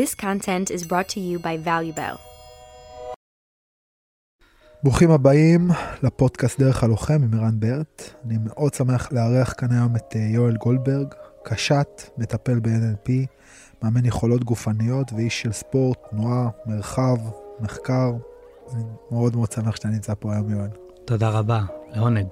This 0.00 0.14
content 0.14 0.66
is 0.76 0.82
brought 0.90 1.08
to 1.14 1.20
you 1.20 1.38
by 1.38 1.54
ValueBell. 1.66 2.16
ברוכים 4.82 5.10
הבאים 5.10 5.68
לפודקאסט 6.02 6.60
דרך 6.60 6.84
הלוחם 6.84 7.22
עם 7.22 7.34
ערן 7.34 7.60
ברט. 7.60 8.02
אני 8.24 8.38
מאוד 8.44 8.74
שמח 8.74 9.12
לארח 9.12 9.54
כאן 9.58 9.72
היום 9.72 9.96
את 9.96 10.16
אה, 10.16 10.20
יואל 10.20 10.56
גולדברג, 10.56 11.14
קשת, 11.44 12.02
מטפל 12.18 12.60
ב-NLP, 12.60 13.10
מאמן 13.82 14.04
יכולות 14.04 14.44
גופניות 14.44 15.12
ואיש 15.12 15.42
של 15.42 15.52
ספורט, 15.52 15.98
תנועה, 16.10 16.48
מרחב, 16.66 17.16
מחקר. 17.60 18.10
אני 18.74 18.82
מאוד 19.10 19.36
מאוד 19.36 19.52
שמח 19.52 19.76
שאתה 19.76 19.88
נמצא 19.88 20.12
פה 20.18 20.32
היום 20.34 20.50
יואל. 20.50 20.70
תודה 21.04 21.28
רבה, 21.28 21.60
לעונג. 21.92 22.26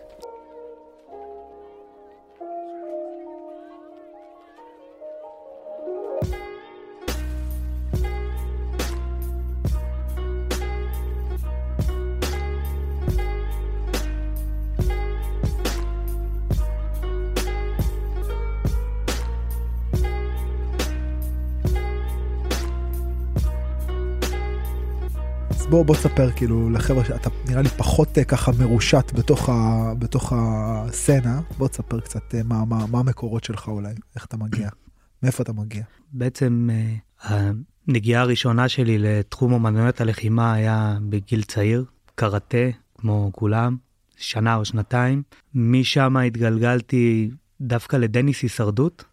בוא 25.79 25.87
בוא 25.87 25.95
תספר 25.95 26.31
כאילו 26.31 26.71
לחבר'ה 26.71 27.05
שאתה 27.05 27.31
נראה 27.49 27.63
לי 27.63 27.69
פחות 27.69 28.19
אה, 28.19 28.25
ככה 28.25 28.53
מרושת 28.59 29.13
בתוך, 29.15 29.49
ה, 29.49 29.93
בתוך 29.99 30.33
הסצנה. 30.37 31.41
בוא 31.59 31.69
תספר 31.69 32.01
קצת 32.01 32.35
אה, 32.35 32.43
מה, 32.43 32.65
מה, 32.65 32.87
מה 32.87 32.99
המקורות 32.99 33.45
שלך 33.45 33.69
אולי, 33.69 33.95
איך 34.17 34.25
אתה 34.25 34.37
מגיע, 34.37 34.69
מאיפה 35.23 35.43
אתה 35.43 35.53
מגיע. 35.53 35.83
בעצם 36.13 36.69
אה, 36.73 37.51
הנגיעה 37.89 38.23
הראשונה 38.23 38.69
שלי 38.69 38.99
לתחום 38.99 39.53
אומנויות 39.53 40.01
הלחימה 40.01 40.53
היה 40.53 40.99
בגיל 41.09 41.43
צעיר, 41.43 41.85
קראטה, 42.15 42.69
כמו 42.99 43.31
כולם, 43.35 43.77
שנה 44.17 44.57
או 44.57 44.65
שנתיים. 44.65 45.23
משם 45.55 46.17
התגלגלתי 46.17 47.31
דווקא 47.61 47.97
לדניס 47.97 48.43
הישרדות. 48.43 49.05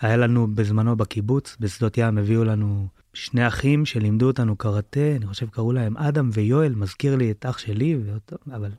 היה 0.00 0.16
לנו 0.16 0.46
בזמנו 0.54 0.96
בקיבוץ, 0.96 1.56
בשדות 1.60 1.98
ים 1.98 2.18
הביאו 2.18 2.44
לנו 2.44 2.88
שני 3.18 3.48
אחים 3.48 3.86
שלימדו 3.86 4.26
אותנו 4.26 4.56
קראטה, 4.56 5.16
אני 5.16 5.26
חושב 5.26 5.48
קראו 5.48 5.72
להם 5.72 5.96
אדם 5.96 6.30
ויואל, 6.32 6.74
מזכיר 6.74 7.16
לי 7.16 7.30
את 7.30 7.46
אח 7.46 7.58
שלי, 7.58 7.98
ואותו, 8.04 8.36
אבל 8.52 8.70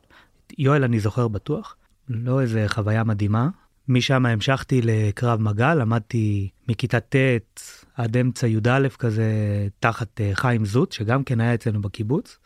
יואל 0.57 0.83
אני 0.83 0.99
זוכר 0.99 1.27
בטוח. 1.27 1.75
לא 2.09 2.41
איזה 2.41 2.65
חוויה 2.67 3.03
מדהימה. 3.03 3.49
משם 3.87 4.25
המשכתי 4.25 4.81
לקרב 4.83 5.41
מגע, 5.41 5.75
למדתי 5.75 6.49
מכיתה 6.67 6.99
ט' 6.99 7.15
עד 7.95 8.17
אמצע 8.17 8.47
י"א 8.47 8.87
כזה 8.99 9.31
תחת 9.79 10.21
אה, 10.21 10.31
חיים 10.33 10.65
זוט, 10.65 10.91
שגם 10.91 11.23
כן 11.23 11.41
היה 11.41 11.53
אצלנו 11.53 11.81
בקיבוץ. 11.81 12.37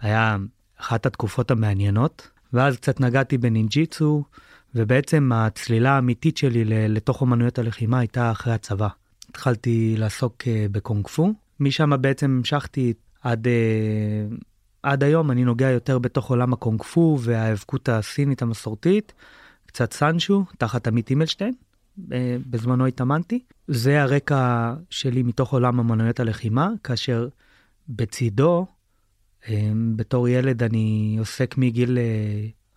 היה 0.00 0.36
אחת 0.80 1.06
התקופות 1.06 1.50
המעניינות, 1.50 2.28
ואז 2.52 2.76
קצת 2.76 3.00
נגעתי 3.00 3.38
בנינג'יצו, 3.38 4.24
ובעצם 4.74 5.30
הצלילה 5.34 5.90
האמיתית 5.90 6.36
שלי 6.36 6.64
לתוך 6.88 7.20
אומנויות 7.20 7.58
הלחימה 7.58 7.98
הייתה 7.98 8.30
אחרי 8.30 8.52
הצבא. 8.52 8.88
התחלתי 9.30 9.94
לעסוק 9.98 10.42
אה, 10.46 10.66
בקונג 10.72 11.06
פו, 11.08 11.32
משם 11.60 11.92
בעצם 12.00 12.30
המשכתי 12.30 12.92
עד, 13.22 13.46
אה, 13.46 14.36
עד 14.82 15.04
היום, 15.04 15.30
אני 15.30 15.44
נוגע 15.44 15.70
יותר 15.70 15.98
בתוך 15.98 16.30
עולם 16.30 16.52
הקונג 16.52 16.82
פו 16.82 17.18
וההיאבקות 17.20 17.88
הסינית 17.88 18.42
המסורתית, 18.42 19.12
קצת 19.66 19.92
סנשו, 19.92 20.44
תחת 20.58 20.86
עמית 20.86 21.08
הימלשטיין, 21.08 21.54
אה, 22.12 22.36
בזמנו 22.50 22.86
התאמנתי. 22.86 23.42
זה 23.68 24.02
הרקע 24.02 24.74
שלי 24.90 25.22
מתוך 25.22 25.52
עולם 25.52 25.80
אמנויות 25.80 26.20
הלחימה, 26.20 26.68
כאשר 26.84 27.28
בצידו, 27.88 28.66
בתור 29.96 30.28
ילד 30.28 30.62
אני 30.62 31.16
עוסק 31.18 31.54
מגיל 31.58 31.98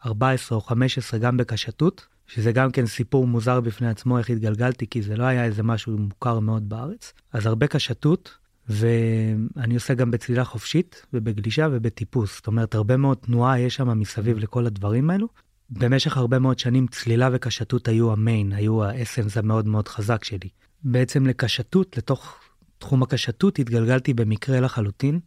14 0.05 0.55
או 0.55 0.61
15 0.61 1.19
גם 1.19 1.37
בקשתות. 1.37 2.12
שזה 2.33 2.51
גם 2.51 2.71
כן 2.71 2.85
סיפור 2.85 3.27
מוזר 3.27 3.61
בפני 3.61 3.89
עצמו 3.89 4.17
איך 4.17 4.29
התגלגלתי, 4.29 4.87
כי 4.87 5.01
זה 5.01 5.15
לא 5.15 5.23
היה 5.23 5.45
איזה 5.45 5.63
משהו 5.63 5.97
מוכר 5.97 6.39
מאוד 6.39 6.69
בארץ. 6.69 7.13
אז 7.33 7.45
הרבה 7.45 7.67
קשתות, 7.67 8.37
ואני 8.69 9.75
עושה 9.75 9.93
גם 9.93 10.11
בצלילה 10.11 10.43
חופשית 10.43 11.05
ובגלישה 11.13 11.67
ובטיפוס. 11.71 12.35
זאת 12.35 12.47
אומרת, 12.47 12.75
הרבה 12.75 12.97
מאוד 12.97 13.17
תנועה 13.17 13.59
יש 13.59 13.75
שם 13.75 13.99
מסביב 13.99 14.37
לכל 14.37 14.65
הדברים 14.65 15.09
האלו. 15.09 15.27
במשך 15.69 16.17
הרבה 16.17 16.39
מאוד 16.39 16.59
שנים 16.59 16.87
צלילה 16.87 17.29
וקשתות 17.33 17.87
היו 17.87 18.11
המיין, 18.11 18.53
היו 18.53 18.83
האסנס 18.83 19.37
המאוד 19.37 19.67
מאוד 19.67 19.87
חזק 19.87 20.23
שלי. 20.23 20.49
בעצם 20.83 21.25
לקשתות, 21.25 21.97
לתוך 21.97 22.39
תחום 22.77 23.03
הקשתות, 23.03 23.59
התגלגלתי 23.59 24.13
במקרה 24.13 24.59
לחלוטין. 24.59 25.19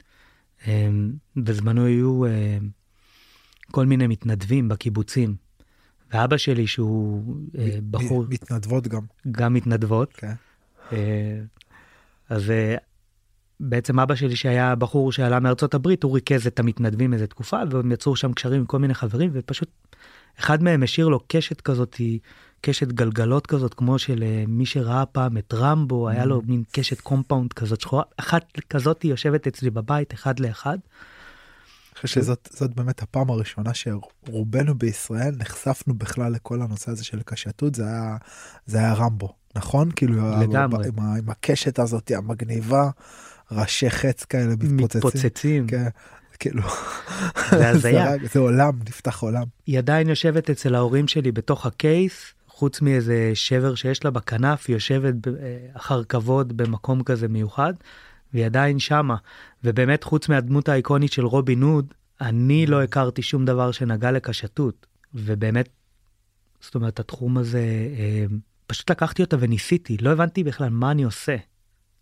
אמ, 0.66 1.12
בזמנו 1.36 1.84
היו 1.84 2.24
אה, 2.24 2.58
כל 3.70 3.86
מיני 3.86 4.06
מתנדבים 4.06 4.68
בקיבוצים 4.68 5.45
ואבא 6.12 6.36
שלי 6.36 6.66
שהוא 6.66 7.34
אה, 7.58 7.78
בחור... 7.90 8.24
מתנדבות 8.28 8.88
גם. 8.88 9.02
גם 9.30 9.54
מתנדבות. 9.54 10.12
כן. 10.12 10.32
אה, 10.92 11.40
אז 12.28 12.50
אה, 12.50 12.76
בעצם 13.60 14.00
אבא 14.00 14.14
שלי 14.14 14.36
שהיה 14.36 14.74
בחור 14.74 15.12
שעלה 15.12 15.40
מארצות 15.40 15.74
הברית, 15.74 16.02
הוא 16.02 16.14
ריכז 16.14 16.46
את 16.46 16.58
המתנדבים 16.58 17.14
איזה 17.14 17.26
תקופה, 17.26 17.56
והם 17.70 17.92
יצרו 17.92 18.16
שם 18.16 18.32
קשרים 18.32 18.60
עם 18.60 18.66
כל 18.66 18.78
מיני 18.78 18.94
חברים, 18.94 19.30
ופשוט 19.32 19.68
אחד 20.38 20.62
מהם 20.62 20.82
השאיר 20.82 21.08
לו 21.08 21.20
קשת 21.28 21.60
כזאת, 21.60 22.00
קשת 22.60 22.86
גלגלות 22.86 23.46
כזאת, 23.46 23.74
כמו 23.74 23.98
של 23.98 24.24
מי 24.48 24.66
שראה 24.66 25.06
פעם 25.06 25.38
את 25.38 25.54
רמבו, 25.54 26.08
היה 26.08 26.24
לו 26.24 26.40
mm. 26.40 26.42
מין 26.46 26.62
קשת 26.72 27.00
compound 27.00 27.52
כזאת 27.52 27.80
שחורה, 27.80 28.02
אחת 28.16 28.58
כזאת 28.70 29.04
יושבת 29.04 29.46
אצלי 29.46 29.70
בבית, 29.70 30.14
אחד 30.14 30.40
לאחד. 30.40 30.78
חושב 31.96 32.22
שזאת 32.22 32.74
באמת 32.74 33.02
הפעם 33.02 33.30
הראשונה 33.30 33.70
שרובנו 33.74 34.74
בישראל 34.74 35.34
נחשפנו 35.38 35.94
בכלל 35.94 36.32
לכל 36.32 36.62
הנושא 36.62 36.90
הזה 36.90 37.04
של 37.04 37.22
קשתות 37.24 37.74
זה 37.74 37.84
היה 37.84 38.16
זה 38.66 38.78
היה 38.78 38.94
רמבו 38.94 39.34
נכון? 39.56 39.88
כאילו 39.96 40.30
לגמרי. 40.40 40.88
עם, 40.88 41.00
עם 41.00 41.30
הקשת 41.30 41.78
הזאת 41.78 42.10
המגניבה 42.10 42.90
ראשי 43.52 43.90
חץ 43.90 44.24
כאלה 44.24 44.50
מתפוצצים, 44.50 44.78
מתפוצצים. 44.84 45.66
כן, 45.66 45.88
כאילו 46.38 46.62
זה 47.50 47.68
הזיה. 47.68 48.12
זה 48.32 48.38
עולם 48.38 48.78
נפתח 48.88 49.22
עולם. 49.22 49.44
היא 49.66 49.78
עדיין 49.78 50.08
יושבת 50.08 50.50
אצל 50.50 50.74
ההורים 50.74 51.08
שלי 51.08 51.32
בתוך 51.32 51.66
הקייס 51.66 52.12
חוץ 52.48 52.80
מאיזה 52.80 53.30
שבר 53.34 53.74
שיש 53.74 54.04
לה 54.04 54.10
בכנף 54.10 54.64
היא 54.68 54.76
יושבת 54.76 55.14
אה, 55.28 55.32
אחר 55.72 56.04
כבוד 56.04 56.56
במקום 56.56 57.02
כזה 57.02 57.28
מיוחד. 57.28 57.72
והיא 58.32 58.46
עדיין 58.46 58.78
שמה. 58.78 59.16
ובאמת 59.64 60.04
חוץ 60.04 60.28
מהדמות 60.28 60.68
האיקונית 60.68 61.12
של 61.12 61.26
רובין 61.26 61.62
הוד, 61.62 61.94
אני 62.20 62.66
לא 62.66 62.82
הכרתי 62.82 63.22
שום 63.22 63.44
דבר 63.44 63.70
שנגע 63.72 64.10
לקשתות. 64.10 64.86
ובאמת, 65.14 65.68
זאת 66.60 66.74
אומרת, 66.74 67.00
התחום 67.00 67.38
הזה, 67.38 67.58
אה, 67.98 68.24
פשוט 68.66 68.90
לקחתי 68.90 69.22
אותה 69.22 69.36
וניסיתי, 69.40 69.96
לא 70.00 70.10
הבנתי 70.10 70.44
בכלל 70.44 70.68
מה 70.68 70.90
אני 70.90 71.02
עושה. 71.02 71.36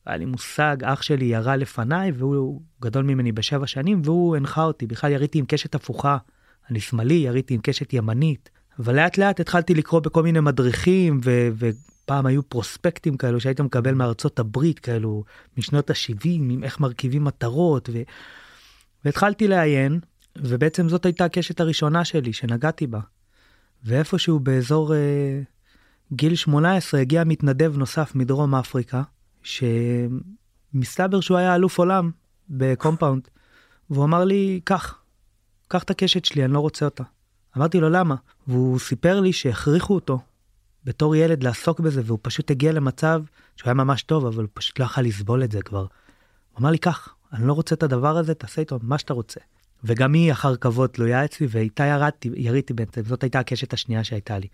היה 0.07 0.17
לי 0.17 0.25
מושג, 0.25 0.77
אח 0.83 1.03
שלי 1.03 1.25
ירה 1.25 1.57
לפניי 1.57 2.13
והוא 2.15 2.61
גדול 2.83 3.05
ממני 3.05 3.33
בשבע 3.33 3.67
שנים 3.67 4.03
והוא 4.05 4.37
הנחה 4.37 4.65
אותי, 4.65 4.87
בכלל 4.87 5.13
יריתי 5.13 5.39
עם 5.39 5.45
קשת 5.49 5.75
הפוכה. 5.75 6.17
אני 6.71 6.81
שמאלי, 6.81 7.15
יריתי 7.15 7.55
עם 7.55 7.61
קשת 7.63 7.93
ימנית. 7.93 8.51
אבל 8.79 8.97
לאט 8.97 9.19
לאט 9.19 9.41
התחלתי 9.41 9.75
לקרוא 9.75 10.01
בכל 10.01 10.23
מיני 10.23 10.41
מדריכים 10.41 11.21
ו- 11.25 11.49
פעם 12.05 12.27
היו 12.27 12.49
פרוספקטים 12.49 13.17
כאלו 13.17 13.41
שהיית 13.41 13.61
מקבל 13.61 13.95
מארצות 13.95 14.39
הברית 14.39 14.79
כאלו 14.79 15.25
משנות 15.59 15.91
ה-70 15.91 16.25
עם 16.25 16.65
איך 16.65 16.81
מרכיבים 16.81 17.25
מטרות 17.25 17.89
ו... 17.93 18.03
והתחלתי 19.05 19.49
לעיין 19.49 20.01
ובעצם 20.39 20.89
זאת 20.89 21.05
הייתה 21.07 21.25
הקשת 21.25 21.61
הראשונה 21.61 22.05
שלי 22.05 22.33
שנגעתי 22.33 22.87
בה. 22.87 23.01
ואיפשהו 23.85 24.41
באזור 24.41 24.95
אה, 24.95 25.41
גיל 26.13 26.35
18 26.35 27.01
הגיע 27.01 27.25
מתנדב 27.25 27.77
נוסף 27.77 28.15
מדרום 28.15 28.55
אפריקה 28.55 29.03
שמסתבר 29.43 31.21
שהוא 31.21 31.39
היה 31.39 31.55
אלוף 31.55 31.79
עולם 31.79 32.11
בקומפאונד 32.51 33.29
והוא 33.91 34.05
אמר 34.05 34.25
לי 34.25 34.61
קח 34.65 34.99
קח 35.69 35.83
את 35.83 35.91
הקשת 35.91 36.25
שלי 36.25 36.45
אני 36.45 36.53
לא 36.53 36.61
רוצה 36.61 36.85
אותה. 36.85 37.03
אמרתי 37.57 37.81
לו 37.81 37.91
למה 37.91 38.15
והוא 38.47 38.79
סיפר 38.79 39.21
לי 39.21 39.33
שהכריחו 39.33 39.95
אותו 39.95 40.19
בתור 40.85 41.17
ילד 41.17 41.43
לעסוק 41.43 41.81
בזה 41.81 42.03
והוא 42.05 42.19
פשוט 42.23 42.51
הגיע 42.51 42.73
למצב 42.73 43.23
שהוא 43.57 43.67
היה 43.67 43.75
ממש 43.75 44.03
טוב 44.03 44.27
אבל 44.27 44.43
הוא 44.43 44.51
פשוט 44.55 44.79
לא 44.79 44.85
יכול 44.85 45.05
לסבול 45.05 45.45
את 45.45 45.53
זה 45.53 45.63
כבר. 45.63 45.87
הוא 46.53 46.61
אמר 46.61 46.71
לי 46.71 46.79
כך 46.79 47.15
אני 47.33 47.47
לא 47.47 47.53
רוצה 47.53 47.75
את 47.75 47.83
הדבר 47.83 48.17
הזה 48.17 48.35
תעשה 48.35 48.61
איתו 48.61 48.79
מה 48.83 48.99
שאתה 48.99 49.15
רוצה. 49.15 49.41
וגם 49.85 50.13
היא 50.13 50.33
אחר 50.33 50.57
כבוד 50.57 50.91
תלויה 50.91 51.25
אצלי 51.25 51.47
ואיתה 51.51 51.85
ירדתי 51.85 52.31
יריתי 52.35 52.73
בעצם 52.73 53.03
זאת 53.05 53.23
הייתה 53.23 53.39
הקשת 53.39 53.73
השנייה 53.73 54.05
שהייתה 54.05 54.39
לי. 54.39 54.49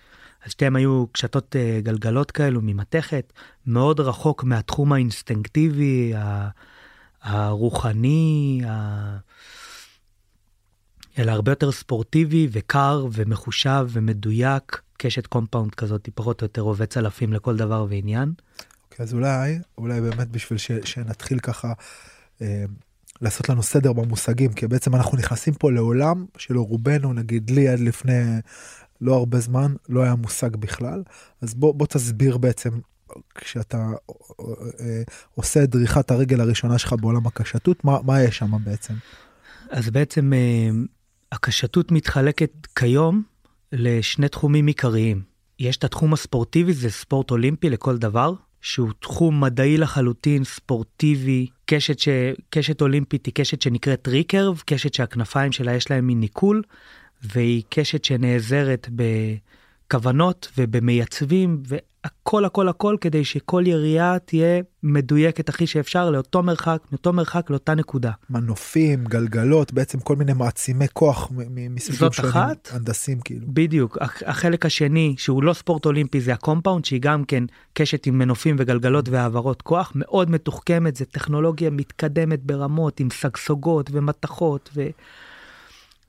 אז 0.44 0.50
שתיהם 0.50 0.76
היו 0.76 1.06
קשתות 1.12 1.56
uh, 1.56 1.84
גלגלות 1.84 2.30
כאלו 2.30 2.60
ממתכת 2.62 3.32
מאוד 3.66 4.00
רחוק 4.00 4.44
מהתחום 4.44 4.92
האינסטינקטיבי 4.92 6.12
הרוחני. 7.22 8.62
ה... 8.66 9.16
אלא 11.18 11.30
הרבה 11.30 11.52
יותר 11.52 11.72
ספורטיבי 11.72 12.48
וקר 12.52 13.06
ומחושב 13.12 13.86
ומדויק 13.88 14.80
קשת 15.02 15.26
compound 15.26 15.74
כזאת 15.74 16.08
פחות 16.14 16.42
או 16.42 16.44
יותר 16.44 16.62
עובד 16.62 16.84
צלפים 16.84 17.32
לכל 17.32 17.56
דבר 17.56 17.86
ועניין. 17.88 18.32
Okay. 18.36 18.64
אוקיי, 18.84 19.04
אז 19.04 19.14
אולי, 19.14 19.58
אולי 19.78 20.00
באמת 20.00 20.28
בשביל 20.28 20.58
ש, 20.58 20.70
שנתחיל 20.84 21.38
ככה 21.38 21.72
אה, 22.42 22.64
לעשות 23.20 23.48
לנו 23.48 23.62
סדר 23.62 23.92
במושגים, 23.92 24.52
כי 24.52 24.66
בעצם 24.66 24.94
אנחנו 24.94 25.18
נכנסים 25.18 25.54
פה 25.54 25.72
לעולם 25.72 26.26
שלרובנו, 26.36 27.12
נגיד 27.12 27.50
לי 27.50 27.68
עד 27.68 27.80
לפני 27.80 28.22
לא 29.00 29.14
הרבה 29.14 29.40
זמן, 29.40 29.74
לא 29.88 30.02
היה 30.02 30.14
מושג 30.14 30.56
בכלל. 30.56 31.02
אז 31.42 31.54
בוא, 31.54 31.74
בוא 31.74 31.86
תסביר 31.86 32.38
בעצם, 32.38 32.70
כשאתה 33.34 33.76
אה, 33.76 34.44
אה, 34.80 35.02
עושה 35.34 35.64
את 35.64 35.70
דריכת 35.70 36.10
הרגל 36.10 36.40
הראשונה 36.40 36.78
שלך 36.78 36.92
בעולם 37.00 37.26
הקשתות, 37.26 37.84
מה, 37.84 37.98
מה 38.02 38.22
יש 38.22 38.38
שם 38.38 38.50
בעצם? 38.64 38.94
אז 39.70 39.90
בעצם 39.90 40.32
אה, 40.32 40.70
הקשתות 41.32 41.92
מתחלקת 41.92 42.50
כיום 42.76 43.22
לשני 43.72 44.28
תחומים 44.28 44.66
עיקריים. 44.66 45.22
יש 45.58 45.76
את 45.76 45.84
התחום 45.84 46.12
הספורטיבי, 46.12 46.72
זה 46.72 46.90
ספורט 46.90 47.30
אולימפי 47.30 47.70
לכל 47.70 47.98
דבר, 47.98 48.32
שהוא 48.60 48.90
תחום 49.00 49.40
מדעי 49.40 49.76
לחלוטין, 49.76 50.44
ספורטיבי, 50.44 51.46
קשת, 51.66 51.98
ש... 51.98 52.08
קשת 52.50 52.80
אולימפית 52.80 53.26
היא 53.26 53.34
קשת 53.34 53.62
שנקראת 53.62 54.08
ריקרב, 54.08 54.62
קשת 54.66 54.94
שהכנפיים 54.94 55.52
שלה 55.52 55.74
יש 55.74 55.90
להם 55.90 56.06
מין 56.06 56.20
ניקול, 56.20 56.62
והיא 57.22 57.62
קשת 57.68 58.04
שנעזרת 58.04 58.88
בכוונות 59.90 60.48
ובמייצבים, 60.58 61.62
הכל 62.04 62.44
הכל 62.44 62.68
הכל 62.68 62.96
כדי 63.00 63.24
שכל 63.24 63.62
ירייה 63.66 64.18
תהיה 64.18 64.62
מדויקת 64.82 65.48
הכי 65.48 65.66
שאפשר 65.66 66.10
לאותו 66.10 66.42
מרחק, 66.42 66.78
מאותו 66.92 67.12
מרחק 67.12 67.50
לאותה 67.50 67.74
נקודה. 67.74 68.10
מנופים, 68.30 69.04
גלגלות, 69.04 69.72
בעצם 69.72 70.00
כל 70.00 70.16
מיני 70.16 70.32
מעצימי 70.32 70.86
כוח 70.92 71.30
מסוגים 71.70 72.12
שונים, 72.12 72.30
אחת, 72.30 72.68
הנדסים 72.72 73.20
כאילו. 73.20 73.46
בדיוק, 73.48 73.98
החלק 74.26 74.66
השני 74.66 75.14
שהוא 75.18 75.42
לא 75.42 75.52
ספורט 75.52 75.86
אולימפי 75.86 76.20
זה 76.20 76.32
ה 76.32 76.38
compound 76.38 76.84
שהיא 76.84 77.00
גם 77.00 77.24
כן 77.24 77.44
קשת 77.72 78.06
עם 78.06 78.18
מנופים 78.18 78.56
וגלגלות 78.58 79.08
והעברות 79.08 79.62
כוח 79.62 79.92
מאוד 79.94 80.30
מתוחכמת, 80.30 80.96
זה 80.96 81.04
טכנולוגיה 81.04 81.70
מתקדמת 81.70 82.42
ברמות 82.42 83.00
עם 83.00 83.08
סגסוגות 83.10 83.90
ומתכות 83.92 84.70
ו... 84.74 84.86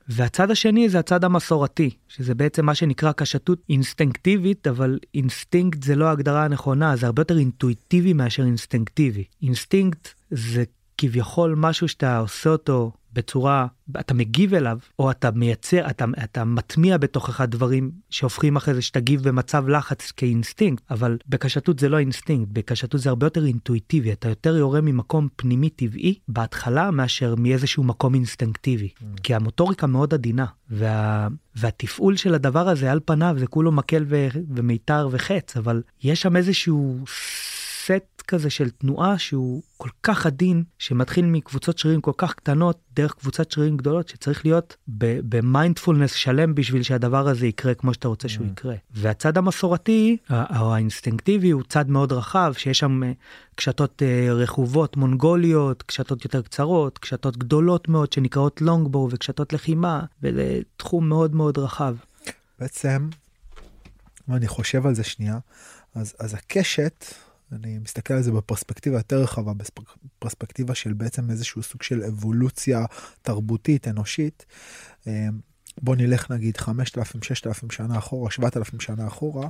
והצד 0.08 0.50
השני 0.50 0.88
זה 0.88 0.98
הצד 0.98 1.24
המסורתי, 1.24 1.90
שזה 2.08 2.34
בעצם 2.34 2.66
מה 2.66 2.74
שנקרא 2.74 3.12
קשתות 3.12 3.58
אינסטינקטיבית, 3.68 4.66
אבל 4.66 4.98
אינסטינקט 5.14 5.82
זה 5.82 5.96
לא 5.96 6.04
ההגדרה 6.04 6.44
הנכונה, 6.44 6.96
זה 6.96 7.06
הרבה 7.06 7.20
יותר 7.20 7.38
אינטואיטיבי 7.38 8.12
מאשר 8.12 8.42
אינסטינקטיבי. 8.42 9.24
אינסטינקט 9.42 10.08
זה 10.30 10.64
כביכול 11.02 11.54
משהו 11.56 11.88
שאתה 11.88 12.18
עושה 12.18 12.50
אותו 12.50 12.92
בצורה, 13.12 13.66
אתה 14.00 14.14
מגיב 14.14 14.54
אליו, 14.54 14.78
או 14.98 15.10
אתה 15.10 15.30
מייצר, 15.30 15.90
אתה, 15.90 16.04
אתה 16.24 16.44
מטמיע 16.44 16.98
בתוכך 16.98 17.40
דברים 17.40 17.90
שהופכים 18.10 18.56
אחרי 18.56 18.74
זה 18.74 18.82
שתגיב 18.82 19.28
במצב 19.28 19.68
לחץ 19.68 20.10
כאינסטינקט, 20.10 20.82
אבל 20.90 21.18
בקשתות 21.28 21.78
זה 21.78 21.88
לא 21.88 21.98
אינסטינקט, 21.98 22.50
בקשתות 22.52 23.00
זה 23.00 23.08
הרבה 23.08 23.26
יותר 23.26 23.46
אינטואיטיבי, 23.46 24.12
אתה 24.12 24.28
יותר 24.28 24.56
יורה 24.56 24.80
ממקום 24.80 25.28
פנימי 25.36 25.70
טבעי 25.70 26.14
בהתחלה 26.28 26.90
מאשר 26.90 27.34
מאיזשהו 27.38 27.84
מקום 27.84 28.14
אינסטינקטיבי, 28.14 28.88
mm. 28.88 29.04
כי 29.22 29.34
המוטוריקה 29.34 29.86
מאוד 29.86 30.14
עדינה, 30.14 30.46
וה, 30.70 31.28
והתפעול 31.56 32.16
של 32.16 32.34
הדבר 32.34 32.68
הזה 32.68 32.92
על 32.92 33.00
פניו 33.04 33.36
זה 33.38 33.46
כולו 33.46 33.72
מקל 33.72 34.04
ו, 34.08 34.28
ומיתר 34.54 35.08
וחץ, 35.12 35.56
אבל 35.56 35.82
יש 36.02 36.22
שם 36.22 36.36
איזשהו... 36.36 37.04
סט 37.84 38.22
כזה 38.28 38.50
של 38.50 38.70
תנועה 38.70 39.18
שהוא 39.18 39.62
כל 39.76 39.88
כך 40.02 40.26
עדין, 40.26 40.64
שמתחיל 40.78 41.24
מקבוצות 41.24 41.78
שרירים 41.78 42.00
כל 42.00 42.12
כך 42.16 42.34
קטנות 42.34 42.80
דרך 42.92 43.14
קבוצת 43.14 43.50
שרירים 43.50 43.76
גדולות, 43.76 44.08
שצריך 44.08 44.46
להיות 44.46 44.76
במיינדפולנס 45.28 46.12
שלם 46.12 46.54
בשביל 46.54 46.82
שהדבר 46.82 47.28
הזה 47.28 47.46
יקרה 47.46 47.74
כמו 47.74 47.94
שאתה 47.94 48.08
רוצה 48.08 48.28
שהוא 48.28 48.46
mm. 48.46 48.50
יקרה. 48.50 48.74
והצד 48.90 49.38
המסורתי, 49.38 50.16
או 50.30 50.74
האינסטינקטיבי, 50.74 51.50
הוא 51.50 51.62
צד 51.68 51.90
מאוד 51.90 52.12
רחב, 52.12 52.52
שיש 52.56 52.78
שם 52.78 53.02
אה, 53.02 53.12
קשתות 53.54 54.02
אה, 54.02 54.32
רכובות 54.32 54.96
מונגוליות, 54.96 55.82
קשתות 55.82 56.24
יותר 56.24 56.42
קצרות, 56.42 56.98
קשתות 56.98 57.36
גדולות 57.36 57.88
מאוד 57.88 58.12
שנקראות 58.12 58.60
לונגבור 58.60 59.08
וקשתות 59.12 59.52
לחימה, 59.52 60.04
וזה 60.22 60.60
תחום 60.76 61.08
מאוד 61.08 61.34
מאוד 61.34 61.58
רחב. 61.58 61.96
בעצם, 62.58 63.08
אם 64.28 64.34
אני 64.34 64.48
חושב 64.48 64.86
על 64.86 64.94
זה 64.94 65.04
שנייה, 65.04 65.38
אז, 65.94 66.14
אז 66.18 66.34
הקשת, 66.34 67.04
אני 67.52 67.78
מסתכל 67.78 68.14
על 68.14 68.22
זה 68.22 68.32
בפרספקטיבה 68.32 68.96
יותר 68.96 69.22
רחבה, 69.22 69.52
בפרספקטיבה 70.18 70.74
של 70.74 70.92
בעצם 70.92 71.30
איזשהו 71.30 71.62
סוג 71.62 71.82
של 71.82 72.02
אבולוציה 72.04 72.84
תרבותית, 73.22 73.88
אנושית. 73.88 74.46
אה, 75.06 75.28
בוא 75.80 75.96
נלך 75.96 76.30
נגיד 76.30 76.56
5,000, 76.56 77.22
6,000 77.22 77.70
שנה 77.70 77.98
אחורה, 77.98 78.30
7,000 78.30 78.80
שנה 78.80 79.06
אחורה, 79.06 79.48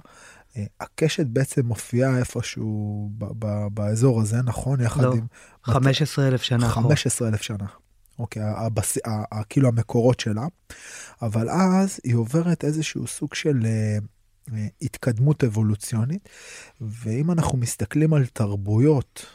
אה, 0.56 0.64
הקשת 0.81 1.26
בעצם 1.26 1.66
מופיעה 1.66 2.19
איפשהו 2.19 3.10
ב- 3.19 3.25
ב- 3.38 3.66
באזור 3.75 4.20
הזה, 4.20 4.43
נכון? 4.43 4.81
יחד 4.81 5.02
לא, 5.02 5.12
עם... 5.12 5.26
15,000 5.64 6.43
שנה 6.43 6.66
אחורה. 6.66 6.82
15,000 6.82 7.43
שנה. 7.43 7.66
אוקיי, 8.19 8.43
הבס... 8.43 8.99
כאילו 9.49 9.69
המקורות 9.69 10.20
שלה, 10.20 10.46
אבל 11.22 11.49
אז 11.50 12.00
היא 12.04 12.14
עוברת 12.14 12.64
איזשהו 12.64 13.06
סוג 13.06 13.34
של 13.34 13.62
אה, 13.64 13.99
התקדמות 14.83 15.44
אבולוציונית, 15.44 16.29
ואם 16.81 17.31
אנחנו 17.31 17.59
מסתכלים 17.59 18.15
על 18.15 18.27
תרבויות, 18.27 19.27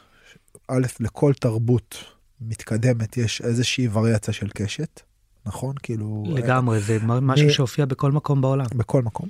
א', 0.68 0.88
לכל 1.00 1.34
תרבות 1.34 1.98
מתקדמת 2.42 3.18
יש 3.18 3.42
איזושהי 3.42 3.88
וריאציה 3.88 4.34
של 4.34 4.50
קשת, 4.50 5.02
נכון? 5.46 5.76
כאילו... 5.84 6.24
לגמרי, 6.28 6.80
זה 6.80 6.98
משהו 7.04 7.50
שהופיע 7.50 7.86
בכל 7.86 8.12
מקום 8.12 8.42
בעולם. 8.42 8.66
בכל 8.76 9.02
מקום. 9.02 9.30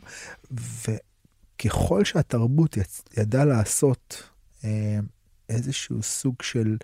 וככל 0.51 2.06
שהתרבות 2.06 2.77
ידעה 3.18 3.45
לעשות 3.45 4.23
אה, 4.63 5.00
איזשהו 5.50 6.03
סוג 6.03 6.35
של 6.41 6.77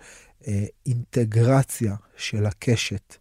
אה, 0.46 0.64
אינטגרציה 0.86 1.96
של 2.16 2.46
הקשת, 2.46 3.16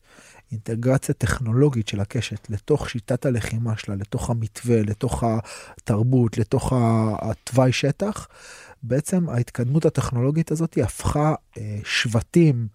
אינטגרציה 0.54 1.16
טכנולוגית 1.16 1.88
של 1.88 2.00
הקשת 2.00 2.50
לתוך 2.50 2.90
שיטת 2.90 3.26
הלחימה 3.26 3.78
שלה, 3.78 3.96
לתוך 3.96 4.30
המתווה, 4.30 4.82
לתוך 4.82 5.24
התרבות, 5.24 6.38
לתוך 6.38 6.74
התוואי 7.22 7.72
שטח, 7.72 8.28
בעצם 8.84 9.30
ההתקדמות 9.30 9.86
הטכנולוגית 9.86 10.52
הזאת 10.52 10.78
הפכה 10.84 11.36
אה, 11.58 11.80
שבטים 11.86 12.68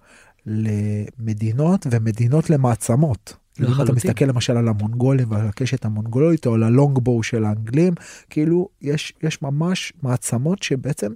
למדינות 0.46 1.86
ומדינות 1.90 2.50
למעצמות. 2.50 3.36
אם 3.60 3.82
אתה 3.82 3.92
מסתכל 3.92 4.24
למשל 4.24 4.56
על 4.56 4.68
המונגולים 4.68 5.30
ועל 5.30 5.46
הקשת 5.46 5.84
המונגולית 5.84 6.46
או 6.46 6.54
על 6.54 6.62
הלונגבואו 6.62 7.22
של 7.22 7.44
האנגלים, 7.44 7.94
כאילו 8.30 8.68
יש, 8.82 9.12
יש 9.22 9.42
ממש 9.42 9.92
מעצמות 10.02 10.62
שבעצם 10.62 11.12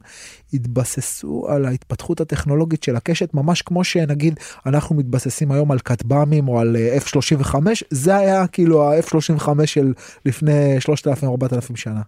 התבססו 0.55 1.47
על 1.49 1.65
ההתפתחות 1.65 2.21
הטכנולוגית 2.21 2.83
של 2.83 2.97
הקשת, 2.97 3.35
ממש 3.35 3.63
כמו 3.63 3.85
שנגיד 3.85 4.35
אנחנו 4.67 4.97
מתבססים 4.97 5.53
היום 5.53 5.71
על 5.71 5.79
כטב"מים 5.79 6.49
או 6.49 6.61
על 6.61 6.77
אה, 6.77 6.99
F-35, 6.99 7.55
זה 7.91 8.17
היה 8.17 8.47
כאילו 8.47 8.93
ה-F-35 8.93 9.67
של 9.67 9.93
לפני 10.27 10.79
3,000-4,000 10.79 11.77
שנה. 11.77 12.01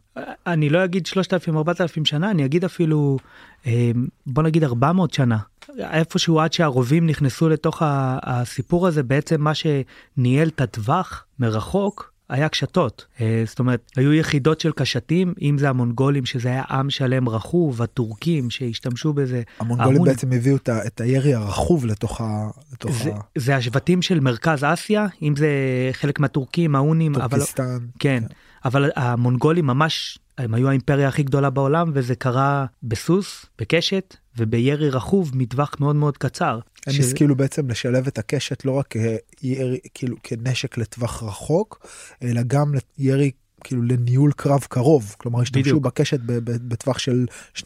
אני 0.46 0.68
לא 0.68 0.84
אגיד 0.84 1.06
3,000-4,000 1.06 2.04
שנה, 2.04 2.30
אני 2.30 2.44
אגיד 2.44 2.64
אפילו, 2.64 3.18
אה, 3.66 3.90
בוא 4.26 4.42
נגיד 4.42 4.64
400 4.64 5.14
שנה. 5.14 5.38
איפשהו 5.78 6.40
עד 6.40 6.52
שהרובים 6.52 7.06
נכנסו 7.06 7.48
לתוך 7.48 7.82
הסיפור 8.22 8.86
הזה 8.86 9.02
בעצם 9.02 9.40
מה 9.40 9.52
שניהל 9.54 10.48
את 10.48 10.60
הטווח 10.60 11.24
מרחוק 11.38 12.14
היה 12.28 12.48
קשתות 12.48 13.06
אה, 13.20 13.42
זאת 13.46 13.58
אומרת 13.58 13.90
היו 13.96 14.12
יחידות 14.12 14.60
של 14.60 14.72
קשתים 14.72 15.34
אם 15.42 15.58
זה 15.58 15.68
המונגולים 15.68 16.26
שזה 16.26 16.48
היה 16.48 16.62
עם 16.70 16.90
שלם 16.90 17.28
רכוב 17.28 17.82
הטורקים 17.82 18.50
שהשתמשו 18.50 19.12
בזה. 19.12 19.42
המונגולים 19.58 19.96
המון... 19.96 20.08
בעצם 20.08 20.32
הביאו 20.32 20.56
את, 20.56 20.68
את 20.68 21.00
הירי 21.00 21.34
הרכוב 21.34 21.86
לתוך 21.86 22.20
ה... 22.20 22.48
לתוך 22.72 22.92
זה, 22.92 23.14
ה... 23.14 23.18
זה 23.38 23.56
השבטים 23.56 24.02
של 24.02 24.20
מרכז 24.20 24.64
אסיה 24.64 25.06
אם 25.22 25.36
זה 25.36 25.48
חלק 25.92 26.20
מהטורקים 26.20 26.74
ההונים. 26.74 27.14
טורקיסטן. 27.14 27.64
אבל... 27.64 27.78
כן. 27.98 28.22
כן. 28.28 28.34
אבל 28.64 28.90
המונגולים 28.96 29.66
ממש 29.66 30.18
הם 30.38 30.54
היו 30.54 30.68
האימפריה 30.68 31.08
הכי 31.08 31.22
גדולה 31.22 31.50
בעולם 31.50 31.90
וזה 31.94 32.14
קרה 32.14 32.66
בסוס 32.82 33.46
בקשת 33.58 34.16
ובירי 34.38 34.90
רכוב 34.90 35.30
מטווח 35.34 35.74
מאוד 35.80 35.96
מאוד 35.96 36.18
קצר. 36.18 36.60
הם 36.86 36.92
ש... 36.92 36.98
השכילו 36.98 37.36
בעצם 37.36 37.70
לשלב 37.70 38.06
את 38.06 38.18
הקשת 38.18 38.64
לא 38.64 38.72
רק 38.72 38.94
כירי, 39.36 39.78
כאילו 39.94 40.16
כנשק 40.22 40.78
לטווח 40.78 41.22
רחוק 41.22 41.86
אלא 42.22 42.42
גם 42.46 42.72
ירי 42.98 43.30
כאילו 43.64 43.82
לניהול 43.82 44.32
קרב 44.32 44.60
קרוב 44.68 45.14
כלומר 45.18 45.40
השתמשו 45.40 45.80
בקשת 45.80 46.20
בטווח 46.44 46.98
של 46.98 47.26
2-3 47.56 47.62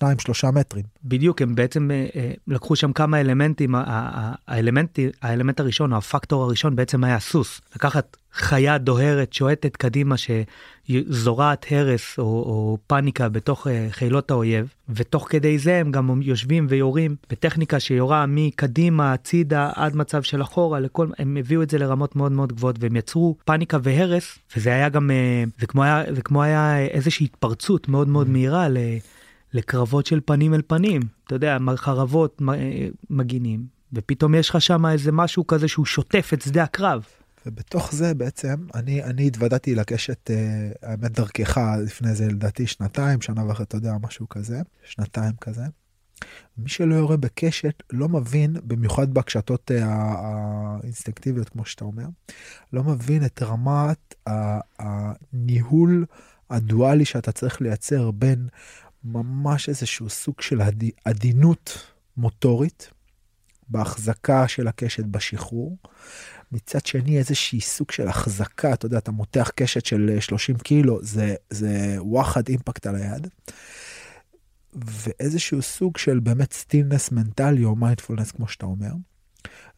מטרים. 0.53 0.85
בדיוק 1.05 1.43
הם 1.43 1.55
בעצם 1.55 1.91
אה, 1.91 2.07
אה, 2.17 2.33
לקחו 2.47 2.77
שם 2.77 2.93
כמה 2.93 3.21
אלמנטים 3.21 3.75
האלמנט 4.47 4.99
האלמנט 5.23 5.61
הראשון 5.61 5.93
הפקטור 5.93 6.43
הראשון 6.43 6.77
בעצם 6.77 7.05
היה 7.05 7.21
סוס 7.21 7.61
לקחת 7.75 8.17
חיה 8.39 8.79
דוהרת 8.79 9.33
שועטת 9.33 9.77
קדימה 9.77 10.15
שזורעת 10.17 11.67
הרס 11.71 12.19
או, 12.19 12.25
או 12.25 12.79
פאניקה 12.87 13.29
בתוך 13.29 13.67
uh, 13.67 13.71
חילות 13.91 14.31
האויב 14.31 14.75
ותוך 14.89 15.27
כדי 15.31 15.59
זה 15.59 15.77
הם 15.77 15.93
גם 15.93 16.23
יושבים 16.23 16.67
ויורים 16.71 17.17
בטכניקה 17.31 17.81
שיורה 17.81 18.25
מקדימה 18.29 19.13
הצידה 19.13 19.71
עד 19.75 19.97
מצב 19.97 20.23
של 20.23 20.43
אחורה 20.43 20.81
לכל 20.81 21.09
הם 21.19 21.37
הביאו 21.37 21.63
את 21.63 21.71
זה 21.71 21.79
לרמות 21.79 22.17
מאוד 22.17 22.33
מאוד 22.33 22.53
גבוהות 22.53 22.77
והם 22.81 22.97
יצרו 22.97 23.37
פאניקה 23.45 23.79
והרס 23.83 24.39
וזה 24.57 24.71
היה 24.71 24.89
גם 24.89 25.11
uh, 25.11 25.51
זה 25.61 25.67
כמו 25.67 25.83
היה 25.83 26.03
זה 26.15 26.23
כמו 26.23 26.43
היה 26.43 26.79
איזושהי 26.79 27.25
התפרצות 27.25 27.89
מאוד 27.89 28.09
מאוד 28.09 28.29
מהירה 28.29 28.69
ל... 28.69 28.77
לקרבות 29.55 30.07
של 30.07 30.21
פנים 30.25 30.55
אל 30.55 30.63
פנים, 30.67 31.03
אתה 31.27 31.35
יודע, 31.35 31.59
חרבות 31.77 32.43
מגינים, 33.11 33.67
ופתאום 33.93 34.35
יש 34.35 34.51
לך 34.51 34.61
שם 34.61 34.87
איזה 34.87 35.13
משהו 35.13 35.47
כזה 35.47 35.69
שהוא 35.69 35.87
שוטף 35.87 36.31
את 36.35 36.43
שדה 36.43 36.63
הקרב. 36.63 37.05
ובתוך 37.47 37.95
זה 37.95 38.15
בעצם 38.15 38.67
אני 38.75 39.05
אני 39.05 39.27
התוודעתי 39.27 39.75
לקשת 39.75 40.31
אה, 40.31 40.71
האמת 40.83 41.13
דרכך 41.13 41.61
לפני 41.85 42.15
זה 42.15 42.27
לדעתי 42.27 42.67
שנתיים 42.67 43.21
שנה 43.21 43.51
וחצי 43.51 43.63
אתה 43.63 43.77
יודע 43.77 43.93
משהו 44.03 44.29
כזה 44.29 44.61
שנתיים 44.85 45.33
כזה. 45.41 45.63
מי 46.59 46.69
שלא 46.69 46.95
יורה 46.95 47.17
בקשת 47.17 47.83
לא 47.93 48.09
מבין 48.09 48.57
במיוחד 48.65 49.15
בהקשתות 49.15 49.71
אה, 49.71 49.85
האינסטינקטיביות 49.87 51.49
כמו 51.49 51.65
שאתה 51.65 51.85
אומר 51.85 52.07
לא 52.73 52.85
מבין 52.85 53.25
את 53.25 53.43
רמת 53.43 54.15
הניהול 54.79 56.07
הדואלי 56.51 57.05
שאתה 57.05 57.33
צריך 57.33 57.61
לייצר 57.61 58.11
בין 58.11 58.49
ממש 59.05 59.69
איזשהו 59.69 60.09
סוג 60.09 60.41
של 60.41 60.61
עדינות 61.05 61.93
מוטורית 62.17 62.91
בהחזקה 63.69 64.49
של 64.49 64.69
הקשת 64.69 65.05
בשחרור. 65.05 65.77
מצד 66.53 66.87
שני 66.87 67.19
איזושהי 67.19 67.61
סוג 67.61 67.91
של 67.91 68.09
החזקה, 68.09 68.73
אתה 68.73 68.87
יודע, 68.87 68.99
אתה 68.99 69.11
מותח 69.11 69.51
קשת 69.55 69.87
של 69.87 70.17
30 70.21 70.57
קילו, 70.57 70.99
זה, 71.03 71.35
זה 71.51 71.97
וואחד 71.99 72.49
אימפקט 72.49 72.87
על 72.87 72.97
היד. 72.97 73.29
ואיזשהו 74.75 75.63
סוג 75.63 75.97
של 75.97 76.19
באמת 76.19 76.53
stillness 76.53 77.13
מנטלי 77.13 77.65
או 77.65 77.77
מיינדפולנס 77.77 78.31
כמו 78.31 78.49
שאתה 78.49 78.67
אומר. 78.67 78.93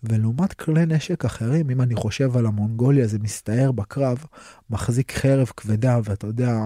ולעומת 0.03 0.53
כלי 0.53 0.87
נשק 0.87 1.25
אחרים, 1.25 1.71
אם 1.71 1.81
אני 1.81 1.95
חושב 1.95 2.37
על 2.37 2.47
המונגוליה, 2.47 3.07
זה 3.07 3.19
מסתער 3.19 3.73
בקרב, 3.73 4.25
מחזיק 4.71 5.13
חרב 5.13 5.53
כבדה, 5.57 5.99
ואתה 6.05 6.27
יודע, 6.27 6.57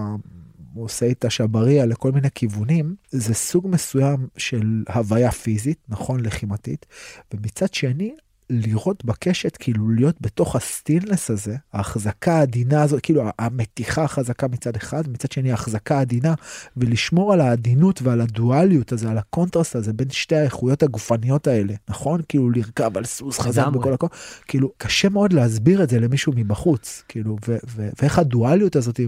עושה 0.75 1.07
איתה 1.07 1.31
שברייה 1.31 1.87
לכל 1.87 2.13
מיני 2.13 2.29
כיוונים, 2.35 2.95
זה 3.11 3.35
סוג 3.35 3.69
מסוים 3.69 4.29
של 4.37 4.85
הוויה 4.95 5.31
פיזית, 5.31 5.79
נכון, 5.89 6.21
לחימתית, 6.21 6.87
ומצד 7.35 7.75
שני, 7.75 8.15
לראות 8.51 9.05
בקשת 9.05 9.57
כאילו 9.57 9.91
להיות 9.91 10.17
בתוך 10.21 10.57
ה 10.57 10.64
stillness 10.64 11.31
הזה 11.31 11.57
ההחזקה 11.73 12.33
העדינה 12.33 12.83
הזאת 12.83 13.01
כאילו 13.01 13.23
המתיחה 13.39 14.05
החזקה 14.05 14.49
מצד 14.49 14.77
אחד 14.77 15.09
מצד 15.09 15.33
שני 15.33 15.51
ההחזקה 15.51 15.99
העדינה 15.99 16.35
ולשמור 16.77 17.33
על 17.33 17.41
העדינות 17.41 18.03
ועל 18.03 18.21
הדואליות 18.21 18.93
הזה 18.93 19.11
על 19.11 19.19
הקונטרסט 19.19 19.77
הזה 19.77 19.93
בין 19.93 20.11
שתי 20.11 20.37
האיכויות 20.37 20.83
הגופניות 20.83 21.47
האלה 21.47 21.75
נכון? 21.89 22.21
כאילו 22.29 22.51
לרכב 22.51 22.97
על 22.97 23.05
סוס 23.05 23.39
חזק 23.39 23.67
בכל 23.67 23.93
הכל. 23.93 24.07
כאילו 24.49 24.73
קשה 24.79 25.09
מאוד 25.09 25.33
להסביר 25.33 25.83
את 25.83 25.91
זה 25.91 26.01
למישהו 26.01 26.33
מבחוץ 26.37 27.03
כאילו 27.09 27.37
ו- 27.49 27.57
ו- 27.77 27.91
ואיך 28.03 28.19
הדואליות 28.19 28.77
הזאת 28.77 29.01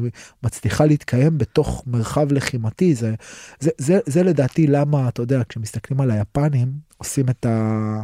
מצליחה 0.42 0.86
להתקיים 0.86 1.38
בתוך 1.38 1.84
מרחב 1.86 2.32
לחימתי 2.32 2.94
זה 2.94 3.14
זה 3.60 3.70
זה, 3.78 3.98
זה 4.06 4.22
לדעתי 4.22 4.66
למה 4.66 5.08
אתה 5.08 5.22
יודע 5.22 5.42
כשמסתכלים 5.48 6.00
על 6.00 6.10
היפנים 6.10 6.72
עושים 6.98 7.28
את 7.28 7.46
ה... 7.46 8.02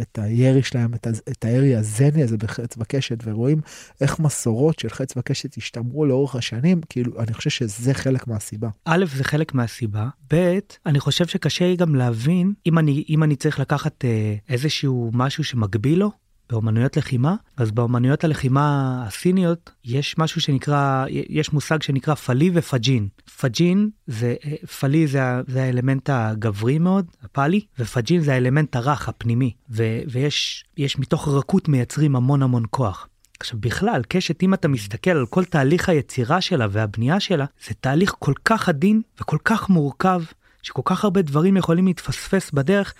את 0.00 0.18
הירי 0.22 0.62
שלהם, 0.62 0.94
את, 0.94 1.06
את 1.28 1.44
הירי 1.44 1.76
הזני 1.76 2.22
הזה 2.22 2.36
בחץ 2.36 2.74
וקשת, 2.78 3.18
ורואים 3.24 3.60
איך 4.00 4.18
מסורות 4.18 4.78
של 4.78 4.88
חץ 4.88 5.16
וקשת 5.16 5.56
השתמרו 5.56 6.06
לאורך 6.06 6.34
השנים, 6.34 6.80
כאילו, 6.88 7.20
אני 7.20 7.34
חושב 7.34 7.50
שזה 7.50 7.94
חלק 7.94 8.26
מהסיבה. 8.26 8.68
א', 8.84 9.04
זה 9.16 9.24
חלק 9.24 9.54
מהסיבה, 9.54 10.08
ב', 10.32 10.58
אני 10.86 11.00
חושב 11.00 11.26
שקשה 11.26 11.74
גם 11.74 11.94
להבין, 11.94 12.52
אם 12.66 12.78
אני, 12.78 13.04
אם 13.08 13.22
אני 13.22 13.36
צריך 13.36 13.60
לקחת 13.60 14.04
אה, 14.04 14.34
איזשהו 14.48 15.10
משהו 15.14 15.44
שמקביל 15.44 15.98
לו, 15.98 16.10
באומנויות 16.50 16.96
לחימה, 16.96 17.34
אז 17.56 17.70
באומנויות 17.70 18.24
הלחימה 18.24 18.94
הסיניות 19.06 19.70
יש 19.84 20.18
משהו 20.18 20.40
שנקרא, 20.40 21.04
יש 21.08 21.52
מושג 21.52 21.82
שנקרא 21.82 22.14
פאלי 22.14 22.50
ו 22.54 22.62
fajin. 22.62 23.08
fajin 23.40 23.90
זה, 24.06 24.34
פאלי 24.80 25.06
זה, 25.06 25.20
זה 25.46 25.62
האלמנט 25.62 26.10
הגברי 26.12 26.78
מאוד, 26.78 27.06
הפאלי, 27.22 27.60
ו 27.78 27.85
fajin 27.85 28.20
זה 28.20 28.32
האלמנט 28.34 28.76
הרך, 28.76 29.08
הפנימי. 29.08 29.54
ו, 29.70 30.00
ויש 30.08 30.64
יש 30.76 30.98
מתוך 30.98 31.28
רכות 31.28 31.68
מייצרים 31.68 32.16
המון 32.16 32.42
המון 32.42 32.64
כוח. 32.70 33.08
עכשיו 33.40 33.60
בכלל, 33.60 34.02
קשת, 34.08 34.42
אם 34.42 34.54
אתה 34.54 34.68
מסתכל 34.68 35.10
על 35.10 35.26
כל 35.26 35.44
תהליך 35.44 35.88
היצירה 35.88 36.40
שלה 36.40 36.66
והבנייה 36.70 37.20
שלה, 37.20 37.44
זה 37.68 37.74
תהליך 37.80 38.14
כל 38.18 38.34
כך 38.44 38.68
עדין 38.68 39.02
וכל 39.20 39.38
כך 39.44 39.68
מורכב, 39.68 40.22
שכל 40.62 40.82
כך 40.84 41.04
הרבה 41.04 41.22
דברים 41.22 41.56
יכולים 41.56 41.86
להתפספס 41.86 42.50
בדרך, 42.50 42.94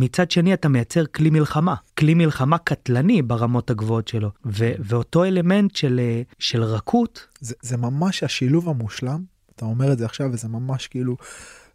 מצד 0.00 0.30
שני 0.30 0.54
אתה 0.54 0.68
מייצר 0.68 1.06
כלי 1.06 1.30
מלחמה, 1.30 1.74
כלי 1.98 2.14
מלחמה 2.14 2.58
קטלני 2.58 3.22
ברמות 3.22 3.70
הגבוהות 3.70 4.08
שלו, 4.08 4.30
ו- 4.46 4.72
ואותו 4.78 5.24
אלמנט 5.24 5.76
של, 5.76 6.00
אה, 6.02 6.22
של 6.38 6.62
רכות. 6.62 7.26
זה, 7.40 7.54
זה 7.62 7.76
ממש 7.76 8.22
השילוב 8.22 8.68
המושלם, 8.68 9.22
אתה 9.56 9.64
אומר 9.64 9.92
את 9.92 9.98
זה 9.98 10.04
עכשיו 10.04 10.28
וזה 10.32 10.48
ממש 10.48 10.86
כאילו, 10.86 11.16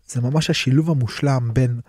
זה 0.07 0.21
ממש 0.21 0.49
השילוב 0.49 0.89
המושלם 0.89 1.49
בין, 1.53 1.79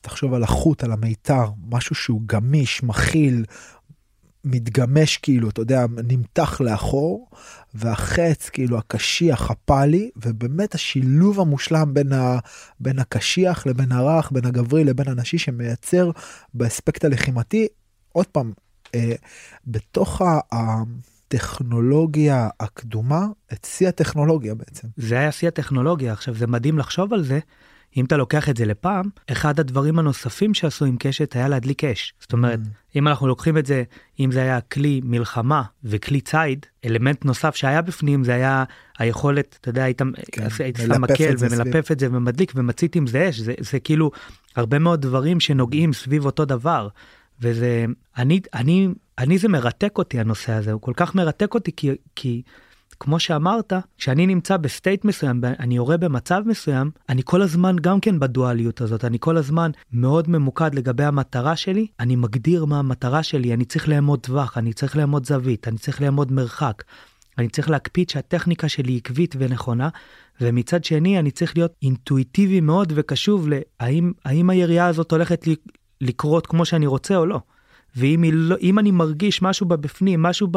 תחשוב 0.00 0.34
על 0.34 0.42
החוט, 0.42 0.84
על 0.84 0.92
המיתר, 0.92 1.44
משהו 1.70 1.94
שהוא 1.94 2.22
גמיש, 2.26 2.82
מכיל, 2.82 3.44
מתגמש 4.44 5.16
כאילו, 5.16 5.48
אתה 5.48 5.60
יודע, 5.60 5.86
נמתח 6.08 6.60
לאחור, 6.60 7.30
והחץ 7.74 8.48
כאילו 8.48 8.78
הקשיח 8.78 9.50
הפאלי, 9.50 10.10
ובאמת 10.16 10.74
השילוב 10.74 11.40
המושלם 11.40 11.94
בין, 11.94 12.12
ה, 12.12 12.38
בין 12.80 12.98
הקשיח 12.98 13.66
לבין 13.66 13.92
הרך, 13.92 14.32
בין 14.32 14.44
הגברי 14.44 14.84
לבין 14.84 15.08
הנשי, 15.08 15.38
שמייצר 15.38 16.10
באספקט 16.54 17.04
הלחימתי, 17.04 17.66
עוד 18.12 18.26
פעם, 18.26 18.52
אה, 18.94 19.14
בתוך 19.66 20.22
הטכנולוגיה 20.52 22.48
הקדומה, 22.60 23.26
את 23.52 23.66
שיא 23.70 23.88
הטכנולוגיה 23.88 24.54
בעצם. 24.54 24.88
זה 24.96 25.18
היה 25.18 25.32
שיא 25.32 25.48
הטכנולוגיה, 25.48 26.12
עכשיו 26.12 26.34
זה 26.34 26.46
מדהים 26.46 26.78
לחשוב 26.78 27.12
על 27.12 27.22
זה. 27.24 27.38
אם 27.96 28.04
אתה 28.04 28.16
לוקח 28.16 28.48
את 28.48 28.56
זה 28.56 28.64
לפעם, 28.64 29.04
אחד 29.32 29.60
הדברים 29.60 29.98
הנוספים 29.98 30.54
שעשו 30.54 30.84
עם 30.84 30.96
קשת 30.98 31.36
היה 31.36 31.48
להדליק 31.48 31.84
אש. 31.84 32.14
זאת 32.20 32.32
אומרת, 32.32 32.58
mm. 32.58 32.96
אם 32.98 33.08
אנחנו 33.08 33.26
לוקחים 33.26 33.58
את 33.58 33.66
זה, 33.66 33.82
אם 34.20 34.32
זה 34.32 34.42
היה 34.42 34.60
כלי 34.60 35.00
מלחמה 35.04 35.62
וכלי 35.84 36.20
ציד, 36.20 36.66
אלמנט 36.84 37.24
נוסף 37.24 37.54
שהיה 37.56 37.82
בפנים 37.82 38.24
זה 38.24 38.34
היה 38.34 38.64
היכולת, 38.98 39.58
אתה 39.60 39.68
יודע, 39.68 39.84
היית, 39.84 40.02
כן, 40.32 40.50
שם 40.50 41.00
מקל 41.00 41.34
ומלפף 41.38 41.92
את 41.92 42.00
זה 42.00 42.08
ומדליק 42.12 42.52
ומצית 42.54 42.96
עם 42.96 43.06
זה 43.06 43.28
אש, 43.28 43.40
זה, 43.40 43.54
זה 43.58 43.80
כאילו 43.80 44.10
הרבה 44.56 44.78
מאוד 44.78 45.00
דברים 45.00 45.40
שנוגעים 45.40 45.92
סביב 45.92 46.26
אותו 46.26 46.44
דבר. 46.44 46.88
וזה, 47.40 47.84
אני, 48.16 48.40
אני, 48.54 48.88
אני 49.18 49.38
זה 49.38 49.48
מרתק 49.48 49.98
אותי 49.98 50.20
הנושא 50.20 50.52
הזה, 50.52 50.72
הוא 50.72 50.80
כל 50.80 50.92
כך 50.96 51.14
מרתק 51.14 51.54
אותי 51.54 51.70
כי, 51.76 51.90
כי 52.16 52.42
כמו 53.04 53.18
שאמרת, 53.18 53.72
כשאני 53.98 54.26
נמצא 54.26 54.56
ב 54.56 54.64
state 54.64 55.04
מסוים, 55.04 55.40
אני 55.58 55.76
יורה 55.76 55.96
במצב 55.96 56.42
מסוים, 56.46 56.90
אני 57.08 57.22
כל 57.24 57.42
הזמן 57.42 57.76
גם 57.80 58.00
כן 58.00 58.18
בדואליות 58.18 58.80
הזאת, 58.80 59.04
אני 59.04 59.16
כל 59.20 59.36
הזמן 59.36 59.70
מאוד 59.92 60.30
ממוקד 60.30 60.74
לגבי 60.74 61.04
המטרה 61.04 61.56
שלי, 61.56 61.86
אני 62.00 62.16
מגדיר 62.16 62.64
מה 62.64 62.78
המטרה 62.78 63.22
שלי, 63.22 63.54
אני 63.54 63.64
צריך 63.64 63.88
לאמוד 63.88 64.20
טווח, 64.20 64.58
אני 64.58 64.72
צריך 64.72 64.96
לאמוד 64.96 65.26
זווית, 65.26 65.68
אני 65.68 65.78
צריך 65.78 66.02
לאמוד 66.02 66.32
מרחק, 66.32 66.82
אני 67.38 67.48
צריך 67.48 67.70
להקפיד 67.70 68.10
שהטכניקה 68.10 68.68
שלי 68.68 68.96
עקבית 68.96 69.34
ונכונה, 69.38 69.88
ומצד 70.40 70.84
שני 70.84 71.18
אני 71.18 71.30
צריך 71.30 71.56
להיות 71.56 71.72
אינטואיטיבי 71.82 72.60
מאוד 72.60 72.92
וקשוב 72.96 73.48
להאם 73.48 74.50
הירייה 74.50 74.86
הזאת 74.86 75.10
הולכת 75.10 75.44
לקרות 76.00 76.46
כמו 76.46 76.64
שאני 76.64 76.86
רוצה 76.86 77.16
או 77.16 77.26
לא. 77.26 77.40
ואם 77.96 78.24
לא, 78.32 78.56
אני 78.78 78.90
מרגיש 78.90 79.42
משהו 79.42 79.66
בבפנים, 79.66 80.22
משהו 80.22 80.48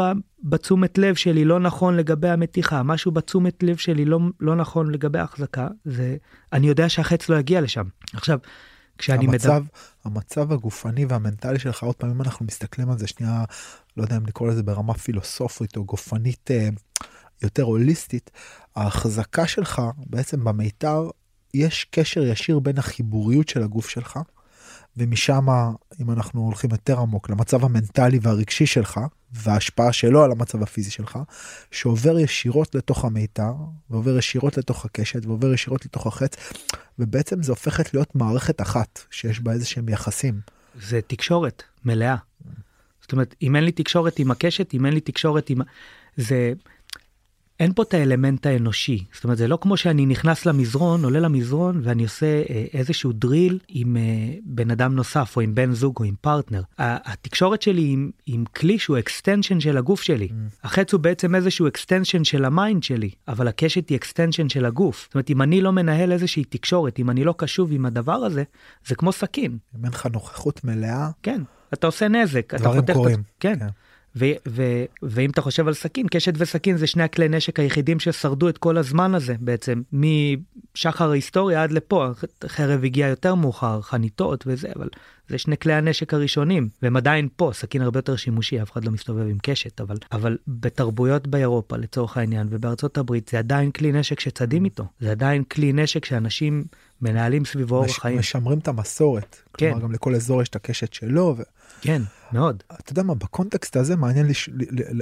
בתשומת 0.43 0.97
לב 0.97 1.15
שלי 1.15 1.45
לא 1.45 1.59
נכון 1.59 1.95
לגבי 1.95 2.29
המתיחה, 2.29 2.83
משהו 2.83 3.11
בתשומת 3.11 3.63
לב 3.63 3.77
שלי 3.77 4.05
לא, 4.05 4.19
לא 4.39 4.55
נכון 4.55 4.91
לגבי 4.91 5.19
ההחזקה, 5.19 5.67
זה, 5.85 6.17
אני 6.53 6.67
יודע 6.67 6.89
שהחץ 6.89 7.29
לא 7.29 7.35
יגיע 7.35 7.61
לשם. 7.61 7.83
עכשיו, 8.13 8.39
כשאני 8.97 9.25
המצב, 9.25 9.49
מדבר... 9.49 9.61
המצב 10.05 10.51
הגופני 10.51 11.05
והמנטלי 11.05 11.59
שלך, 11.59 11.83
עוד 11.83 11.95
פעם, 11.95 12.09
אם 12.09 12.21
אנחנו 12.21 12.45
מסתכלים 12.45 12.89
על 12.89 12.97
זה 12.97 13.07
שנייה, 13.07 13.43
לא 13.97 14.03
יודע 14.03 14.17
אם 14.17 14.25
לקרוא 14.25 14.49
לזה 14.49 14.63
ברמה 14.63 14.93
פילוסופית 14.93 15.77
או 15.77 15.85
גופנית 15.85 16.51
אה, 16.51 16.69
יותר 17.43 17.63
הוליסטית, 17.63 18.31
ההחזקה 18.75 19.47
שלך 19.47 19.81
בעצם 20.05 20.43
במיתר, 20.43 21.09
יש 21.53 21.87
קשר 21.91 22.23
ישיר 22.23 22.59
בין 22.59 22.77
החיבוריות 22.77 23.49
של 23.49 23.63
הגוף 23.63 23.89
שלך 23.89 24.19
ומשם 24.97 25.47
אם 26.01 26.11
אנחנו 26.11 26.41
הולכים 26.41 26.69
יותר 26.71 26.99
עמוק 26.99 27.29
למצב 27.29 27.65
המנטלי 27.65 28.19
והרגשי 28.21 28.65
שלך 28.65 28.99
וההשפעה 29.31 29.93
שלו 29.93 30.23
על 30.23 30.31
המצב 30.31 30.63
הפיזי 30.63 30.91
שלך 30.91 31.19
שעובר 31.71 32.19
ישירות 32.19 32.75
לתוך 32.75 33.05
המיתר 33.05 33.53
ועובר 33.89 34.17
ישירות 34.17 34.57
לתוך 34.57 34.85
הקשת 34.85 35.25
ועובר 35.25 35.53
ישירות 35.53 35.85
לתוך 35.85 36.07
החץ 36.07 36.35
ובעצם 36.99 37.43
זה 37.43 37.51
הופכת 37.51 37.93
להיות 37.93 38.15
מערכת 38.15 38.61
אחת 38.61 38.99
שיש 39.11 39.39
בה 39.39 39.51
איזה 39.51 39.65
שהם 39.65 39.89
יחסים. 39.89 40.39
זה 40.81 40.99
תקשורת 41.07 41.63
מלאה. 41.85 42.15
זאת 43.01 43.11
אומרת 43.11 43.35
אם 43.41 43.55
אין 43.55 43.63
לי 43.63 43.71
תקשורת 43.71 44.19
עם 44.19 44.31
הקשת 44.31 44.73
אם 44.73 44.85
אין 44.85 44.93
לי 44.93 45.01
תקשורת 45.01 45.49
עם 45.49 45.61
זה 46.17 46.53
אין 47.59 47.73
פה 47.73 47.83
את 47.83 47.93
האלמנט 47.93 48.45
האנושי. 48.45 49.03
זאת 49.13 49.23
אומרת, 49.23 49.37
זה 49.37 49.47
לא 49.47 49.57
כמו 49.61 49.77
שאני 49.77 50.05
נכנס 50.05 50.45
למזרון, 50.45 51.03
עולה 51.03 51.19
למזרון, 51.19 51.81
ואני 51.83 52.03
עושה 52.03 52.25
אה, 52.49 52.65
איזשהו 52.73 53.11
drill 53.13 53.59
עם 53.67 53.97
אה, 53.97 54.01
בן 54.45 54.71
אדם 54.71 54.95
נוסף, 54.95 55.33
או 55.35 55.41
עם 55.41 55.55
בן 55.55 55.73
זוג, 55.73 55.95
או 55.99 56.03
עם 56.03 56.15
פרטנר. 56.21 56.61
התקשורת 56.77 57.61
שלי 57.61 57.87
עם, 57.87 58.11
עם 58.25 58.43
כלי 58.55 58.79
שהוא 58.79 58.99
extension 58.99 59.59
של 59.59 59.77
הגוף 59.77 60.01
שלי. 60.01 60.27
Mm. 60.27 60.33
החץ 60.63 60.93
הוא 60.93 61.01
בעצם 61.01 61.35
איזשהו 61.35 61.67
extension 61.67 62.23
של 62.23 62.45
ה 62.45 62.53
mind 62.53 62.83
שלי, 62.83 63.09
אבל 63.27 63.47
הקשת 63.47 63.89
היא 63.89 63.97
extension 63.97 64.49
של 64.49 64.65
הגוף. 64.65 65.03
זאת 65.05 65.15
אומרת, 65.15 65.29
אם 65.29 65.41
אני 65.41 65.61
לא 65.61 65.71
מנהל 65.71 66.11
איזושהי 66.11 66.43
תקשורת, 66.43 66.99
אם 66.99 67.09
אני 67.09 67.23
לא 67.23 67.33
קשוב 67.37 67.71
עם 67.71 67.85
הדבר 67.85 68.13
הזה, 68.13 68.43
זה 68.85 68.95
כמו 68.95 69.11
סכין. 69.11 69.57
אם 69.79 69.85
אין 69.85 69.93
לך 69.93 70.05
נוכחות 70.05 70.63
מלאה. 70.63 71.09
כן, 71.23 71.41
אתה 71.73 71.87
עושה 71.87 72.07
נזק. 72.07 72.53
דברים 72.53 72.81
קורים. 72.93 73.19
את... 73.19 73.25
כן. 73.39 73.59
כן. 73.59 73.67
ו- 74.17 74.39
ו- 74.47 74.85
ואם 75.03 75.29
אתה 75.29 75.41
חושב 75.41 75.67
על 75.67 75.73
סכין, 75.73 76.07
קשת 76.07 76.33
וסכין 76.37 76.77
זה 76.77 76.87
שני 76.87 77.03
הכלי 77.03 77.29
נשק 77.29 77.59
היחידים 77.59 77.99
ששרדו 77.99 78.49
את 78.49 78.57
כל 78.57 78.77
הזמן 78.77 79.15
הזה 79.15 79.35
בעצם, 79.39 79.81
משחר 79.93 81.11
ההיסטוריה 81.11 81.63
עד 81.63 81.71
לפה, 81.71 82.07
חרב 82.45 82.83
הגיע 82.83 83.07
יותר 83.07 83.35
מאוחר, 83.35 83.81
חניתות 83.81 84.43
וזה, 84.47 84.67
אבל 84.75 84.89
זה 85.29 85.37
שני 85.37 85.57
כלי 85.57 85.73
הנשק 85.73 86.13
הראשונים, 86.13 86.69
והם 86.81 86.97
עדיין 86.97 87.27
פה, 87.35 87.51
סכין 87.53 87.81
הרבה 87.81 87.97
יותר 87.97 88.15
שימושי, 88.15 88.61
אף 88.61 88.71
אחד 88.71 88.85
לא 88.85 88.91
מסתובב 88.91 89.27
עם 89.27 89.37
קשת, 89.41 89.81
אבל, 89.81 89.97
אבל 90.11 90.37
בתרבויות 90.47 91.27
באירופה 91.27 91.77
לצורך 91.77 92.17
העניין, 92.17 92.47
ובארצות 92.49 92.97
הברית 92.97 93.27
זה 93.27 93.39
עדיין 93.39 93.71
כלי 93.71 93.91
נשק 93.91 94.19
שצדים 94.19 94.65
איתו, 94.65 94.85
זה 94.99 95.11
עדיין 95.11 95.43
כלי 95.43 95.73
נשק 95.73 96.05
שאנשים 96.05 96.63
מנהלים 97.01 97.45
סביבו 97.45 97.75
אורח 97.75 97.97
חיים. 97.99 98.19
משמרים 98.19 98.59
את 98.59 98.67
המסורת, 98.67 99.41
כן. 99.57 99.69
כלומר 99.69 99.83
גם 99.83 99.91
לכל 99.91 100.15
אזור 100.15 100.41
יש 100.41 100.49
את 100.49 100.55
הקשת 100.55 100.93
שלו. 100.93 101.35
ו... 101.37 101.43
כן, 101.81 102.01
מאוד. 102.31 102.63
אתה 102.79 102.91
יודע 102.91 103.03
מה, 103.03 103.15
בקונטקסט 103.15 103.75
הזה 103.75 103.95
מעניין 103.95 104.27
לש... 104.27 104.49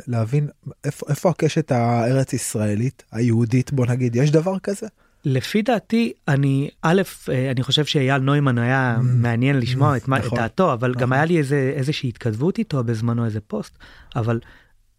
להבין 0.07 0.49
איפה, 0.83 1.05
איפה 1.09 1.29
הקשת 1.29 1.71
הארץ 1.71 2.33
ישראלית, 2.33 3.03
היהודית, 3.11 3.73
בוא 3.73 3.85
נגיד, 3.85 4.15
יש 4.15 4.31
דבר 4.31 4.59
כזה? 4.59 4.87
לפי 5.25 5.61
דעתי 5.61 6.13
אני 6.27 6.69
א' 6.81 7.01
אה, 7.29 7.51
אני 7.51 7.63
חושב 7.63 7.85
שאייל 7.85 8.17
נוימן 8.17 8.57
היה 8.57 8.95
mm. 8.99 9.03
מעניין 9.03 9.59
לשמוע 9.59 9.93
mm, 9.93 9.97
את, 9.97 10.09
נכון, 10.09 10.27
את 10.27 10.33
דעתו 10.33 10.73
אבל 10.73 10.89
נכון. 10.89 11.01
גם 11.01 11.13
היה 11.13 11.25
לי 11.25 11.37
איזה 11.37 11.73
איזושהי 11.75 12.09
התכתבות 12.09 12.57
איתו 12.57 12.83
בזמנו 12.83 13.25
איזה 13.25 13.39
פוסט 13.41 13.77
אבל 14.15 14.39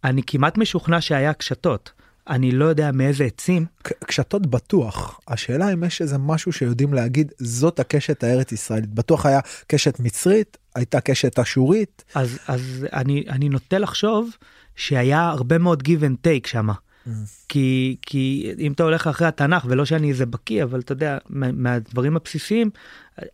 אני 0.03 0.21
כמעט 0.27 0.57
משוכנע 0.57 1.01
שהיה 1.01 1.33
קשתות. 1.33 1.91
אני 2.29 2.51
לא 2.51 2.65
יודע 2.65 2.91
מאיזה 2.91 3.23
עצים. 3.23 3.65
קשתות 3.83 4.47
בטוח. 4.47 5.19
השאלה 5.27 5.73
אם 5.73 5.83
יש 5.83 6.01
איזה 6.01 6.17
משהו 6.17 6.51
שיודעים 6.51 6.93
להגיד 6.93 7.31
זאת 7.37 7.79
הקשת 7.79 8.23
הארץ 8.23 8.51
ישראלית. 8.51 8.93
בטוח 8.93 9.25
היה 9.25 9.39
קשת 9.67 9.99
מצרית, 9.99 10.57
הייתה 10.75 11.01
קשת 11.01 11.39
אשורית. 11.39 12.03
אז, 12.15 12.39
אז 12.47 12.85
אני, 12.93 13.23
אני 13.29 13.49
נוטה 13.49 13.77
לחשוב 13.77 14.29
שהיה 14.75 15.29
הרבה 15.29 15.57
מאוד 15.57 15.83
give 15.87 16.01
and 16.01 16.27
take 16.27 16.47
שמה. 16.47 16.73
כי 17.49 17.97
כי 18.01 18.51
אם 18.59 18.71
אתה 18.71 18.83
הולך 18.83 19.07
אחרי 19.07 19.27
התנ"ך 19.27 19.65
ולא 19.67 19.85
שאני 19.85 20.09
איזה 20.09 20.25
בקיא 20.25 20.63
אבל 20.63 20.79
אתה 20.79 20.91
יודע 20.91 21.17
מהדברים 21.29 22.15
הבסיסיים 22.15 22.69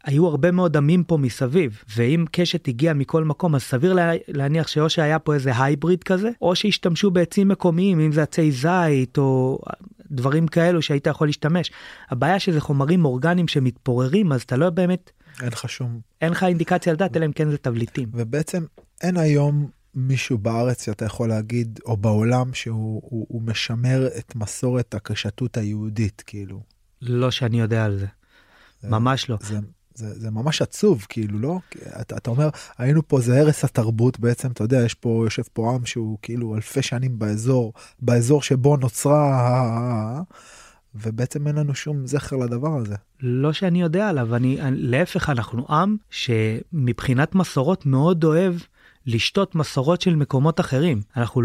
היו 0.03 0.27
הרבה 0.27 0.51
מאוד 0.51 0.77
עמים 0.77 1.03
פה 1.03 1.18
מסביב 1.18 1.84
ואם 1.96 2.25
קשת 2.32 2.68
הגיע 2.68 2.94
מכל 2.94 3.24
מקום 3.24 3.56
אז 3.56 3.62
סביר 3.62 3.96
להניח 4.27 4.68
שאו 4.68 4.89
שהיה 4.89 5.20
פה 5.20 5.34
איזה 5.34 5.51
הייבריד 5.63 6.03
כזה 6.03 6.30
או 6.42 6.56
שהשתמשו 6.56 7.12
בעצים 7.12 7.48
מקומיים 7.48 8.00
אם 8.00 8.12
זה 8.12 8.24
עצי 8.24 8.51
זית 8.51 9.18
או 9.18 9.60
דברים 10.12 10.48
כאלו 10.48 10.82
שהיית 10.82 11.08
יכול 11.08 11.27
להשתמש. 11.27 11.72
הבעיה 12.10 12.39
שזה 12.39 12.62
חומרים 12.62 13.06
אורגניים 13.06 13.48
שמתפוררים 13.48 14.32
אז 14.32 14.42
אתה 14.42 14.58
לא 14.58 14.70
באמת 14.70 15.12
אין 15.42 15.48
לך 15.48 15.70
שום 15.70 16.00
אין 16.22 16.32
לך 16.32 16.44
אינדיקציה 16.44 16.94
לדעת 16.94 17.18
אלא 17.18 17.25
אם 17.25 17.32
כן 17.32 17.50
זה 17.50 17.58
תבליטים 17.58 18.10
ובעצם 18.13 18.63
אין 19.01 19.18
היום 19.18 19.70
מישהו 19.96 20.38
בארץ 20.38 20.86
שאתה 20.86 21.06
יכול 21.06 21.30
להגיד, 21.30 21.80
או 21.86 21.98
בעולם, 21.98 22.54
שהוא 22.54 23.02
הוא, 23.04 23.26
הוא 23.30 23.42
משמר 23.42 24.08
את 24.18 24.36
מסורת 24.36 24.94
הקשתות 24.94 25.58
היהודית, 25.58 26.24
כאילו. 26.26 26.62
לא 27.02 27.32
שאני 27.32 27.60
יודע 27.60 27.86
על 27.86 28.00
זה. 28.00 28.08
זה 28.82 28.90
ממש 28.90 29.30
לא. 29.30 29.38
זה, 29.42 29.58
זה, 29.94 30.20
זה 30.20 30.32
ממש 30.32 30.62
עצוב, 30.62 31.06
כאילו, 31.10 31.40
לא? 31.40 31.60
אתה, 32.02 32.18
אתה 32.18 32.30
אומר, 32.30 32.50
היינו 32.78 33.08
פה, 33.08 33.22
זה 33.22 33.40
הרס 33.40 33.64
התרבות 33.64 34.20
בעצם, 34.20 34.52
אתה 34.52 34.64
יודע, 34.64 34.84
יש 34.86 34.94
פה, 34.94 35.22
יושב 35.26 35.44
פה 35.54 35.76
עם 35.76 35.86
שהוא 35.86 36.18
כאילו 36.22 36.56
אלפי 36.56 36.82
שנים 36.82 37.20
באזור, 37.20 37.74
באזור 38.00 38.42
שבו 38.42 38.78
נוצרה... 38.78 40.22
ובעצם 40.96 41.48
אין 41.48 41.56
לנו 41.56 41.76
שום 41.76 42.08
זכר 42.08 42.36
לדבר 42.36 42.78
הזה. 42.78 42.96
לא 43.20 43.54
שאני 43.54 43.82
יודע 43.82 44.10
עליו, 44.10 44.36
אני, 44.36 44.62
אני 44.62 44.78
להפך 44.78 45.30
אנחנו 45.30 45.66
עם 45.70 45.98
שמבחינת 46.10 47.36
מסורות 47.36 47.86
מאוד 47.86 48.24
אוהב 48.24 48.56
לשתות 49.05 49.55
מסורות 49.55 50.01
של 50.01 50.15
מקומות 50.15 50.60
אחרים. 50.60 51.01
אנחנו 51.17 51.42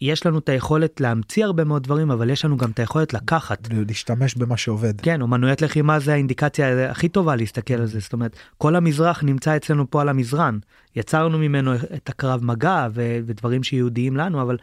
יש 0.00 0.26
לנו 0.26 0.38
את 0.38 0.48
היכולת 0.48 1.00
להמציא 1.00 1.44
הרבה 1.44 1.64
מאוד 1.64 1.82
דברים 1.82 2.10
אבל 2.10 2.30
יש 2.30 2.44
לנו 2.44 2.56
גם 2.56 2.70
את 2.70 2.78
היכולת 2.78 3.14
לקחת. 3.14 3.68
להשתמש 3.70 4.34
במה 4.34 4.56
שעובד. 4.56 5.00
כן 5.00 5.22
אומנויות 5.22 5.62
לחימה 5.62 5.98
זה 5.98 6.12
האינדיקציה 6.12 6.90
הכי 6.90 7.08
טובה 7.08 7.36
להסתכל 7.36 7.74
על 7.74 7.86
זה 7.86 8.00
זאת 8.00 8.12
אומרת 8.12 8.36
כל 8.58 8.76
המזרח 8.76 9.22
נמצא 9.22 9.56
אצלנו 9.56 9.90
פה 9.90 10.00
על 10.00 10.08
המזרן 10.08 10.58
יצרנו 10.96 11.38
ממנו 11.38 11.74
את 11.74 12.08
הקרב 12.08 12.44
מגע 12.44 12.88
ו- 12.94 13.18
ודברים 13.26 13.62
שיהודיים 13.62 14.16
לנו 14.16 14.42
אבל 14.42 14.56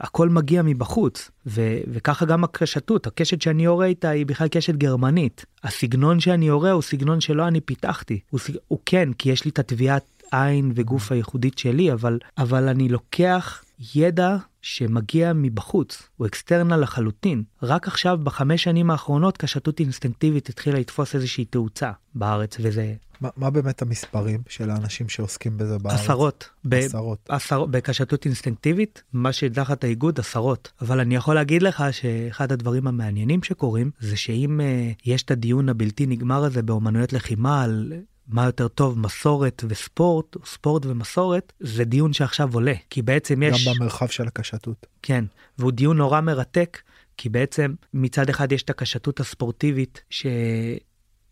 הכל 0.00 0.28
מגיע 0.28 0.62
מבחוץ 0.62 1.30
ו- 1.46 1.78
וככה 1.88 2.24
גם 2.24 2.44
הקשתות 2.44 3.06
הקשת 3.06 3.42
שאני 3.42 3.64
יורה 3.64 3.86
איתה 3.86 4.08
היא 4.08 4.26
בכלל 4.26 4.48
קשת 4.48 4.74
גרמנית 4.74 5.44
הסגנון 5.64 6.20
שאני 6.20 6.46
יורה 6.46 6.70
הוא 6.70 6.82
סגנון 6.82 7.20
שלא 7.20 7.48
אני 7.48 7.60
פיתחתי 7.60 8.20
הוא, 8.30 8.40
הוא 8.68 8.78
כן 8.86 9.12
כי 9.12 9.30
יש 9.30 9.44
לי 9.44 9.50
את 9.50 9.58
התביעת 9.58 10.19
עין 10.30 10.72
וגוף 10.74 11.12
הייחודית 11.12 11.58
שלי 11.58 11.92
אבל 11.92 12.18
אבל 12.38 12.68
אני 12.68 12.88
לוקח 12.88 13.62
ידע 13.94 14.36
שמגיע 14.62 15.32
מבחוץ 15.34 16.02
הוא 16.16 16.26
אקסטרנל 16.26 16.76
לחלוטין 16.76 17.42
רק 17.62 17.88
עכשיו 17.88 18.18
בחמש 18.22 18.62
שנים 18.62 18.90
האחרונות 18.90 19.36
קשתות 19.36 19.80
אינסטינקטיבית 19.80 20.48
התחילה 20.48 20.78
לתפוס 20.78 21.14
איזושהי 21.14 21.44
תאוצה 21.44 21.90
בארץ 22.14 22.56
וזה. 22.60 22.94
מה, 23.20 23.28
מה 23.36 23.50
באמת 23.50 23.82
המספרים 23.82 24.42
של 24.48 24.70
האנשים 24.70 25.08
שעוסקים 25.08 25.56
בזה 25.56 25.78
בארץ? 25.78 26.00
עשרות. 26.00 26.50
עשרות. 26.70 27.18
עשר, 27.28 27.64
בקשתות 27.64 28.24
אינסטינקטיבית 28.24 29.02
מה 29.12 29.32
שתחת 29.32 29.84
האיגוד 29.84 30.20
עשרות 30.20 30.72
אבל 30.80 31.00
אני 31.00 31.16
יכול 31.16 31.34
להגיד 31.34 31.62
לך 31.62 31.84
שאחד 31.90 32.52
הדברים 32.52 32.86
המעניינים 32.86 33.42
שקורים 33.42 33.90
זה 34.00 34.16
שאם 34.16 34.60
uh, 34.60 35.02
יש 35.04 35.22
את 35.22 35.30
הדיון 35.30 35.68
הבלתי 35.68 36.06
נגמר 36.06 36.44
הזה 36.44 36.62
באומנויות 36.62 37.12
לחימה 37.12 37.62
על 37.62 37.92
מה 38.32 38.44
יותר 38.44 38.68
טוב 38.68 38.98
מסורת 38.98 39.64
וספורט 39.68 40.36
או 40.36 40.46
ספורט 40.46 40.86
ומסורת 40.86 41.52
זה 41.60 41.84
דיון 41.84 42.12
שעכשיו 42.12 42.54
עולה 42.54 42.74
כי 42.90 43.02
בעצם 43.02 43.42
יש 43.42 43.68
גם 43.68 43.74
במרחב 43.78 44.06
של 44.06 44.26
הקשתות. 44.26 44.86
כן 45.02 45.24
והוא 45.58 45.72
דיון 45.72 45.96
נורא 45.96 46.20
מרתק 46.20 46.78
כי 47.16 47.28
בעצם 47.28 47.74
מצד 47.94 48.28
אחד 48.28 48.52
יש 48.52 48.62
את 48.62 48.70
הקשתות 48.70 49.20
הספורטיבית 49.20 50.02
ש... 50.10 50.26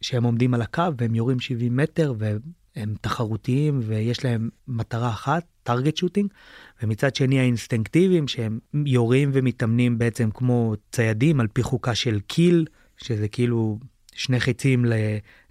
שהם 0.00 0.24
עומדים 0.24 0.54
על 0.54 0.62
הקו 0.62 0.82
והם 0.98 1.14
יורים 1.14 1.40
70 1.40 1.76
מטר 1.76 2.14
והם 2.18 2.94
תחרותיים 3.00 3.80
ויש 3.82 4.24
להם 4.24 4.48
מטרה 4.68 5.10
אחת 5.10 5.44
טארגט 5.62 5.96
שוטינג 5.96 6.30
ומצד 6.82 7.14
שני 7.14 7.40
האינסטינקטיביים 7.40 8.28
שהם 8.28 8.58
יורים 8.86 9.30
ומתאמנים 9.32 9.98
בעצם 9.98 10.30
כמו 10.34 10.74
ציידים 10.92 11.40
על 11.40 11.46
פי 11.52 11.62
חוקה 11.62 11.94
של 11.94 12.20
קיל 12.26 12.66
שזה 12.96 13.28
כאילו 13.28 13.78
שני 14.14 14.40
חיצים 14.40 14.84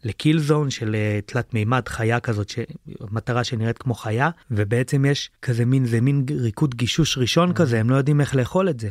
לקיל 0.07 0.39
זון 0.39 0.69
של 0.69 0.95
אה, 0.95 1.19
תלת 1.25 1.53
מימד 1.53 1.87
חיה 1.87 2.19
כזאת 2.19 2.49
שמטרה 2.49 3.43
שנראית 3.43 3.77
כמו 3.77 3.93
חיה 3.93 4.29
ובעצם 4.51 5.05
יש 5.05 5.31
כזה 5.41 5.65
מין 5.65 5.85
זה 5.85 6.01
מין 6.01 6.25
ריקוד 6.29 6.75
גישוש 6.75 7.17
ראשון 7.17 7.53
כזה 7.53 7.79
הם 7.79 7.89
לא 7.89 7.95
יודעים 7.95 8.21
איך 8.21 8.35
לאכול 8.35 8.69
את 8.69 8.79
זה. 8.79 8.89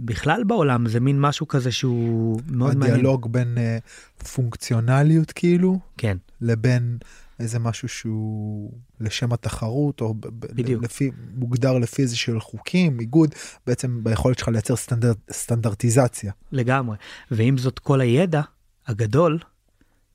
בכלל 0.00 0.44
בעולם 0.44 0.88
זה 0.88 1.00
מין 1.00 1.20
משהו 1.20 1.48
כזה 1.48 1.72
שהוא 1.72 2.40
מאוד 2.50 2.76
מעניין. 2.76 2.94
הדיאלוג 2.94 3.32
בין 3.32 3.58
uh, 3.58 4.24
פונקציונליות 4.24 5.32
כאילו 5.32 5.78
כן 5.98 6.16
לבין 6.40 6.98
איזה 7.40 7.58
משהו 7.58 7.88
שהוא 7.88 8.72
לשם 9.00 9.32
התחרות 9.32 10.00
או 10.00 10.14
בדיוק. 10.20 10.84
לפי 10.84 11.10
מוגדר 11.34 11.78
לפי 11.78 12.02
איזה 12.02 12.16
של 12.16 12.40
חוקים 12.40 13.00
איגוד 13.00 13.34
בעצם 13.66 14.04
ביכולת 14.04 14.38
שלך 14.38 14.48
לייצר 14.48 14.76
סטנדרט, 14.76 15.16
סטנדרטיזציה. 15.32 16.32
לגמרי 16.52 16.96
ועם 17.30 17.58
זאת 17.58 17.78
כל 17.78 18.00
הידע 18.00 18.42
הגדול, 18.86 19.38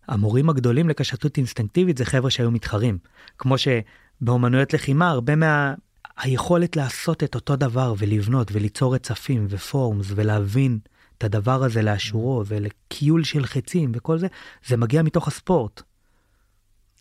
המורים 0.07 0.49
הגדולים 0.49 0.89
לקשתות 0.89 1.37
אינסטינקטיבית 1.37 1.97
זה 1.97 2.05
חבר'ה 2.05 2.29
שהיו 2.29 2.51
מתחרים. 2.51 2.97
כמו 3.37 3.55
שבאומנויות 3.57 4.73
לחימה 4.73 5.09
הרבה 5.09 5.35
מה... 5.35 5.73
היכולת 6.17 6.75
לעשות 6.75 7.23
את 7.23 7.35
אותו 7.35 7.55
דבר 7.55 7.93
ולבנות 7.97 8.51
וליצור 8.51 8.95
רצפים 8.95 9.47
ופורמס 9.49 10.05
ולהבין 10.15 10.79
את 11.17 11.23
הדבר 11.23 11.63
הזה 11.63 11.81
לאשורו 11.81 12.43
ולקיול 12.47 13.23
של 13.23 13.45
חצים 13.45 13.91
וכל 13.95 14.17
זה, 14.17 14.27
זה 14.67 14.77
מגיע 14.77 15.01
מתוך 15.01 15.27
הספורט. 15.27 15.81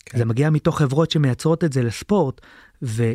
כן. 0.06 0.18
זה 0.18 0.24
מגיע 0.24 0.50
מתוך 0.50 0.78
חברות 0.78 1.10
שמייצרות 1.10 1.64
את 1.64 1.72
זה 1.72 1.82
לספורט 1.82 2.40
ו, 2.82 3.12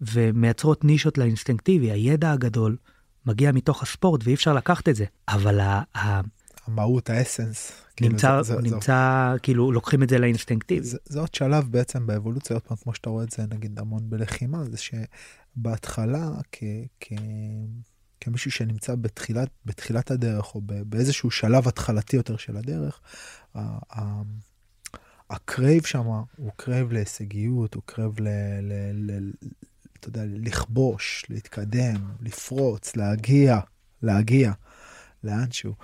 ומייצרות 0.00 0.84
נישות 0.84 1.18
לאינסטינקטיבי. 1.18 1.90
הידע 1.90 2.32
הגדול 2.32 2.76
מגיע 3.26 3.52
מתוך 3.52 3.82
הספורט 3.82 4.20
ואי 4.24 4.34
אפשר 4.34 4.52
לקחת 4.52 4.88
את 4.88 4.96
זה. 4.96 5.04
אבל 5.28 5.60
ה, 5.60 5.82
ה, 5.96 6.20
המהות 6.66 7.10
האסנס. 7.10 7.72
כאילו, 7.96 8.12
נמצא 8.12 8.42
זה, 8.42 8.54
זה, 8.54 8.62
נמצא 8.62 9.30
זה, 9.32 9.40
כאילו 9.40 9.72
לוקחים 9.72 10.02
את 10.02 10.08
זה 10.08 10.18
לאינסטינקטיב. 10.18 10.82
זה, 10.82 10.98
זה 11.04 11.20
עוד 11.20 11.34
שלב 11.34 11.64
בעצם 11.70 12.06
באבולוציה 12.06 12.56
עוד 12.56 12.62
פעם 12.62 12.76
כמו 12.76 12.94
שאתה 12.94 13.10
רואה 13.10 13.24
את 13.24 13.30
זה 13.30 13.42
נגיד 13.50 13.78
המון 13.78 14.10
בלחימה 14.10 14.64
זה 14.64 14.76
שבהתחלה 14.76 16.30
כ, 16.52 16.62
כ, 17.00 17.12
כמישהו 18.20 18.50
שנמצא 18.50 18.94
בתחילת, 18.94 19.48
בתחילת 19.66 20.10
הדרך, 20.10 20.54
או 20.54 20.60
באיזשהו 20.64 21.30
שלב 21.30 21.68
התחלתי 21.68 22.16
יותר 22.16 22.36
של 22.36 22.56
הדרך, 22.56 23.00
ה 25.30 25.39
crave 25.39 25.86
שם 25.86 26.04
הוא 26.36 26.50
crave 26.56 26.92
להישגיות, 26.92 27.74
הוא 27.74 27.82
crave 27.86 28.20
ל... 28.20 28.28
ל, 28.62 28.72
ל 29.10 29.30
אתה 30.00 30.08
יודע, 30.08 30.22
לכבוש, 30.26 31.24
להתקדם, 31.28 31.96
לפרוץ, 32.20 32.96
להגיע, 32.96 33.60
להגיע 34.02 34.52
לאנשהו. 35.24 35.74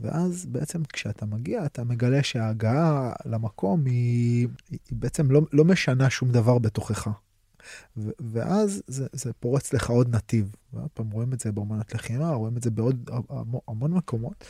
ואז 0.00 0.46
בעצם 0.46 0.82
כשאתה 0.92 1.26
מגיע, 1.26 1.66
אתה 1.66 1.84
מגלה 1.84 2.22
שההגעה 2.22 3.12
למקום 3.24 3.84
היא, 3.84 4.48
היא 4.70 4.78
בעצם 4.90 5.30
לא, 5.30 5.40
לא 5.52 5.64
משנה 5.64 6.10
שום 6.10 6.30
דבר 6.30 6.58
בתוכך. 6.58 7.08
ו- 7.96 8.10
ואז 8.20 8.82
זה, 8.86 9.06
זה 9.12 9.32
פורץ 9.32 9.72
לך 9.72 9.90
עוד 9.90 10.14
נתיב. 10.14 10.54
ועוד 10.72 10.90
פעם 10.94 11.10
רואים 11.10 11.32
את 11.32 11.40
זה 11.40 11.52
באמנות 11.52 11.94
לחימה, 11.94 12.30
רואים 12.30 12.56
את 12.56 12.62
זה 12.62 12.70
בעוד 12.70 13.10
המון, 13.28 13.60
המון 13.68 13.92
מקומות, 13.92 14.44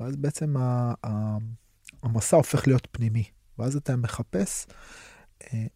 ואז 0.00 0.16
בעצם 0.16 0.56
ה- 0.56 0.94
ה- 1.06 1.38
המסע 2.02 2.36
הופך 2.36 2.66
להיות 2.66 2.88
פנימי. 2.90 3.24
ואז 3.58 3.76
אתה 3.76 3.96
מחפש 3.96 4.66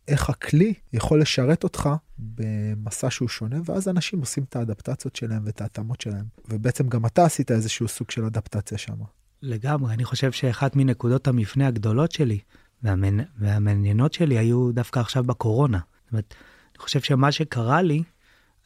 איך 0.08 0.30
הכלי 0.30 0.74
יכול 0.92 1.20
לשרת 1.20 1.64
אותך 1.64 1.88
במסע 2.18 3.10
שהוא 3.10 3.28
שונה, 3.28 3.56
ואז 3.64 3.88
אנשים 3.88 4.20
עושים 4.20 4.44
את 4.44 4.56
האדפטציות 4.56 5.16
שלהם 5.16 5.42
ואת 5.44 5.60
ההתאמות 5.60 6.00
שלהם. 6.00 6.24
ובעצם 6.48 6.88
גם 6.88 7.06
אתה 7.06 7.24
עשית 7.24 7.50
איזשהו 7.50 7.88
סוג 7.88 8.10
של 8.10 8.24
אדפטציה 8.24 8.78
שם. 8.78 8.96
לגמרי, 9.42 9.94
אני 9.94 10.04
חושב 10.04 10.32
שאחת 10.32 10.76
מנקודות 10.76 11.28
המפנה 11.28 11.66
הגדולות 11.66 12.12
שלי 12.12 12.38
והמעניינות 12.82 13.26
והמעניינות 13.38 14.12
שלי 14.12 14.38
היו 14.38 14.72
דווקא 14.72 15.00
עכשיו 15.00 15.24
בקורונה. 15.24 15.78
זאת 16.04 16.12
אומרת, 16.12 16.34
אני 16.70 16.78
חושב 16.82 17.00
שמה 17.00 17.32
שקרה 17.32 17.82
לי 17.82 18.02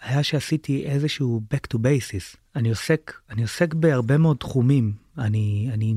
היה 0.01 0.23
שעשיתי 0.23 0.85
איזשהו 0.85 1.43
back 1.55 1.75
to 1.75 1.79
basis. 1.79 2.37
אני 2.57 2.69
עוסק, 2.69 3.13
אני 3.31 3.43
עוסק 3.43 3.75
בהרבה 3.75 4.19
מאוד 4.19 4.37
תחומים. 4.37 4.93
אני, 5.19 5.71
אני 5.73 5.95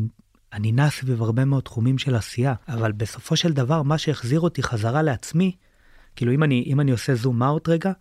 אני 0.55 0.71
נע 0.71 0.89
סביב 0.89 1.21
הרבה 1.21 1.45
מאוד 1.45 1.63
תחומים 1.63 1.97
של 1.97 2.15
עשייה, 2.15 2.53
אבל 2.67 2.91
בסופו 2.91 3.35
של 3.35 3.53
דבר 3.53 3.83
מה 3.83 3.97
שהחזיר 3.97 4.39
אותי 4.39 4.63
חזרה 4.63 5.01
לעצמי, 5.01 5.51
כאילו 6.15 6.31
אם 6.31 6.43
אני, 6.43 6.63
אם 6.67 6.79
אני 6.79 6.91
עושה 6.91 7.15
זום 7.15 7.43
אאוט 7.43 7.69
רגע, 7.69 7.91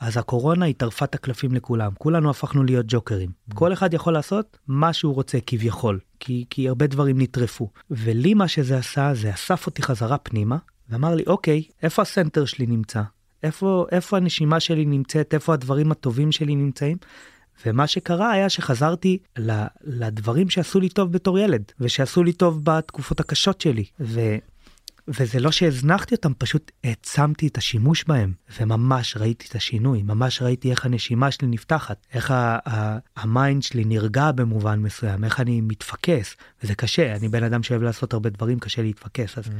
אז 0.00 0.16
הקורונה 0.16 0.64
היא 0.64 0.74
טרפה 0.74 1.04
את 1.04 1.14
הקלפים 1.14 1.54
לכולם, 1.54 1.92
כולנו 1.98 2.30
הפכנו 2.30 2.64
להיות 2.64 2.86
ג'וקרים. 2.88 3.28
Mm. 3.30 3.54
כל 3.54 3.72
אחד 3.72 3.94
יכול 3.94 4.12
לעשות 4.12 4.58
מה 4.68 4.92
שהוא 4.92 5.14
רוצה 5.14 5.38
כביכול, 5.46 5.98
כי, 6.20 6.44
כי 6.50 6.68
הרבה 6.68 6.86
דברים 6.86 7.20
נטרפו. 7.22 7.70
ולי 7.90 8.34
מה 8.34 8.48
שזה 8.48 8.78
עשה, 8.78 9.14
זה 9.14 9.30
אסף 9.30 9.66
אותי 9.66 9.82
חזרה 9.82 10.18
פנימה, 10.18 10.56
ואמר 10.88 11.14
לי, 11.14 11.22
אוקיי, 11.26 11.62
איפה 11.82 12.02
ה 12.02 12.08
center 12.08 12.44
שלי 12.44 12.66
נמצא? 12.66 13.02
איפה, 13.42 13.86
איפה 13.92 14.16
הנשימה 14.16 14.60
שלי 14.60 14.84
נמצאת? 14.84 15.34
איפה 15.34 15.54
הדברים 15.54 15.92
הטובים 15.92 16.32
שלי 16.32 16.56
נמצאים? 16.56 16.96
ומה 17.66 17.86
שקרה 17.86 18.30
היה 18.32 18.48
שחזרתי 18.48 19.18
לדברים 19.84 20.50
שעשו 20.50 20.80
לי 20.80 20.88
טוב 20.88 21.12
בתור 21.12 21.38
ילד, 21.38 21.62
ושעשו 21.80 22.22
לי 22.22 22.32
טוב 22.32 22.64
בתקופות 22.64 23.20
הקשות 23.20 23.60
שלי. 23.60 23.84
ו... 24.00 24.20
וזה 25.08 25.40
לא 25.40 25.50
שהזנחתי 25.52 26.14
אותם, 26.14 26.32
פשוט 26.38 26.70
העצמתי 26.84 27.46
את 27.46 27.58
השימוש 27.58 28.04
בהם, 28.04 28.32
וממש 28.60 29.16
ראיתי 29.16 29.46
את 29.48 29.54
השינוי, 29.54 30.02
ממש 30.02 30.42
ראיתי 30.42 30.70
איך 30.70 30.86
הנשימה 30.86 31.30
שלי 31.30 31.48
נפתחת, 31.48 32.06
איך 32.14 32.34
ה 33.16 33.25
mind 33.25 33.62
שלי 33.62 33.84
נרגע 33.84 34.32
במובן 34.32 34.78
מסוים, 34.78 35.24
איך 35.24 35.40
אני 35.40 35.60
מתפקס, 35.60 36.36
וזה 36.62 36.74
קשה, 36.74 37.16
אני 37.16 37.28
בן 37.28 37.44
אדם 37.44 37.62
שאוהב 37.62 37.82
לעשות 37.82 38.12
הרבה 38.12 38.30
דברים, 38.30 38.58
קשה 38.58 38.82
להתפקס, 38.82 39.38
אז 39.38 39.44
mm. 39.46 39.50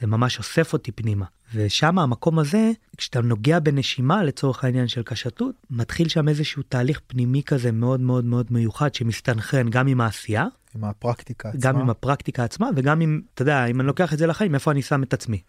זה 0.00 0.06
ממש 0.06 0.38
אוסף 0.38 0.72
אותי 0.72 0.92
פנימה. 0.92 1.26
ושם 1.54 1.98
המקום 1.98 2.38
הזה, 2.38 2.70
כשאתה 2.96 3.20
נוגע 3.20 3.58
בנשימה 3.58 4.24
לצורך 4.24 4.64
העניין 4.64 4.88
של 4.88 5.02
קשתות, 5.02 5.54
מתחיל 5.70 6.08
שם 6.08 6.28
איזשהו 6.28 6.62
תהליך 6.62 7.00
פנימי 7.06 7.42
כזה 7.42 7.72
מאוד 7.72 8.00
מאוד 8.00 8.24
מאוד 8.24 8.46
מיוחד 8.50 8.94
שמסתנכרן 8.94 9.70
גם 9.70 9.86
עם 9.86 10.00
העשייה. 10.00 10.46
עם 10.74 10.84
הפרקטיקה 10.84 11.48
עצמה. 11.48 11.60
גם 11.60 11.78
עם 11.78 11.90
הפרקטיקה 11.90 12.44
עצמה 12.44 12.70
וגם 12.76 13.00
עם, 13.00 13.20
אתה 13.34 13.42
יודע, 13.42 13.66
אם 13.66 13.80
אני 13.80 13.86
לוקח 13.86 14.12
את 14.12 14.18
זה 14.18 14.26
לחיים, 14.26 14.54
איפה 14.54 14.70
אני 14.70 14.82
שם 14.82 15.02
את 15.02 15.14
עצמי. 15.14 15.40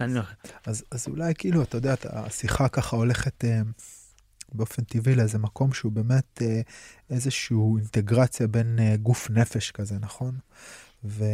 לא... 0.00 0.20
אז, 0.66 0.84
אז 0.90 1.08
אולי 1.08 1.32
כאילו, 1.38 1.62
אתה 1.62 1.76
יודע, 1.76 1.94
השיחה 2.04 2.68
ככה 2.68 2.96
הולכת 2.96 3.44
אה, 3.44 3.60
באופן 4.52 4.84
טבעי 4.84 5.14
לאיזה 5.14 5.38
מקום 5.38 5.72
שהוא 5.72 5.92
באמת 5.92 6.42
אה, 6.42 6.60
איזושהי 7.10 7.56
אינטגרציה 7.76 8.46
בין 8.46 8.78
אה, 8.78 8.96
גוף 8.96 9.30
נפש 9.30 9.70
כזה, 9.70 9.98
נכון? 10.00 10.34
ו... 11.04 11.24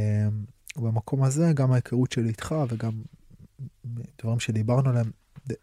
ובמקום 0.76 1.22
הזה 1.22 1.52
גם 1.54 1.72
ההיכרות 1.72 2.12
שלי 2.12 2.28
איתך 2.28 2.54
וגם 2.68 2.92
דברים 4.22 4.40
שדיברנו 4.40 4.90
עליהם 4.90 5.10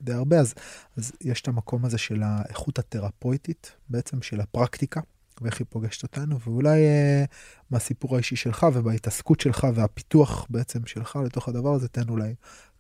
די, 0.01 0.13
הרבה, 0.13 0.39
אז, 0.39 0.53
אז 0.97 1.11
יש 1.21 1.41
את 1.41 1.47
המקום 1.47 1.85
הזה 1.85 1.97
של 1.97 2.21
האיכות 2.23 2.79
התרפויטית, 2.79 3.71
בעצם 3.89 4.21
של 4.21 4.41
הפרקטיקה, 4.41 5.01
ואיך 5.41 5.59
היא 5.59 5.67
פוגשת 5.69 6.03
אותנו, 6.03 6.39
ואולי 6.39 6.79
אה, 6.79 7.25
מהסיפור 7.71 8.15
האישי 8.15 8.35
שלך 8.35 8.67
ובהתעסקות 8.73 9.39
שלך 9.39 9.67
והפיתוח 9.75 10.47
בעצם 10.49 10.79
שלך 10.85 11.19
לתוך 11.25 11.49
הדבר 11.49 11.73
הזה, 11.73 11.87
תן 11.87 12.09
אולי 12.09 12.33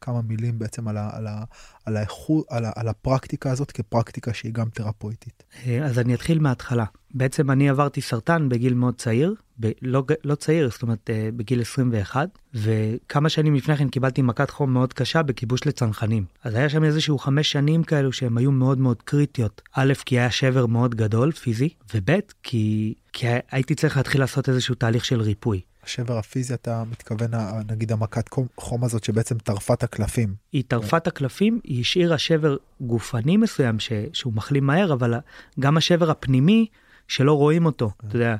כמה 0.03 0.21
מילים 0.21 0.59
בעצם 0.59 0.87
על, 0.87 0.97
ה, 0.97 1.09
על, 1.13 1.27
ה, 1.27 1.43
על, 1.85 1.97
האיכות, 1.97 2.45
על, 2.49 2.65
ה, 2.65 2.71
על 2.75 2.87
הפרקטיקה 2.87 3.51
הזאת 3.51 3.71
כפרקטיקה 3.71 4.33
שהיא 4.33 4.53
גם 4.53 4.69
תרפויטית. 4.69 5.43
אה, 5.65 5.85
אז 5.85 5.99
אני 5.99 6.13
אתחיל 6.13 6.39
מההתחלה. 6.39 6.85
בעצם 7.13 7.51
אני 7.51 7.69
עברתי 7.69 8.01
סרטן 8.01 8.49
בגיל 8.49 8.73
מאוד 8.73 8.95
צעיר, 8.95 9.35
ב- 9.59 9.71
לא, 9.81 10.03
לא 10.23 10.35
צעיר, 10.35 10.69
זאת 10.69 10.81
אומרת 10.81 11.09
אה, 11.09 11.29
בגיל 11.35 11.61
21, 11.61 12.29
וכמה 12.53 13.29
שנים 13.29 13.55
לפני 13.55 13.77
כן 13.77 13.89
קיבלתי 13.89 14.21
מכת 14.21 14.49
חום 14.49 14.73
מאוד 14.73 14.93
קשה 14.93 15.23
בכיבוש 15.23 15.67
לצנחנים. 15.67 16.25
אז 16.43 16.55
היה 16.55 16.69
שם 16.69 16.83
איזשהו 16.83 17.17
חמש 17.17 17.51
שנים 17.51 17.83
כאלו 17.83 18.11
שהם 18.11 18.37
היו 18.37 18.51
מאוד 18.51 18.77
מאוד 18.77 19.01
קריטיות. 19.01 19.61
א', 19.73 19.93
כי 20.05 20.19
היה 20.19 20.31
שבר 20.31 20.65
מאוד 20.65 20.95
גדול, 20.95 21.31
פיזי, 21.31 21.69
וב', 21.93 22.19
כי, 22.43 22.93
כי 23.13 23.27
הייתי 23.51 23.75
צריך 23.75 23.97
להתחיל 23.97 24.21
לעשות 24.21 24.49
איזשהו 24.49 24.75
תהליך 24.75 25.05
של 25.05 25.21
ריפוי. 25.21 25.61
השבר 25.83 26.17
הפיזי 26.17 26.53
אתה 26.53 26.83
מתכוון 26.91 27.31
נגיד 27.71 27.91
המכת 27.91 28.29
חום 28.57 28.83
הזאת 28.83 29.03
שבעצם 29.03 29.37
טרפה 29.37 29.73
את 29.73 29.83
הקלפים. 29.83 30.35
היא 30.51 30.63
טרפה 30.67 30.97
את 30.97 31.07
הקלפים, 31.07 31.59
היא 31.63 31.81
השאירה 31.81 32.17
שבר 32.17 32.57
גופני 32.81 33.37
מסוים 33.37 33.79
ש, 33.79 33.91
שהוא 34.13 34.33
מחלים 34.33 34.65
מהר, 34.65 34.93
אבל 34.93 35.13
גם 35.59 35.77
השבר 35.77 36.11
הפנימי 36.11 36.65
שלא 37.07 37.33
רואים 37.33 37.65
אותו, 37.65 37.91
אתה 38.07 38.15
יודע. 38.15 38.35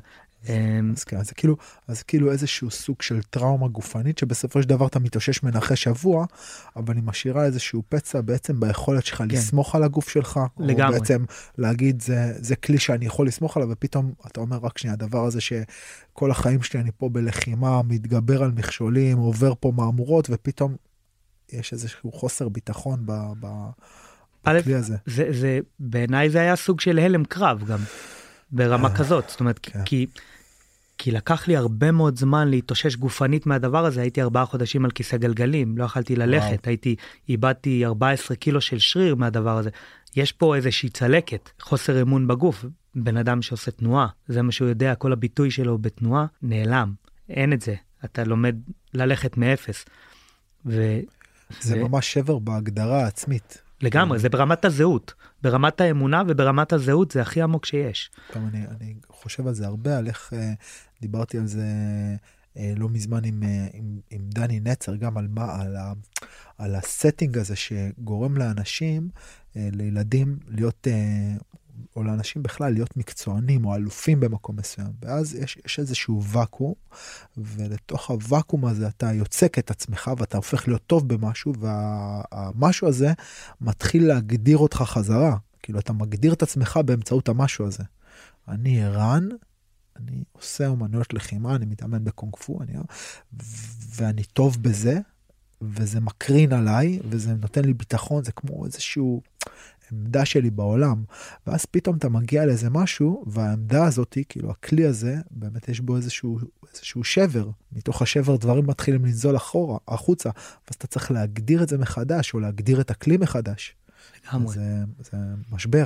אמ, 0.48 0.92
אז 0.96 1.04
כן, 1.04 1.16
אז 1.16 1.30
כאילו, 1.30 1.56
אז 1.88 2.02
כאילו 2.02 2.32
איזשהו 2.32 2.70
סוג 2.70 3.02
של 3.02 3.22
טראומה 3.22 3.68
גופנית 3.68 4.18
שבסופו 4.18 4.62
של 4.62 4.68
דבר 4.68 4.86
אתה 4.86 4.98
מתאושש 4.98 5.42
ממנה 5.42 5.58
אחרי 5.58 5.76
שבוע, 5.76 6.26
אבל 6.76 6.96
היא 6.96 7.02
משאירה 7.04 7.44
איזשהו 7.44 7.82
פצע 7.88 8.20
בעצם 8.20 8.60
ביכולת 8.60 9.06
שלך 9.06 9.18
כן. 9.18 9.28
לסמוך 9.28 9.74
על 9.74 9.82
הגוף 9.82 10.08
שלך. 10.08 10.40
לגמרי. 10.58 10.96
או 10.96 11.00
בעצם 11.00 11.24
להגיד 11.58 12.02
זה, 12.02 12.32
זה 12.36 12.56
כלי 12.56 12.78
שאני 12.78 13.06
יכול 13.06 13.26
לסמוך 13.26 13.56
עליו, 13.56 13.68
ופתאום 13.70 14.12
אתה 14.26 14.40
אומר 14.40 14.58
רק 14.62 14.78
שנייה, 14.78 14.94
הדבר 14.94 15.24
הזה 15.24 15.40
שכל 15.40 16.30
החיים 16.30 16.62
שלי 16.62 16.80
אני 16.80 16.90
פה 16.96 17.08
בלחימה, 17.08 17.82
מתגבר 17.82 18.42
על 18.42 18.50
מכשולים, 18.50 19.18
עובר 19.18 19.52
פה 19.60 19.72
מהמורות, 19.76 20.28
ופתאום 20.30 20.76
יש 21.52 21.72
איזשהו 21.72 22.12
חוסר 22.12 22.48
ביטחון 22.48 23.02
ב... 23.06 23.12
ב 23.40 23.46
בכלי 24.46 24.74
הזה. 24.74 24.96
זה, 25.06 25.26
זה, 25.32 25.60
בעיניי 25.78 26.30
זה 26.30 26.40
היה 26.40 26.56
סוג 26.56 26.80
של 26.80 26.98
הלם 26.98 27.24
קרב 27.24 27.64
גם. 27.66 27.78
ברמה 28.50 28.88
אה, 28.88 28.96
כזאת 28.96 29.24
זאת 29.28 29.40
אומרת 29.40 29.58
כן. 29.62 29.84
כי 29.84 30.06
כי 30.98 31.10
לקח 31.10 31.48
לי 31.48 31.56
הרבה 31.56 31.90
מאוד 31.90 32.18
זמן 32.18 32.48
להתאושש 32.48 32.96
גופנית 32.96 33.46
מהדבר 33.46 33.84
הזה 33.84 34.00
הייתי 34.00 34.22
ארבעה 34.22 34.44
חודשים 34.46 34.84
על 34.84 34.90
כיסא 34.90 35.16
גלגלים 35.16 35.78
לא 35.78 35.84
יכלתי 35.84 36.16
ללכת 36.16 36.46
וואו. 36.46 36.58
הייתי 36.64 36.96
איבדתי 37.28 37.86
14 37.86 38.36
קילו 38.36 38.60
של 38.60 38.78
שריר 38.78 39.14
מהדבר 39.14 39.58
הזה 39.58 39.70
יש 40.16 40.32
פה 40.32 40.56
איזושהי 40.56 40.88
צלקת 40.88 41.50
חוסר 41.60 42.02
אמון 42.02 42.26
בגוף 42.26 42.64
בן 42.94 43.16
אדם 43.16 43.42
שעושה 43.42 43.70
תנועה 43.70 44.06
זה 44.28 44.42
מה 44.42 44.52
שהוא 44.52 44.68
יודע 44.68 44.94
כל 44.94 45.12
הביטוי 45.12 45.50
שלו 45.50 45.78
בתנועה 45.78 46.26
נעלם 46.42 46.92
אין 47.28 47.52
את 47.52 47.60
זה 47.60 47.74
אתה 48.04 48.24
לומד 48.24 48.56
ללכת 48.94 49.36
מאפס. 49.36 49.84
ו... 50.66 51.00
זה 51.60 51.76
ו... 51.76 51.88
ממש 51.88 52.12
שבר 52.12 52.38
בהגדרה 52.38 53.04
העצמית. 53.04 53.62
לגמרי, 53.84 54.18
זה 54.18 54.28
ברמת 54.28 54.64
הזהות. 54.64 55.14
ברמת 55.42 55.80
האמונה 55.80 56.22
וברמת 56.28 56.72
הזהות 56.72 57.10
זה 57.10 57.22
הכי 57.22 57.42
עמוק 57.42 57.66
שיש. 57.66 58.10
טוב, 58.32 58.42
אני, 58.52 58.66
אני 58.80 58.94
חושב 59.08 59.46
על 59.46 59.54
זה 59.54 59.66
הרבה, 59.66 59.98
על 59.98 60.06
איך 60.06 60.32
אה, 60.32 60.52
דיברתי 61.00 61.38
על 61.38 61.46
זה 61.46 61.66
אה, 62.56 62.72
לא 62.76 62.88
מזמן 62.88 63.24
עם, 63.24 63.42
אה, 63.42 63.66
עם, 63.72 64.00
עם 64.10 64.20
דני 64.24 64.60
נצר, 64.60 64.96
גם 64.96 65.18
על 65.18 65.28
מה, 65.30 65.62
על, 65.62 65.76
ה, 65.76 65.92
על 66.58 66.74
ה 66.74 66.82
setting 66.82 67.38
הזה 67.38 67.56
שגורם 67.56 68.36
לאנשים, 68.36 69.08
לילדים 69.56 70.38
להיות 70.48 70.86
או 71.96 72.02
לאנשים 72.02 72.42
בכלל 72.42 72.72
להיות 72.72 72.96
מקצוענים 72.96 73.64
או 73.64 73.74
אלופים 73.74 74.20
במקום 74.20 74.56
מסוים. 74.56 74.92
ואז 75.02 75.34
יש, 75.34 75.58
יש 75.64 75.78
איזשהו 75.78 76.22
ואקום, 76.24 76.74
ולתוך 77.36 78.10
הוואקום 78.10 78.64
הזה 78.64 78.88
אתה 78.88 79.12
יוצק 79.12 79.58
את 79.58 79.70
עצמך 79.70 80.10
ואתה 80.18 80.36
הופך 80.36 80.68
להיות 80.68 80.82
טוב 80.86 81.08
במשהו, 81.08 81.52
והמשהו 81.58 82.88
הזה 82.88 83.12
מתחיל 83.60 84.06
להגדיר 84.06 84.58
אותך 84.58 84.76
חזרה. 84.76 85.36
כאילו 85.62 85.78
אתה 85.78 85.92
מגדיר 85.92 86.32
את 86.32 86.42
עצמך 86.42 86.78
באמצעות 86.84 87.28
המשהו 87.28 87.66
הזה. 87.66 87.84
אני 88.48 88.84
ערן, 88.84 89.28
אני 89.96 90.24
עושה 90.32 90.66
אומנויות 90.66 91.14
לחימה, 91.14 91.56
אני 91.56 91.66
מתאמן 91.66 92.04
בקונג 92.04 92.36
פו, 92.36 92.58
אני... 92.62 92.72
ואני 93.96 94.24
טוב 94.24 94.62
בזה, 94.62 94.98
וזה 95.62 96.00
מקרין 96.00 96.52
עליי, 96.52 97.00
וזה 97.08 97.34
נותן 97.34 97.64
לי 97.64 97.74
ביטחון, 97.74 98.24
זה 98.24 98.32
כמו 98.32 98.66
איזשהו, 98.66 99.22
העמדה 99.90 100.24
שלי 100.24 100.50
בעולם, 100.50 101.04
ואז 101.46 101.64
פתאום 101.64 101.96
אתה 101.96 102.08
מגיע 102.08 102.46
לאיזה 102.46 102.70
משהו, 102.70 103.24
והעמדה 103.26 103.86
הזאת, 103.86 104.18
כאילו 104.28 104.50
הכלי 104.50 104.86
הזה, 104.86 105.16
באמת 105.30 105.68
יש 105.68 105.80
בו 105.80 105.96
איזשהו, 105.96 106.38
איזשהו 106.74 107.04
שבר. 107.04 107.50
מתוך 107.72 108.02
השבר 108.02 108.36
דברים 108.36 108.66
מתחילים 108.66 109.04
לנזול 109.04 109.36
אחורה, 109.36 109.78
החוצה, 109.88 110.30
ואז 110.34 110.74
אתה 110.74 110.86
צריך 110.86 111.10
להגדיר 111.10 111.62
את 111.62 111.68
זה 111.68 111.78
מחדש, 111.78 112.34
או 112.34 112.40
להגדיר 112.40 112.80
את 112.80 112.90
הכלי 112.90 113.16
מחדש. 113.16 113.76
לגמרי. 114.26 114.54
זה, 114.54 114.84
זה 114.98 115.16
משבר. 115.52 115.84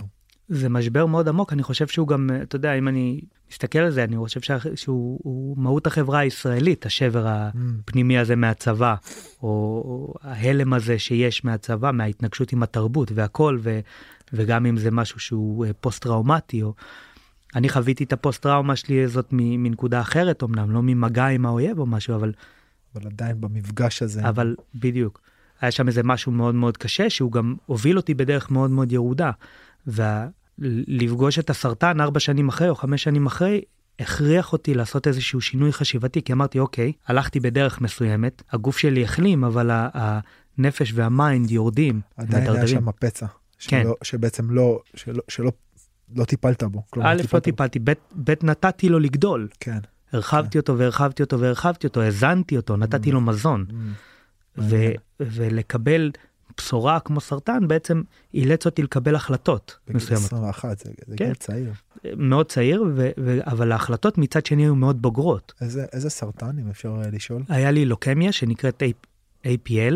זה 0.49 0.69
משבר 0.69 1.07
מאוד 1.07 1.29
עמוק, 1.29 1.53
אני 1.53 1.63
חושב 1.63 1.87
שהוא 1.87 2.09
גם, 2.09 2.31
אתה 2.43 2.57
יודע, 2.57 2.75
אם 2.75 2.89
אני 2.89 3.21
מסתכל 3.51 3.79
על 3.79 3.91
זה, 3.91 4.05
אני 4.05 4.17
חושב 4.17 4.41
שה- 4.41 4.77
שהוא 4.77 5.21
הוא 5.23 5.59
מהות 5.59 5.87
החברה 5.87 6.19
הישראלית, 6.19 6.87
השבר 6.87 7.27
הפנימי 7.29 8.19
הזה 8.19 8.37
מהצבא, 8.37 8.95
או, 9.43 9.49
או 9.49 10.15
ההלם 10.23 10.73
הזה 10.73 10.99
שיש 10.99 11.45
מהצבא, 11.45 11.91
מההתנגשות 11.91 12.53
עם 12.53 12.63
התרבות 12.63 13.13
והכל, 13.15 13.59
ו, 13.63 13.81
וגם 14.33 14.67
אם 14.67 14.77
זה 14.77 14.91
משהו 14.91 15.21
שהוא 15.21 15.67
אה, 15.67 15.73
פוסט-טראומטי, 15.73 16.63
או... 16.63 16.75
אני 17.55 17.69
חוויתי 17.69 18.05
את 18.05 18.13
הפוסט-טראומה 18.13 18.77
שלי 18.77 19.05
הזאת 19.05 19.29
מנקודה 19.33 20.01
אחרת, 20.01 20.43
אמנם 20.43 20.71
לא 20.71 20.83
ממגע 20.83 21.27
עם 21.27 21.47
האויב 21.47 21.79
או 21.79 21.87
משהו, 21.87 22.15
אבל, 22.15 22.33
אבל 22.95 23.07
עדיין 23.07 23.41
במפגש 23.41 24.03
הזה, 24.03 24.29
אבל 24.29 24.57
בדיוק. 24.75 25.21
היה 25.61 25.71
שם 25.71 25.89
איזה 25.89 26.03
משהו 26.03 26.33
מאוד 26.33 26.55
מאוד 26.55 26.77
קשה, 26.77 27.11
שהוא 27.11 27.33
גם 27.33 27.55
הוביל 27.67 27.97
אותי 27.97 28.15
בדרך 28.15 28.51
מאוד 28.51 28.71
מאוד 28.71 28.93
ירודה. 28.93 29.31
ולפגוש 30.59 31.39
את 31.39 31.51
הסרטן 31.51 32.01
ארבע 32.01 32.21
שנים 32.21 32.49
אחרי 32.49 32.69
או 32.69 32.75
חמש 32.75 33.03
שנים 33.03 33.27
אחרי, 33.27 33.61
הכריח 34.01 34.53
אותי 34.53 34.75
לעשות 34.75 35.07
איזשהו 35.07 35.41
שינוי 35.41 35.73
חשיבתי, 35.73 36.23
כי 36.23 36.33
אמרתי, 36.33 36.59
אוקיי, 36.59 36.93
הלכתי 37.07 37.41
בדרך 37.41 37.81
מסוימת, 37.81 38.43
הגוף 38.53 38.79
שלי 38.79 39.05
החלים, 39.05 39.45
אבל 39.45 39.71
הנפש 39.95 40.93
וה 40.95 41.13
mind 41.13 41.51
יורדים, 41.51 42.01
עדיין 42.17 42.51
היה. 42.51 42.67
שם 42.67 42.93
פצע. 42.93 43.27
כן. 43.59 43.83
שלא, 43.83 43.95
שבעצם 44.03 44.51
לא, 44.51 44.81
שלא, 44.95 45.23
שלא 45.29 45.53
לא 46.17 46.25
טיפלת 46.25 46.63
בו. 46.63 46.83
כלומר, 46.91 47.09
א', 47.09 47.15
לא 47.15 47.23
טיפלת 47.23 47.33
בו. 47.33 47.41
טיפלתי, 47.41 47.79
ב', 47.79 47.93
ב', 48.25 48.33
נתתי 48.43 48.89
לו 48.89 48.99
לגדול. 48.99 49.49
כן. 49.61 49.79
הרחבתי 50.13 50.59
אותו 50.59 50.79
והרחבתי 50.79 51.23
אותו 51.23 51.41
והרחבתי 51.41 51.87
אותו, 51.87 52.01
האזנתי 52.01 52.57
אותו, 52.57 52.77
נתתי 52.77 53.13
לו 53.13 53.21
מזון. 53.21 53.67
Mm. 53.69 53.73
ו-. 54.59 54.93
ולקבל 55.21 56.11
בשורה 56.59 57.01
כמו 57.01 57.21
סרטן 57.21 57.69
בעצם 57.69 58.03
אילץ 58.35 58.67
אותי 58.67 58.83
לקבל 58.83 59.15
החלטות 59.15 59.77
בגיל 59.87 59.97
מסוימות. 59.97 60.25
21 60.25 60.79
זה, 60.79 60.91
זה 61.07 61.17
כן. 61.17 61.25
גיל 61.25 61.35
צעיר. 61.35 61.73
מאוד 62.17 62.47
צעיר, 62.47 62.85
ו- 62.97 63.11
ו- 63.19 63.39
אבל 63.51 63.73
ההחלטות 63.73 64.19
מצד 64.19 64.47
שני 64.47 64.63
היו 64.63 64.75
מאוד 64.75 65.03
בוגרות. 65.03 65.53
איזה, 65.61 65.87
איזה 65.93 66.11
סרטן 66.11 66.59
אם 66.59 66.71
אפשר 66.71 67.01
אה, 67.05 67.11
לשאול? 67.11 67.43
היה 67.49 67.71
לי 67.71 67.85
לוקמיה 67.85 68.33
שנקראת 68.33 68.83
APL, 69.45 69.95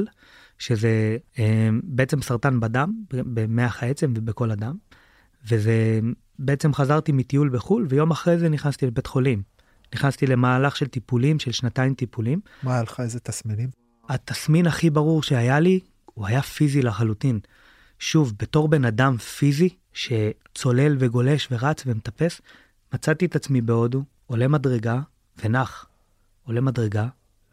שזה 0.58 1.16
אה, 1.38 1.68
בעצם 1.82 2.22
סרטן 2.22 2.60
בדם, 2.60 2.92
במח 3.10 3.82
העצם 3.82 4.12
ובכל 4.16 4.50
הדם, 4.50 4.76
וזה 5.48 6.00
בעצם 6.38 6.74
חזרתי 6.74 7.12
מטיול 7.12 7.48
בחו"ל, 7.48 7.86
ויום 7.88 8.10
אחרי 8.10 8.38
זה 8.38 8.48
נכנסתי 8.48 8.86
לבית 8.86 9.06
חולים. 9.06 9.42
נכנסתי 9.94 10.26
למהלך 10.26 10.76
של 10.76 10.86
טיפולים, 10.86 11.38
של 11.38 11.52
שנתיים 11.52 11.94
טיפולים. 11.94 12.40
מה 12.62 12.74
היה 12.74 12.82
לך 12.82 13.00
איזה 13.00 13.20
תסמינים? 13.20 13.68
התסמין 14.08 14.66
הכי 14.66 14.90
ברור 14.90 15.22
שהיה 15.22 15.60
לי, 15.60 15.80
הוא 16.14 16.26
היה 16.26 16.42
פיזי 16.42 16.82
לחלוטין. 16.82 17.40
שוב, 17.98 18.32
בתור 18.38 18.68
בן 18.68 18.84
אדם 18.84 19.16
פיזי 19.16 19.68
שצולל 19.92 20.96
וגולש 20.98 21.48
ורץ 21.50 21.82
ומטפס, 21.86 22.40
מצאתי 22.94 23.26
את 23.26 23.36
עצמי 23.36 23.60
בהודו, 23.60 24.04
עולה 24.26 24.48
מדרגה 24.48 25.00
ונח. 25.44 25.86
עולה 26.42 26.60
מדרגה 26.60 27.06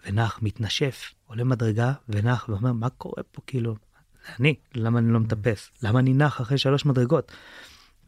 ונח, 0.06 0.40
מתנשף, 0.42 1.14
עולה 1.26 1.44
מדרגה 1.44 1.94
ונח, 2.10 2.50
ואומר, 2.50 2.74
מה 2.74 2.90
קורה 2.90 3.24
פה 3.32 3.42
כאילו? 3.48 3.74
זה 3.74 4.34
אני, 4.40 4.56
למה 4.76 5.00
אני 5.00 5.14
לא 5.14 5.20
מטפס? 5.20 5.70
למה 5.84 6.00
אני 6.00 6.14
נח 6.14 6.42
אחרי 6.42 6.58
שלוש 6.58 6.86
מדרגות? 6.86 7.32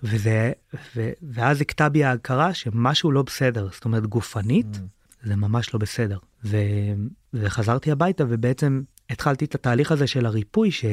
וזה, 0.03 0.51
ו, 0.95 1.09
ואז 1.21 1.61
הכתה 1.61 1.89
בי 1.89 2.03
ההכרה 2.03 2.53
שמשהו 2.53 3.11
לא 3.11 3.21
בסדר, 3.21 3.69
זאת 3.71 3.85
אומרת 3.85 4.07
גופנית, 4.07 4.79
זה 5.23 5.35
ממש 5.35 5.73
לא 5.73 5.79
בסדר. 5.79 6.17
ו, 6.45 6.57
וחזרתי 7.33 7.91
הביתה 7.91 8.23
ובעצם 8.29 8.81
התחלתי 9.12 9.45
את 9.45 9.56
התהליך 9.56 9.91
הזה 9.91 10.08
של 10.08 10.26
הריפוי, 10.26 10.71
ש, 10.71 10.86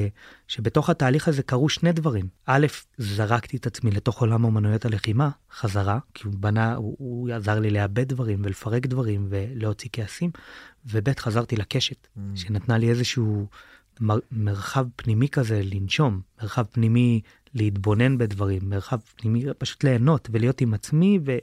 שבתוך 0.49 0.91
התהליך 0.91 1.29
הזה 1.29 1.43
קרו 1.43 1.69
שני 1.69 1.93
דברים. 1.93 2.29
א', 2.47 2.67
זרקתי 2.99 3.57
את 3.57 3.67
עצמי 3.67 3.91
לתוך 3.91 4.21
עולם 4.21 4.45
אומנויות 4.45 4.85
הלחימה, 4.85 5.31
חזרה, 5.53 5.99
כי 6.15 6.27
הוא 6.27 6.35
בנה, 6.37 6.75
הוא, 6.75 6.97
הוא 6.99 7.31
עזר 7.31 7.59
לי 7.59 7.71
לאבד 7.71 8.09
דברים 8.09 8.41
ולפרק 8.45 8.87
דברים 8.87 9.27
ולהוציא 9.31 9.91
כעסים, 9.93 10.31
וב', 10.87 11.19
חזרתי 11.19 11.57
לקשת, 11.57 12.09
שנתנה 12.35 12.79
לי 12.79 12.91
איזשהו 12.91 13.47
מר, 14.01 14.19
מרחב 14.33 14.87
פנימי 14.97 15.29
כזה 15.29 15.61
לנשום, 15.65 16.21
מרחב 16.43 16.65
פנימי 16.73 17.21
להתבונן 17.55 18.19
בדברים, 18.19 18.61
מרחב 18.63 18.99
פנימי 19.17 19.45
פשוט 19.59 19.85
ליהנות 19.85 20.29
ולהיות 20.33 20.61
עם 20.61 20.75
עצמי 20.75 21.19
ו, 21.27 21.37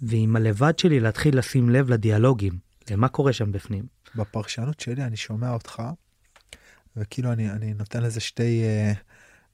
ועם 0.00 0.36
הלבד 0.36 0.78
שלי 0.78 1.00
להתחיל 1.00 1.38
לשים 1.38 1.70
לב 1.70 1.90
לדיאלוגים, 1.90 2.52
למה 2.90 3.08
קורה 3.08 3.32
שם 3.32 3.52
בפנים. 3.52 3.84
בפרשנות 4.16 4.80
שלי 4.80 5.04
אני 5.04 5.16
שומע 5.16 5.50
אותך, 5.50 5.82
וכאילו 6.96 7.32
אני, 7.32 7.50
אני 7.50 7.74
נותן 7.74 8.02
לזה 8.02 8.20
שתי, 8.20 8.62
אה, 8.62 8.92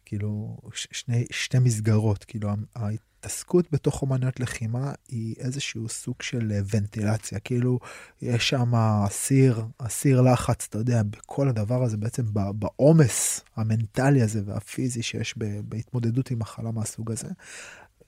כאילו, 0.05 0.59
ש, 0.75 0.87
שני, 0.91 1.27
שתי 1.31 1.59
מסגרות. 1.59 2.25
כאילו, 2.25 2.49
ההתעסקות 2.75 3.73
בתוך 3.73 4.03
אומנויות 4.03 4.41
לחימה 4.41 4.93
היא 5.09 5.35
איזשהו 5.39 5.89
סוג 5.89 6.23
של 6.23 6.53
אה, 6.53 6.61
ונטילציה. 6.75 7.39
כאילו, 7.39 7.79
יש 8.23 8.49
שם 8.49 8.75
אסיר, 9.07 9.65
אסיר 9.79 10.21
לחץ, 10.21 10.67
אתה 10.71 10.79
יודע, 10.79 11.03
בכל 11.03 11.49
הדבר 11.49 11.83
הזה, 11.83 11.97
בעצם 11.97 12.23
בעומס 12.33 13.41
המנטלי 13.57 14.23
הזה 14.23 14.43
והפיזי 14.45 15.03
שיש 15.03 15.35
בהתמודדות 15.65 16.31
עם 16.31 16.39
מחלה 16.39 16.71
מהסוג 16.71 17.13
הזה. 17.13 17.29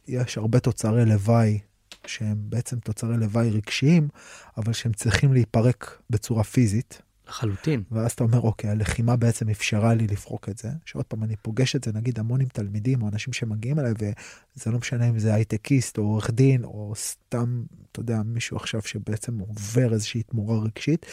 יש 0.08 0.38
הרבה 0.38 0.60
תוצרי 0.60 1.04
לוואי 1.04 1.58
שהם 2.06 2.36
בעצם 2.38 2.78
תוצרי 2.78 3.16
לוואי 3.16 3.50
רגשיים, 3.50 4.08
אבל 4.56 4.72
שהם 4.72 4.92
צריכים 4.92 5.32
להיפרק 5.32 5.98
בצורה 6.10 6.44
פיזית. 6.44 7.02
לחלוטין. 7.28 7.82
ואז 7.90 8.12
אתה 8.12 8.24
אומר, 8.24 8.40
אוקיי, 8.40 8.70
הלחימה 8.70 9.16
בעצם 9.16 9.48
אפשרה 9.48 9.94
לי 9.94 10.06
לפרוק 10.06 10.48
את 10.48 10.58
זה. 10.58 10.68
שעוד 10.84 11.04
פעם, 11.04 11.24
אני 11.24 11.36
פוגש 11.36 11.76
את 11.76 11.84
זה 11.84 11.92
נגיד 11.92 12.18
המון 12.18 12.40
עם 12.40 12.48
תלמידים 12.48 13.02
או 13.02 13.08
אנשים 13.08 13.32
שמגיעים 13.32 13.78
אליי, 13.78 13.92
וזה 13.98 14.70
לא 14.70 14.78
משנה 14.78 15.08
אם 15.08 15.18
זה 15.18 15.34
הייטקיסט 15.34 15.98
או 15.98 16.02
עורך 16.02 16.30
דין, 16.30 16.64
או 16.64 16.92
סתם, 16.96 17.64
אתה 17.92 18.00
יודע, 18.00 18.22
מישהו 18.24 18.56
עכשיו 18.56 18.82
שבעצם 18.82 19.38
עובר 19.38 19.92
איזושהי 19.92 20.22
תמורה 20.22 20.58
רגשית, 20.58 21.06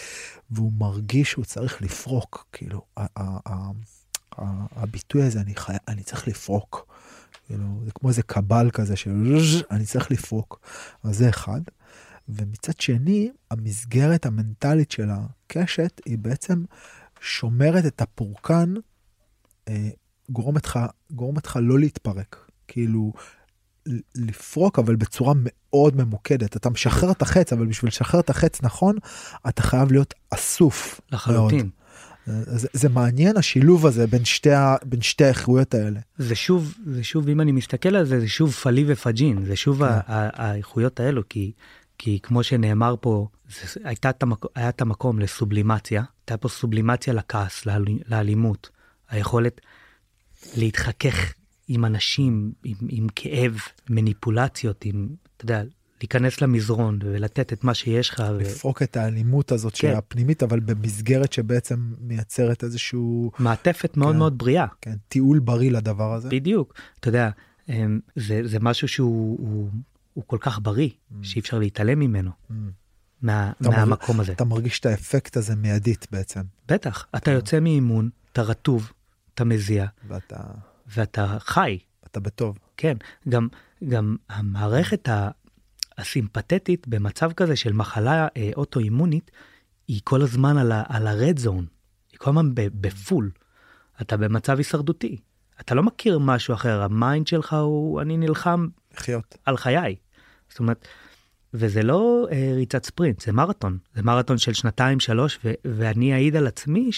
והוא 0.52 0.72
מרגיש 0.74 1.32
שהוא 1.32 1.46
צריך 1.46 1.82
לפרוק. 1.82 2.48
כאילו, 2.52 2.82
הביטוי 4.76 5.24
הזה, 5.24 5.42
אני, 5.42 5.56
חי... 5.56 5.74
אני 5.88 6.04
צריך 6.04 6.28
לפרוק. 6.28 6.94
כאילו, 7.50 7.82
זה 7.86 7.92
כמו 7.92 8.10
איזה 8.10 8.24
קבל 8.24 8.70
כזה 8.72 8.96
של 8.96 9.10
אני 9.72 9.86
צריך 9.86 10.12
לפרוק. 10.12 10.60
אז 11.04 11.18
זה 11.18 11.30
אחד. 11.30 11.62
ומצד 12.30 12.80
שני, 12.80 13.32
המסגרת 13.52 14.26
המנטלית 14.26 14.92
של 14.92 15.10
הקשת 15.10 16.02
היא 16.06 16.18
בעצם 16.18 16.64
שומרת 17.22 17.86
את 17.86 18.02
הפורקן, 18.02 18.74
אה, 19.68 19.90
גורמת 20.30 20.66
לך, 20.66 20.80
גורמת 21.12 21.46
לך 21.46 21.60
לא 21.62 21.80
להתפרק. 21.80 22.52
כאילו, 22.68 23.14
לפרוק, 24.16 24.80
אבל 24.80 24.96
בצורה 24.96 25.34
מאוד 25.36 25.96
ממוקדת. 25.96 26.56
אתה 26.56 26.70
משחרר 26.70 27.12
את 27.12 27.22
החץ, 27.22 27.54
אבל 27.54 27.66
בשביל 27.66 27.90
לשחרר 27.90 28.20
את 28.20 28.30
החץ 28.30 28.62
נכון, 28.62 28.96
אתה 29.48 29.62
חייב 29.62 29.92
להיות 29.92 30.14
אסוף. 30.30 31.02
לחלוטין. 31.12 31.58
מאוד. 31.58 31.79
זה, 32.26 32.68
זה 32.74 32.90
מעניין 32.90 33.38
השילוב 33.38 33.86
הזה 33.86 34.08
בין 34.08 34.26
שתי, 34.26 34.52
ה- 34.52 34.76
בין 34.86 35.02
שתי 35.02 35.24
האיכויות 35.26 35.74
האלה. 35.74 36.00
זה 36.18 36.36
שוב, 36.36 36.76
זה 36.86 37.04
שוב, 37.04 37.30
אם 37.30 37.42
אני 37.42 37.52
מסתכל 37.52 37.96
על 37.96 38.06
זה, 38.06 38.20
זה 38.20 38.28
שוב 38.28 38.52
פלי 38.52 38.84
ופג'ין, 38.88 39.46
זה 39.46 39.56
שוב 39.56 39.78
כן. 39.78 39.84
ה- 39.84 40.00
ה- 40.08 40.50
האיכויות 40.50 41.00
האלו, 41.00 41.30
כי, 41.30 41.52
כי 41.98 42.20
כמו 42.24 42.44
שנאמר 42.44 42.96
פה, 43.02 43.28
זה, 43.74 43.80
הייתה 43.84 44.10
את 44.10 44.24
המק, 44.24 44.46
היה 44.56 44.70
את 44.70 44.82
המקום 44.82 45.20
לסובלימציה, 45.20 46.04
הייתה 46.22 46.38
פה 46.38 46.50
סובלימציה 46.50 47.14
לכעס, 47.14 47.66
לאל, 47.66 47.86
לאלימות, 48.08 48.70
היכולת 49.10 49.62
להתחכך 50.58 51.34
עם 51.68 51.86
אנשים, 51.86 52.52
עם, 52.64 52.76
עם 52.90 53.08
כאב, 53.16 53.58
מניפולציות, 53.90 54.86
עם, 54.86 55.08
אתה 55.38 55.46
יודע, 55.46 55.64
להיכנס 56.02 56.42
למזרון 56.42 57.00
ולתת 57.04 57.54
את 57.54 57.64
מה 57.64 57.74
שיש 57.74 58.10
לך. 58.10 58.24
ו... 58.30 58.38
לפרוק 58.40 58.82
את 58.84 58.98
האלימות 58.98 59.52
הזאת 59.52 59.74
כן. 59.78 59.94
הפנימית, 59.98 60.44
אבל 60.44 60.60
במסגרת 60.60 61.34
שבעצם 61.34 61.94
מייצרת 62.00 62.64
איזשהו, 62.64 63.32
מעטפת 63.40 63.98
מאוד 63.98 64.14
כן. 64.14 64.18
מאוד 64.20 64.38
בריאה. 64.38 64.66
כן, 64.82 64.96
טיול 65.08 65.40
בריא 65.40 65.72
לדבר 65.72 66.14
הזה. 66.14 66.30
בדיוק. 66.30 66.74
אתה 67.00 67.10
יודע, 67.10 67.30
אמ, 67.70 68.00
זה, 68.16 68.42
זה 68.46 68.58
משהו 68.62 68.88
שהוא 68.88 69.38
הוא, 69.40 69.70
הוא 70.14 70.24
כל 70.28 70.38
כך 70.42 70.60
בריא, 70.64 70.90
שאי 71.22 71.40
אפשר 71.42 71.60
להתעלם 71.60 72.00
ממנו, 72.00 72.32
Mm. 72.32 72.54
מה, 73.22 73.52
אתה 73.52 73.70
מרגיש- 73.70 73.80
מהמקום 73.80 74.20
הזה. 74.20 74.32
אתה 74.32 74.44
מרגיש 74.46 74.80
את 74.80 74.86
האפקט 74.86 75.38
הזה 75.38 75.56
מיידית 75.56 76.08
בעצם, 76.12 76.42
בטח, 76.68 77.06
אתה 77.16 77.32
יוצא 77.32 77.60
מאימון, 77.60 78.10
אתה 78.34 78.42
רטוב, 78.42 78.92
אתה 79.34 79.44
מזיע, 79.44 79.86
ואתה 80.08 80.38
ואתה 80.96 81.38
חי. 81.40 81.78
אתה 82.06 82.20
בטוב. 82.20 82.58
כן, 82.78 82.98
גם, 83.30 83.48
גם 83.90 84.16
המערכת 84.30 85.10
הסימפתטית 86.00 86.88
במצב 86.88 87.32
כזה 87.34 87.56
של 87.56 87.74
מחלה 87.74 88.28
אה, 88.38 88.50
אוטואימונית, 88.56 89.32
היא 89.88 90.02
כל 90.04 90.22
הזמן 90.22 90.58
על 90.58 90.72
ה- 90.72 90.84
על 90.88 91.08
ה-red 91.08 91.38
zone, 91.46 91.64
היא 92.12 92.18
כל 92.18 92.30
הזמן 92.30 92.56
ב- 92.56 92.68
ב 92.88 92.95
full. 92.95 93.32
אתה 94.02 94.18
במצב 94.18 94.58
הישרדותי. 94.58 95.18
אתה 95.60 95.76
לא 95.76 95.84
מכיר 95.84 96.20
משהו 96.20 96.54
אחר, 96.54 96.82
ה 96.82 96.91
mind 96.91 97.28
שלך 97.28 97.54
הוא, 97.54 98.02
אני 98.02 98.18
נלחם 98.18 98.68
לחיות. 98.98 99.38
על 99.46 99.58
חיי. 99.58 99.96
זאת 100.50 100.60
אומרת, 100.60 100.88
וזה 101.54 101.84
לא 101.84 102.28
אה, 102.32 102.52
ריצת 102.56 102.86
ספרינט, 102.86 103.22
זה 103.22 103.32
מרתון. 103.32 103.78
זה 103.96 104.04
מרתון 104.04 104.38
של 104.38 104.54
שנתיים, 104.54 105.00
שלוש, 105.00 105.40
ו- 105.46 105.54
ואני 105.66 106.14
אעיד 106.14 106.36
על 106.36 106.48
עצמי 106.48 106.92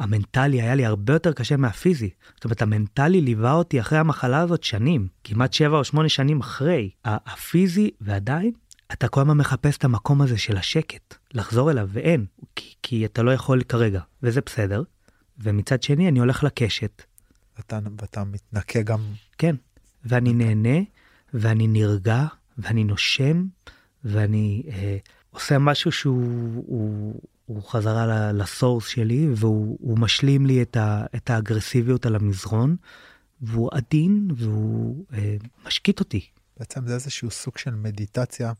שהמנטלי 0.00 0.62
היה 0.62 0.74
לי 0.74 0.86
הרבה 0.86 1.12
יותר 1.12 1.32
קשה 1.32 1.56
מהפיזי. 1.56 2.10
זאת 2.34 2.44
אומרת, 2.44 2.62
המנטלי 2.62 3.20
ליווה 3.20 3.52
אותי 3.52 3.80
אחרי 3.80 3.98
המחלה 3.98 4.40
הזאת 4.40 4.62
שנים, 4.62 5.08
כמעט 5.24 5.52
שבע 5.52 5.78
או 5.78 5.84
שמונה 5.84 6.08
שנים 6.08 6.40
אחרי. 6.40 6.90
הפיזי, 7.04 7.90
ועדיין, 8.00 8.52
אתה 8.92 9.08
כל 9.08 9.20
הזמן 9.20 9.36
מחפש 9.36 9.76
את 9.76 9.84
המקום 9.84 10.22
הזה 10.22 10.38
של 10.38 10.56
השקט, 10.56 11.14
לחזור 11.34 11.70
אליו, 11.70 11.88
ואין, 11.92 12.24
כי, 12.56 12.74
כי 12.82 13.04
אתה 13.04 13.22
לא 13.22 13.30
יכול 13.30 13.62
כרגע, 13.62 14.00
וזה 14.22 14.40
בסדר. 14.46 14.82
ומצד 15.38 15.82
שני, 15.82 16.08
אני 16.08 16.18
הולך 16.18 16.44
לקשת, 16.44 17.02
ואתה, 17.56 17.78
ואתה 18.00 18.24
מתנקה 18.24 18.82
גם, 18.82 19.00
כן, 19.38 19.56
ואני 20.04 20.32
נהנה, 20.32 20.78
ואני 21.34 21.66
נרגע, 21.66 22.26
ואני 22.58 22.84
נושם, 22.84 23.44
ואני 24.04 24.62
אה, 24.68 24.96
עושה 25.30 25.58
משהו 25.58 25.92
שהוא 25.92 26.62
הוא, 26.66 27.20
הוא 27.50 27.62
חזרה 27.62 28.32
ל 28.32 28.40
source 28.40 28.86
שלי, 28.86 29.28
והוא 29.36 29.78
הוא 29.80 29.98
משלים 29.98 30.46
לי 30.46 30.62
את, 30.62 30.76
ה, 30.76 31.04
את 31.16 31.30
האגרסיביות 31.30 32.06
על 32.06 32.16
המזרון, 32.16 32.76
והוא 33.40 33.70
עדין, 33.72 34.28
והוא 34.36 35.04
אה, 35.12 35.36
משקיט 35.66 36.00
אותי, 36.00 36.26
בעצם 36.58 36.86
זה 36.86 36.94
איזשהו 36.94 37.30
סוג 37.30 37.58
של 37.58 37.74
מדיטציה 37.74 38.52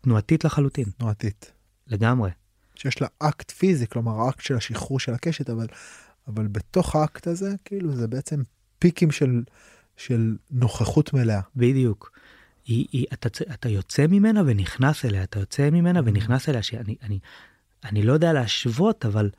תנועתית 0.00 0.44
לחלוטין, 0.44 0.84
תנועתית. 0.98 1.52
לגמרי. 1.86 2.30
שיש 2.74 3.02
לה 3.02 3.08
אקט 3.18 3.50
פיזי, 3.50 3.86
כלומר 3.86 4.20
האקט 4.20 4.40
של 4.40 4.56
השחרור 4.56 5.00
של 5.00 5.14
הקשת, 5.14 5.50
אבל, 5.50 5.66
אבל 6.28 6.46
בתוך 6.46 6.96
האקט 6.96 7.26
הזה, 7.26 7.54
כאילו 7.64 7.96
זה 7.96 8.08
בעצם 8.08 8.42
peaks 8.78 9.10
של, 9.10 9.42
של 9.96 10.36
נוכחות 10.50 11.12
מלאה. 11.12 11.40
בדיוק. 11.56 12.12
היא, 12.64 12.86
היא, 12.92 13.06
אתה, 13.12 13.28
אתה 13.54 13.68
יוצא 13.68 14.06
ממנה 14.06 14.42
ונכנס 14.46 15.04
אליה, 15.04 15.22
אתה 15.22 15.38
יוצא 15.40 15.70
ממנה 15.70 16.00
ונכנס 16.04 16.48
אליה, 16.48 16.62
שאני 16.62 16.96
אני, 17.02 17.18
אני 17.84 18.02
לא 18.02 18.12
יודע 18.12 18.32
להשוות, 18.32 19.06
אבל 19.06 19.30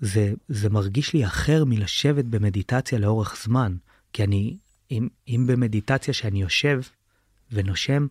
זה, 0.00 0.32
זה 0.48 0.70
מרגיש 0.70 1.12
לי 1.12 1.26
אחר 1.26 1.64
מלשבת 1.64 2.24
במדיטציה 2.24 2.98
לאורך 2.98 3.36
זמן. 3.44 3.76
כי 4.12 4.24
אני, 4.24 4.56
אם, 4.90 5.08
אם 5.28 5.44
במדיטציה 5.48 6.14
שאני 6.14 6.42
יושב 6.42 6.80
ונושם, 7.52 8.06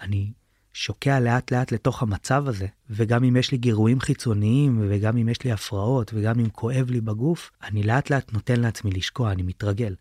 אני 0.00 0.32
שוקע 0.72 1.20
לאט 1.20 1.52
לאט 1.52 1.72
לתוך 1.72 2.02
המצב 2.02 2.48
הזה, 2.48 2.66
וגם 2.90 3.24
אם 3.24 3.36
יש 3.36 3.52
לי 3.52 3.58
גירויים 3.58 4.00
חיצוניים, 4.00 4.86
וגם 4.88 5.16
אם 5.16 5.28
יש 5.28 5.44
לי 5.44 5.52
הפרעות, 5.52 6.10
וגם 6.14 6.40
אם 6.40 6.48
כואב 6.48 6.90
לי 6.90 7.00
בגוף, 7.00 7.50
אני 7.62 7.82
לאט 7.82 8.10
לאט 8.10 8.32
נותן 8.32 8.60
לעצמי 8.60 8.90
לשקוע, 8.90 9.32
אני 9.32 9.42
מתרגל. 9.42 9.94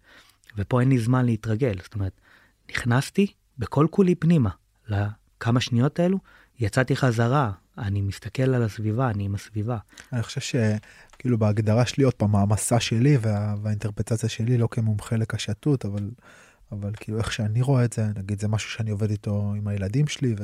ופה 0.58 0.82
אין 0.82 0.90
לי 0.90 1.00
זמן 1.00 1.26
להתרגל, 1.26 1.74
זאת 1.84 1.94
אומרת, 1.96 2.22
נכנסתי 2.72 3.28
בכל 3.58 3.88
כולי 3.90 4.16
פנימה 4.16 4.50
לכמה 4.88 5.62
שניות 5.62 6.00
האלו, 6.00 6.20
יצאתי 6.60 6.96
חזרה, 6.96 7.52
אני 7.78 8.02
מסתכל 8.02 8.56
על 8.56 8.64
הסביבה, 8.64 9.10
אני 9.10 9.26
עם 9.26 9.36
הסביבה. 9.36 9.78
אני 10.14 10.24
חושב 10.24 10.42
שכאילו 10.42 11.38
בהגדרה 11.38 11.86
שלי, 11.86 12.04
עוד 12.04 12.14
פעם, 12.14 12.36
המסע 12.36 12.80
שלי 12.80 13.18
וה, 13.22 13.56
והאינטרפטציה 13.62 14.30
שלי, 14.30 14.58
לא 14.58 14.68
כמומחה 14.72 15.16
לקשתות, 15.16 15.86
אבל, 15.86 16.10
אבל 16.72 16.92
כאילו 16.96 17.18
איך 17.18 17.32
שאני 17.32 17.62
רואה 17.62 17.86
את 17.86 17.94
זה, 17.94 18.06
נגיד 18.16 18.40
זה 18.40 18.48
משהו 18.48 18.70
שאני 18.70 18.92
עובד 18.92 19.10
איתו 19.10 19.54
עם 19.58 19.68
הילדים 19.68 20.08
שלי, 20.08 20.36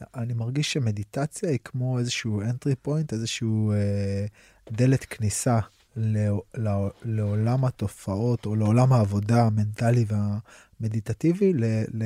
ואני 0.00 0.32
מרגיש 0.32 0.72
שמדיטציה 0.72 1.50
היא 1.50 1.58
כמו 1.64 1.98
איזשהו 1.98 2.42
entry 2.42 2.88
point, 2.88 3.12
איזשהו 3.12 3.72
אה, 3.72 4.26
דלת 4.72 5.04
כניסה 5.04 5.58
לא, 5.96 6.42
לא, 6.54 6.90
לעולם 7.04 7.64
התופעות 7.64 8.46
או 8.46 8.56
לעולם 8.56 8.92
העבודה 8.92 9.42
המנטלי 9.46 10.04
והמדיטטיבי 10.08 11.52
ל, 11.52 11.64
ל, 11.94 12.04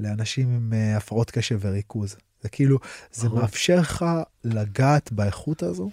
לאנשים 0.00 0.48
עם 0.48 0.72
אה, 0.72 0.96
הפרעות 0.96 1.30
קשב 1.30 1.58
וריכוז. 1.60 2.16
זה 2.42 2.48
כאילו, 2.48 2.78
זה 3.12 3.28
ברור. 3.28 3.40
מאפשר 3.40 3.80
לך 3.80 4.04
לגעת 4.44 5.12
באיכות 5.12 5.62
הזו 5.62 5.90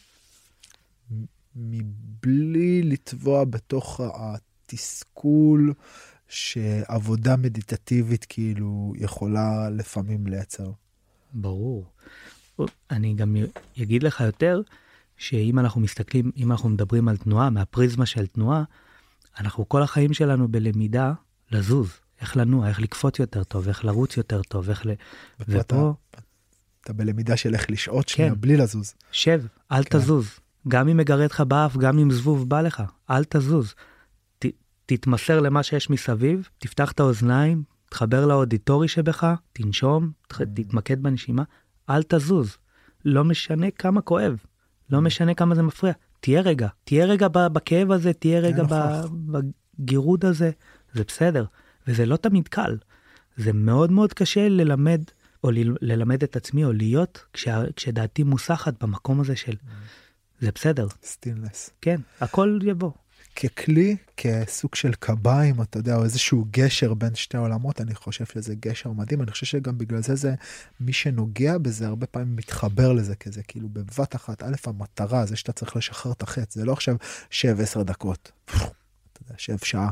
מבלי 1.56 2.84
לטבוע 2.84 3.44
בתוך 3.44 4.02
התסכול 4.14 5.74
שעבודה 6.28 7.36
מדיטטיבית 7.36 8.26
כאילו 8.30 8.94
יכולה 8.98 9.70
לפעמים 9.70 10.28
לייצר. 10.28 10.72
ברור. 11.34 11.86
אני 12.92 13.14
גם 13.14 13.36
אגיד 13.82 14.04
לך 14.04 14.22
יותר, 14.22 14.62
שאם 15.18 15.60
אנחנו 15.60 15.82
מסתכלים, 15.82 16.32
אם 16.38 16.52
אנחנו 16.52 16.70
מדברים 16.70 17.08
על 17.08 17.18
תנועה, 17.18 17.50
מהפריזמה 17.50 18.06
של 18.06 18.28
תנועה, 18.28 18.64
אנחנו 19.40 19.70
כל 19.70 19.84
החיים 19.84 20.14
שלנו 20.14 20.48
בלמידה 20.48 21.14
לזוז, 21.52 21.90
איך 22.22 22.38
לנוע, 22.38 22.68
איך 22.68 22.80
לקפוץ 22.82 23.20
יותר 23.20 23.44
טוב, 23.44 23.68
איך 23.68 23.86
לרוץ 23.86 24.18
יותר 24.18 24.42
טוב, 24.42 24.70
איך 24.70 24.86
ל... 24.86 24.90
ופה 25.40 25.60
אתה, 25.60 25.76
ופה, 25.76 25.94
אתה 26.82 26.94
בלמידה 26.94 27.38
של 27.38 27.54
איך 27.54 27.72
לשהות 27.72 28.10
שנייה 28.10 28.32
כן. 28.32 28.42
בלי 28.42 28.58
לזוז. 28.58 28.94
שב, 29.12 29.44
אל 29.72 29.84
כן. 29.84 30.00
תזוז. 30.00 30.40
גם 30.68 30.90
אם 30.90 30.98
מגרד 30.98 31.30
לך 31.30 31.42
באף, 31.42 31.78
גם 31.78 32.00
אם 32.00 32.12
זבוב 32.12 32.50
בא 32.50 32.62
לך, 32.62 32.84
אל 33.10 33.24
תזוז. 33.24 33.74
ת, 34.40 34.46
תתמסר 34.86 35.40
למה 35.40 35.64
שיש 35.64 35.90
מסביב, 35.90 36.50
תפתח 36.58 36.92
את 36.92 37.00
האוזניים, 37.00 37.64
תחבר 37.90 38.26
לאודיטורי 38.26 38.88
שבך, 38.88 39.34
תנשום, 39.54 40.12
ת, 40.28 40.42
תתמקד 40.42 41.04
בנשימה, 41.04 41.44
אל 41.90 42.04
תזוז. 42.04 42.58
לא 43.06 43.24
משנה 43.24 43.72
כמה 43.72 44.02
כואב, 44.02 44.38
לא 44.90 45.02
משנה 45.02 45.34
כמה 45.34 45.56
זה 45.56 45.64
מפריע. 45.64 45.94
תהיה 46.20 46.42
רגע, 46.42 46.68
תהיה 46.84 47.06
רגע 47.06 47.28
בכאב 47.28 47.92
הזה, 47.92 48.14
תהיה 48.14 48.40
רגע. 48.40 48.64
בגירוד 49.80 50.26
הזה, 50.26 50.52
זה 50.94 51.04
בסדר. 51.08 51.46
וזה 51.88 52.06
לא 52.06 52.18
תמיד 52.18 52.48
קל. 52.48 52.78
זה 53.38 53.54
מאוד 53.54 53.92
מאוד 53.92 54.14
קשה 54.14 54.50
ללמד, 54.50 55.02
או 55.44 55.52
ל- 55.52 55.78
ללמד 55.82 56.24
את 56.24 56.36
עצמי, 56.36 56.64
או 56.64 56.74
להיות, 56.74 57.26
כשה, 57.34 57.64
כשדעתי 57.76 58.24
מוסחת 58.24 58.84
במקום 58.84 59.22
הזה 59.22 59.36
של, 59.36 59.56
זה 60.40 60.50
בסדר, 60.56 60.88
סטילנס. 61.04 61.70
כן, 61.82 62.02
הכל 62.22 62.60
יבוא. 62.64 62.92
ככלי, 63.36 63.98
כסוג 64.18 64.76
של 64.76 64.94
קביים, 64.94 65.62
אתה 65.62 65.80
יודע, 65.80 65.96
או 65.96 66.04
איזשהו 66.04 66.46
גשר 66.52 66.94
בין 66.94 67.16
שתי 67.16 67.38
העולמות, 67.38 67.82
אני 67.82 67.96
חושב 67.96 68.26
שזה 68.26 68.56
גשר 68.56 68.92
מדהים. 68.92 69.22
אני 69.22 69.32
חושב 69.32 69.46
שגם 69.46 69.78
בגלל 69.78 70.02
זה 70.02 70.16
זה, 70.16 70.36
מי 70.80 70.94
שנוגע 70.94 71.58
בזה 71.58 71.88
הרבה 71.88 72.08
פעמים 72.08 72.36
מתחבר 72.36 72.94
לזה 72.94 73.16
כזה, 73.16 73.44
כאילו 73.44 73.70
בבת 73.70 74.16
אחת, 74.16 74.44
א', 74.44 74.56
המטרה, 74.66 75.26
זה 75.26 75.36
שאתה 75.36 75.52
צריך 75.52 75.76
לשחרר 75.76 76.12
את 76.12 76.22
החץ, 76.22 76.56
זה 76.56 76.66
לא 76.66 76.74
עכשיו 76.74 76.96
שב 77.30 77.62
עשר 77.62 77.84
דקות, 77.84 78.32
אתה 79.18 79.26
יודע, 79.26 79.36
שב 79.38 79.58
שעה, 79.58 79.92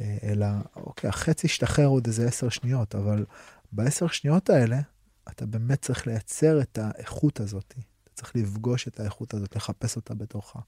אה, 0.00 0.16
אלא, 0.22 0.46
אוקיי, 0.76 1.08
החץ 1.10 1.44
ישתחרר 1.44 1.86
עוד 1.86 2.06
איזה 2.06 2.26
עשר 2.26 2.48
שניות, 2.48 2.94
אבל 2.94 3.24
בעשר 3.72 4.06
שניות 4.06 4.50
האלה, 4.50 4.80
אתה 5.28 5.46
באמת 5.46 5.82
צריך 5.82 6.06
לייצר 6.06 6.60
את 6.60 6.78
האיכות 6.82 7.40
הזאת. 7.40 7.74
אתה 8.04 8.10
צריך 8.14 8.32
לפגוש 8.36 8.88
את 8.88 9.00
האיכות 9.00 9.34
הזאת, 9.34 9.56
לחפש 9.56 9.96
אותה 9.96 10.14
בתוכה. 10.14 10.58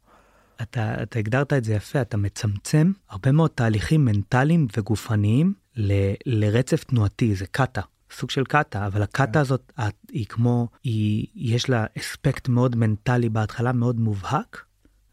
אתה, 0.62 1.03
אתה 1.03 1.18
הגדרת 1.18 1.53
את 1.53 1.64
זה 1.64 1.75
יפה, 1.75 2.01
אתה 2.01 2.16
מצמצם 2.16 2.92
הרבה 3.09 3.33
מאוד 3.33 3.51
תהליכים 3.55 4.05
מנטליים 4.05 4.66
וגופניים 4.77 5.55
ל, 5.77 5.92
לרצף 6.27 6.85
תנועתי, 6.85 7.35
זה 7.35 7.46
קאטה, 7.46 7.81
סוג 8.12 8.31
של 8.31 8.44
קאטה, 8.44 8.87
אבל 8.87 9.03
הקאטה 9.03 9.33
כן. 9.33 9.38
הזאת 9.38 9.72
הזאת 9.79 9.88
את- 9.88 10.11
היא 10.12 10.27
כמו, 10.27 10.68
היא, 10.85 11.27
יש 11.35 11.70
לה 11.70 11.85
אספקט 11.99 12.49
מאוד 12.49 12.77
מנטלי 12.77 13.29
בהתחלה, 13.29 13.72
מאוד 13.72 14.01
מובהק, 14.01 14.64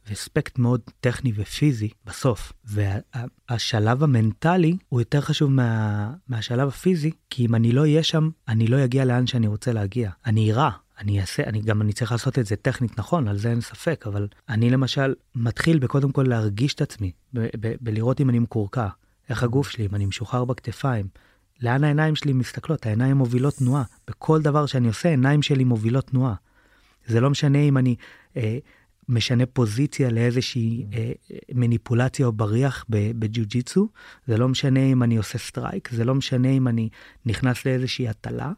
ואספקט 0.09 0.59
מאוד 0.59 0.81
טכני 0.99 1.31
ופיזי 1.35 1.89
בסוף. 2.05 2.53
והשלב 2.65 4.03
המנטלי 4.03 4.77
הוא 4.89 5.01
יותר 5.01 5.21
חשוב 5.21 5.51
מה, 5.51 6.13
מהשלב 6.27 6.67
הפיזי, 6.67 7.11
כי 7.29 7.45
אם 7.45 7.55
אני 7.55 7.71
לא 7.71 7.81
אהיה 7.81 8.03
שם, 8.03 8.29
אני 8.47 8.67
לא 8.67 8.83
אגיע 8.83 9.05
לאן 9.05 9.27
שאני 9.27 9.47
רוצה 9.47 9.73
להגיע. 9.73 10.11
אני 10.25 10.47
אירע, 10.47 10.69
אני 10.99 11.21
אעשה, 11.21 11.43
אני 11.43 11.61
גם 11.61 11.81
אני 11.81 11.93
צריך 11.93 12.11
לעשות 12.11 12.39
את 12.39 12.45
זה 12.45 12.55
טכנית 12.55 12.99
נכון, 12.99 13.27
על 13.27 13.37
זה 13.37 13.49
אין 13.49 13.61
ספק, 13.61 14.03
אבל 14.07 14.27
אני 14.49 14.69
למשל 14.69 15.13
מתחיל 15.35 15.79
בקודם 15.79 16.11
כל 16.11 16.23
להרגיש 16.27 16.73
את 16.73 16.81
עצמי, 16.81 17.11
בלראות 17.81 18.21
אם 18.21 18.29
אני 18.29 18.39
מקורקע, 18.39 18.87
איך 19.29 19.43
הגוף 19.43 19.69
שלי, 19.69 19.85
אם 19.85 19.95
אני 19.95 20.05
משוחרר 20.05 20.45
בכתפיים, 20.45 21.07
לאן 21.61 21.83
העיניים 21.83 22.15
שלי 22.15 22.33
מסתכלות, 22.33 22.85
העיניים 22.85 23.17
מובילות 23.17 23.53
תנועה, 23.53 23.83
בכל 24.07 24.41
דבר 24.41 24.65
שאני 24.65 24.87
עושה, 24.87 25.09
העיניים 25.09 25.41
שלי 25.41 25.63
מובילות 25.63 26.07
תנועה. 26.07 26.33
זה 27.05 27.21
לא 27.21 27.29
משנה 27.29 27.59
אם 27.59 27.77
אני 27.77 27.95
אה, 28.37 28.57
משנה 29.09 29.45
פוזיציה 29.45 30.09
לאיזושהי 30.09 30.85
אה, 30.93 31.11
מניפולציה 31.53 32.25
או 32.25 32.31
בריח 32.31 32.85
בג'יו-ג'יצו, 32.89 33.89
זה 34.27 34.37
לא 34.37 34.49
משנה 34.49 34.79
אם 34.79 35.03
אני 35.03 35.17
עושה 35.17 35.37
strike, 35.37 35.89
זה 35.91 36.05
לא 36.05 36.15
משנה 36.15 36.49
אם 36.49 36.67
אני 36.67 36.89
נכנס 37.25 37.65
לאיזושהי 37.65 38.07
הטלה, 38.07 38.51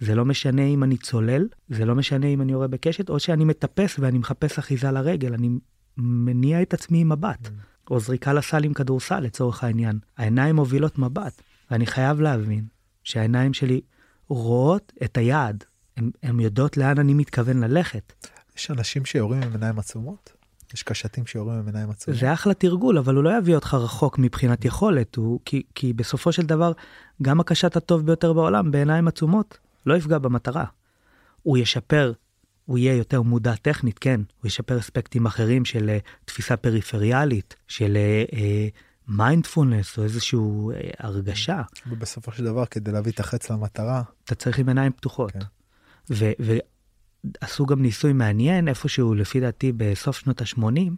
זה 0.00 0.14
לא 0.14 0.24
משנה 0.24 0.62
אם 0.62 0.84
אני 0.84 0.96
צולל, 0.96 1.48
זה 1.68 1.84
לא 1.84 1.94
משנה 1.94 2.26
אם 2.26 2.42
אני 2.42 2.52
יורה 2.52 2.68
בקשת, 2.68 3.10
או 3.10 3.20
שאני 3.20 3.44
מטפס 3.44 3.98
ואני 3.98 4.18
מחפש 4.18 4.58
אחיזה 4.58 4.90
לרגל, 4.90 5.34
אני 5.34 5.50
מניע 5.96 6.62
את 6.62 6.74
עצמי 6.74 7.00
עם 7.00 7.12
מבט, 7.12 7.48
או 7.90 8.00
זריקה 8.00 8.32
לסל 8.32 8.64
עם 8.64 8.74
כדורסל 8.74 9.20
לצורך 9.20 9.64
העניין. 9.64 9.98
העיניים 10.16 10.56
מובילות 10.56 10.98
מבט, 10.98 11.42
ואני 11.70 11.86
חייב 11.86 12.20
להבין 12.20 12.64
שהעיניים 13.04 13.54
שלי 13.54 13.80
רואות 14.28 14.92
את 15.04 15.16
היעד, 15.16 15.64
הן 16.22 16.40
יודעות 16.40 16.76
לאן 16.76 16.98
אני 16.98 17.14
מתכוון 17.14 17.60
ללכת. 17.60 18.12
יש 18.56 18.70
אנשים 18.70 19.04
שיורים 19.04 19.42
עם 19.42 19.52
עיניים 19.52 19.78
עצומות? 19.78 20.32
יש 20.74 20.82
קשתים 20.82 21.26
שיורים 21.26 21.58
עם 21.58 21.66
עיניים 21.66 21.90
עצובות. 21.90 22.20
זה 22.20 22.32
אחלה 22.32 22.54
תרגול, 22.54 22.98
אבל 22.98 23.14
הוא 23.14 23.24
לא 23.24 23.38
יביא 23.38 23.54
אותך 23.54 23.74
רחוק 23.74 24.18
מבחינת 24.18 24.64
יכולת, 24.64 25.16
הוא, 25.16 25.40
כי, 25.44 25.62
כי 25.74 25.92
בסופו 25.92 26.32
של 26.32 26.42
דבר, 26.42 26.72
גם 27.22 27.40
הקשת 27.40 27.76
הטוב 27.76 28.06
ביותר 28.06 28.32
בעולם 28.32 28.70
בעיניים 28.70 29.08
עצומות 29.08 29.58
לא 29.86 29.96
יפגע 29.96 30.18
במטרה. 30.18 30.64
הוא 31.42 31.58
ישפר, 31.58 32.12
הוא 32.66 32.78
יהיה 32.78 32.94
יותר 32.94 33.22
מודע 33.22 33.54
טכנית, 33.54 33.98
כן, 33.98 34.20
הוא 34.40 34.46
ישפר 34.46 34.78
אספקטים 34.78 35.26
אחרים 35.26 35.64
של 35.64 35.96
uh, 35.98 36.08
תפיסה 36.24 36.56
פריפריאלית, 36.56 37.56
של 37.68 37.96
מיינדפולנס 39.08 39.92
uh, 39.92 39.94
uh, 39.94 39.98
או 39.98 40.04
איזושהי 40.04 40.38
uh, 40.38 40.72
הרגשה. 40.98 41.62
ובסופו 41.86 42.32
של 42.32 42.44
דבר, 42.44 42.66
כדי 42.66 42.92
להביא 42.92 43.12
את 43.12 43.20
החץ 43.20 43.50
למטרה, 43.50 44.02
אתה 44.24 44.34
צריך 44.34 44.58
עם 44.58 44.68
עיניים 44.68 44.92
פתוחות. 44.92 45.32
כן. 45.32 45.38
ו- 46.10 46.32
ועשו 47.42 47.66
גם 47.66 47.82
ניסוי 47.82 48.12
מעניין 48.12 48.68
איפשהו 48.68 49.14
לפי 49.14 49.40
דעתי 49.40 49.72
בסוף 49.76 50.18
שנות 50.18 50.40
ה-80 50.40 50.90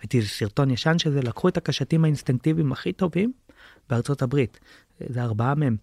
הייתי 0.00 0.22
סרטון 0.22 0.70
ישן 0.70 0.98
שזה 0.98 1.20
לקחו 1.20 1.48
את 1.48 1.56
הקשתים 1.56 2.04
האינסטינקטיביים 2.04 2.72
הכי 2.72 2.92
טובים 2.92 3.32
בארצות 3.90 4.22
הברית 4.22 4.60
זה 5.00 5.22
ארבעה 5.22 5.54
מהם 5.54 5.76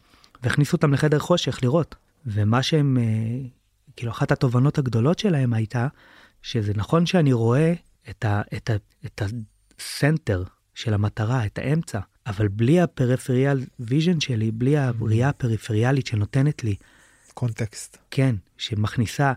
והכניסו 0.43 0.76
אותם 0.78 0.93
לחדר 0.93 1.20
חושך 1.20 1.60
לראות. 1.64 1.95
ומה 2.26 2.64
שהם 2.64 2.97
אה, 2.97 3.04
כאילו 3.95 4.12
אחת 4.12 4.32
התובנות 4.32 4.78
הגדולות 4.78 5.20
שלהם 5.20 5.54
הייתה 5.54 5.88
שזה 6.41 6.74
נכון 6.76 7.06
שאני 7.06 7.34
רואה 7.34 7.74
את, 8.10 8.26
ה, 8.26 8.41
את, 8.56 8.70
ה, 8.70 8.76
את 9.06 9.22
ה 9.80 9.89
center 9.89 10.43
של 10.76 10.93
המטרה 10.93 11.45
את 11.45 11.58
האמצע 11.58 11.99
אבל 12.28 12.47
בלי 12.47 12.82
ה 12.82 12.89
peripheral 12.89 13.60
vision 13.80 14.20
שלי 14.20 14.51
בלי 14.51 14.78
הראייה 14.78 15.30
הפריפריאלית 15.30 16.08
שנותנת 16.08 16.64
לי. 16.64 16.76
קונטקסט. 17.34 17.97
כן, 18.12 18.36
שמכניסה 18.58 19.34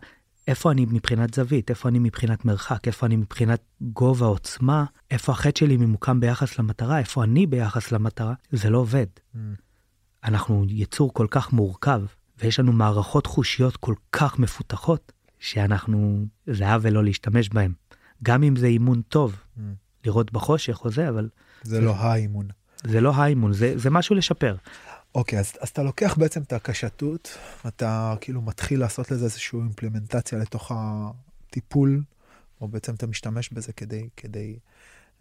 איפה 0.47 0.71
אני 0.73 0.87
מבחינת 0.91 1.35
זווית, 1.35 1.71
איפה 1.71 1.89
אני 1.89 1.99
מבחינת 1.99 2.45
מרחק, 2.45 2.87
איפה 2.87 3.07
אני 3.07 3.17
מבחינת 3.17 3.61
גובה 3.81 4.27
עוצמה, 4.27 4.85
איפה 5.11 5.33
החטא 5.33 5.59
שלי 5.59 5.77
ממוקם 5.77 6.21
ביחס 6.21 6.59
למטרה, 6.59 6.99
איפה 6.99 7.25
אני 7.25 7.47
ביחס 7.47 7.93
למטרה, 7.93 8.35
זה 8.53 8.71
לא 8.71 8.79
עובד. 8.79 9.07
Mm. 9.35 9.39
אנחנו 10.25 10.65
יצור 10.69 11.15
כל 11.15 11.27
כך 11.31 11.53
מורכב, 11.53 12.03
ויש 12.39 12.61
לנו 12.61 12.73
מערכות 12.73 13.27
חושיות 13.27 13.77
כל 13.77 13.95
כך 14.13 14.39
מפותחות, 14.39 15.13
שאנחנו, 15.39 16.27
זה 16.47 16.73
עוול 16.73 16.93
לא 16.93 17.05
להשתמש 17.05 17.49
בהם. 17.49 17.73
גם 18.23 18.43
אם 18.43 18.57
זה 18.57 18.67
אימון 18.67 19.03
טוב, 19.03 19.37
Mm. 19.57 19.61
לראות 20.05 20.33
בחושך 20.33 20.85
או 20.85 20.91
זה, 20.91 21.09
אבל 21.09 21.29
זה 21.63 21.81
לא 21.81 21.97
האימון. 21.97 22.47
זה 22.85 23.01
לא 23.01 23.15
האימון, 23.15 23.53
זה, 23.53 23.73
זה 23.77 23.91
משהו 23.91 24.15
לשפר. 24.17 24.57
אוקיי, 25.17 25.39
אז, 25.39 25.53
אז 25.61 25.69
אתה 25.69 25.83
לוקח 25.83 26.15
בעצם 26.19 26.43
את 26.43 26.53
הקשתות, 26.53 27.39
אתה 27.67 28.15
כאילו 28.21 28.43
מתחיל 28.43 28.81
לעשות 28.81 29.11
לזה 29.11 29.25
איזושהי 29.25 29.59
אימפלמנטציה 29.59 30.39
לתוך 30.39 30.73
הטיפול, 30.75 32.03
או 32.61 32.69
בעצם 32.69 32.95
אתה 32.95 33.07
משתמש 33.07 33.53
בזה 33.53 33.73
כדי, 33.73 34.09
כדי 34.17 34.59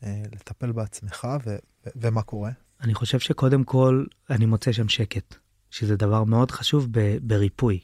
אה, 0.03 0.23
לטפל 0.31 0.71
בעצמך, 0.71 1.27
ו, 1.45 1.55
ו, 1.85 1.89
ומה 1.95 2.21
קורה? 2.21 2.51
אני 2.81 2.93
חושב 2.93 3.19
שקודם 3.19 3.63
כל 3.63 4.05
אני 4.29 4.45
מוצא 4.45 4.71
שם 4.71 4.89
שקט, 4.89 5.35
שזה 5.71 5.95
דבר 5.95 6.23
מאוד 6.23 6.51
חשוב 6.51 6.87
ב- 6.91 7.17
בריפוי. 7.21 7.79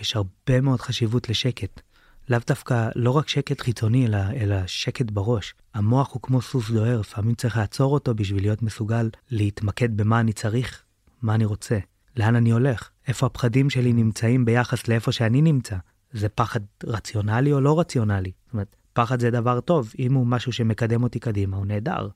יש 0.00 0.16
הרבה 0.16 0.60
מאוד 0.60 0.80
חשיבות 0.80 1.28
לשקט. 1.28 1.80
לאו 2.28 2.38
דווקא, 2.46 2.88
לא 2.94 3.10
רק 3.10 3.28
שקט 3.28 3.60
חיצוני, 3.60 4.06
אלא, 4.06 4.18
אלא 4.36 4.66
שקט 4.66 5.10
בראש. 5.10 5.54
המוח 5.74 6.12
הוא 6.12 6.22
כמו 6.22 6.42
סוס 6.42 6.70
דוהר, 6.70 7.00
לפעמים 7.00 7.34
צריך 7.34 7.56
לעצור 7.56 7.94
אותו 7.94 8.14
בשביל 8.14 8.42
להיות 8.42 8.62
מסוגל 8.62 9.10
להתמקד 9.30 9.96
במה 9.96 10.20
אני 10.20 10.32
צריך, 10.32 10.82
מה 11.22 11.34
אני 11.34 11.44
רוצה, 11.44 11.78
לאן 12.16 12.36
אני 12.36 12.50
הולך, 12.50 12.90
איפה 13.08 13.26
הפחדים 13.26 13.70
שלי 13.70 13.92
נמצאים 13.92 14.44
ביחס 14.44 14.88
לאיפה 14.88 15.12
שאני 15.12 15.42
נמצא. 15.42 15.76
זה 16.12 16.28
פחד 16.28 16.60
רציונלי 16.84 17.52
או 17.52 17.60
לא 17.60 17.80
רציונלי? 17.80 18.32
זאת 18.44 18.52
אומרת, 18.52 18.76
פחד 18.92 19.20
זה 19.20 19.30
דבר 19.30 19.60
טוב, 19.60 19.92
אם 19.98 20.14
הוא 20.14 20.26
משהו 20.26 20.52
שמקדם 20.52 21.02
אותי 21.02 21.18
קדימה, 21.18 21.56
הוא 21.56 21.66
נהדר. 21.66 22.08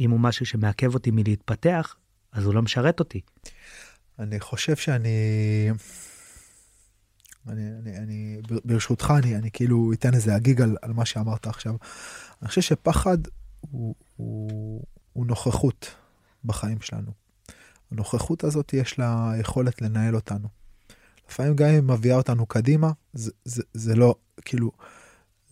אם 0.00 0.10
הוא 0.10 0.20
משהו 0.20 0.46
שמעכב 0.46 0.94
אותי 0.94 1.10
מלהתפתח, 1.10 1.96
אז 2.32 2.44
הוא 2.44 2.54
לא 2.54 2.62
משרת 2.62 3.00
אותי. 3.00 3.20
אני 4.18 4.40
חושב 4.40 4.76
שאני... 4.76 5.08
אני, 7.48 7.62
אני, 7.82 7.96
אני 7.96 8.40
ברשותך, 8.64 9.14
אני, 9.18 9.36
אני 9.36 9.50
כאילו 9.50 9.92
אתן 9.92 10.14
איזה 10.14 10.34
הגיג 10.34 10.60
על, 10.60 10.76
על 10.82 10.92
מה 10.92 11.04
שאמרת 11.04 11.46
עכשיו. 11.46 11.74
אני 12.42 12.48
חושב 12.48 12.60
שפחד 12.60 13.18
הוא, 13.60 13.94
הוא, 14.16 14.82
הוא 15.12 15.26
נוכחות 15.26 15.94
בחיים 16.44 16.80
שלנו. 16.80 17.10
הנוכחות 17.92 18.44
הזאת 18.44 18.74
יש 18.74 18.98
לה 18.98 19.32
יכולת 19.40 19.82
לנהל 19.82 20.14
אותנו. 20.14 20.48
לפעמים 21.30 21.56
גם 21.56 21.68
אם 21.68 21.74
היא 21.74 21.82
מביאה 21.82 22.16
אותנו 22.16 22.46
קדימה, 22.46 22.92
זה, 23.12 23.30
זה, 23.44 23.62
זה 23.74 23.94
לא, 23.94 24.14
כאילו, 24.44 24.70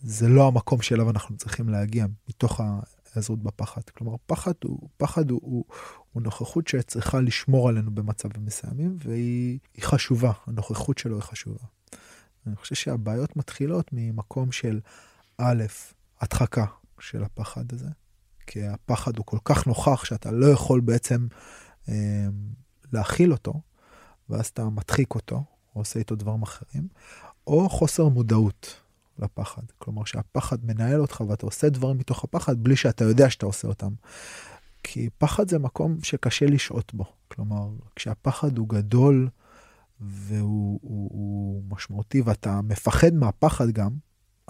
זה 0.03 0.27
לא 0.27 0.47
המקום 0.47 0.81
שאליו 0.81 1.09
אנחנו 1.09 1.37
צריכים 1.37 1.69
להגיע, 1.69 2.05
מתוך 2.29 2.59
ההיעזרות 2.59 3.43
בפחד. 3.43 3.81
כלומר, 3.97 4.15
פחד 4.25 4.53
הוא, 4.63 4.89
פחד 4.97 5.31
הוא, 5.31 5.39
הוא, 5.43 5.65
הוא 6.11 6.23
נוכחות 6.23 6.67
שצריכה 6.67 7.21
לשמור 7.21 7.69
עלינו 7.69 7.91
במצבים 7.91 8.45
מסוימים, 8.45 8.97
והיא 8.99 9.59
חשובה, 9.81 10.31
הנוכחות 10.47 10.97
שלו 10.97 11.15
היא 11.15 11.23
חשובה. 11.23 11.63
אני 12.47 12.55
חושב 12.55 12.75
שהבעיות 12.75 13.37
מתחילות 13.37 13.89
ממקום 13.91 14.51
של 14.51 14.79
א', 15.37 15.63
הדחקה 16.21 16.65
של 16.99 17.23
הפחד 17.23 17.63
הזה, 17.73 17.89
כי 18.47 18.67
הפחד 18.67 19.17
הוא 19.17 19.25
כל 19.25 19.37
כך 19.45 19.67
נוכח 19.67 20.05
שאתה 20.05 20.31
לא 20.31 20.45
יכול 20.45 20.79
בעצם 20.79 21.27
להכיל 22.93 23.31
אותו, 23.31 23.53
ואז 24.29 24.45
אתה 24.47 24.69
מדחיק 24.69 25.15
אותו, 25.15 25.35
או 25.35 25.81
עושה 25.81 25.99
איתו 25.99 26.15
דברים 26.15 26.41
אחרים, 26.41 26.87
או 27.47 27.69
חוסר 27.69 28.07
מודעות 28.07 28.81
לפחד. 29.19 29.61
כלומר 29.77 30.03
שהפחד 30.05 30.65
מנהל 30.65 31.01
אותך 31.01 31.23
ואתה 31.27 31.45
עושה 31.45 31.69
דברים 31.69 31.97
מתוך 31.97 32.23
הפחד 32.23 32.63
בלי 32.63 32.75
שאתה 32.75 33.03
יודע 33.03 33.29
שאתה 33.29 33.45
עושה 33.45 33.67
אותם. 33.67 33.93
כי 34.83 35.09
פחד 35.17 35.49
זה 35.49 35.59
מקום 35.59 35.97
שקשה 36.03 36.45
לשהות 36.45 36.93
בו. 36.93 37.05
כלומר, 37.27 37.69
כשהפחד 37.95 38.57
הוא 38.57 38.69
גדול 38.69 39.29
והוא 39.99 40.79
הוא, 40.81 41.09
הוא 41.11 41.63
משמעותי 41.69 42.21
ואתה 42.21 42.61
מפחד 42.61 43.13
מהפחד 43.13 43.71
גם, 43.71 43.91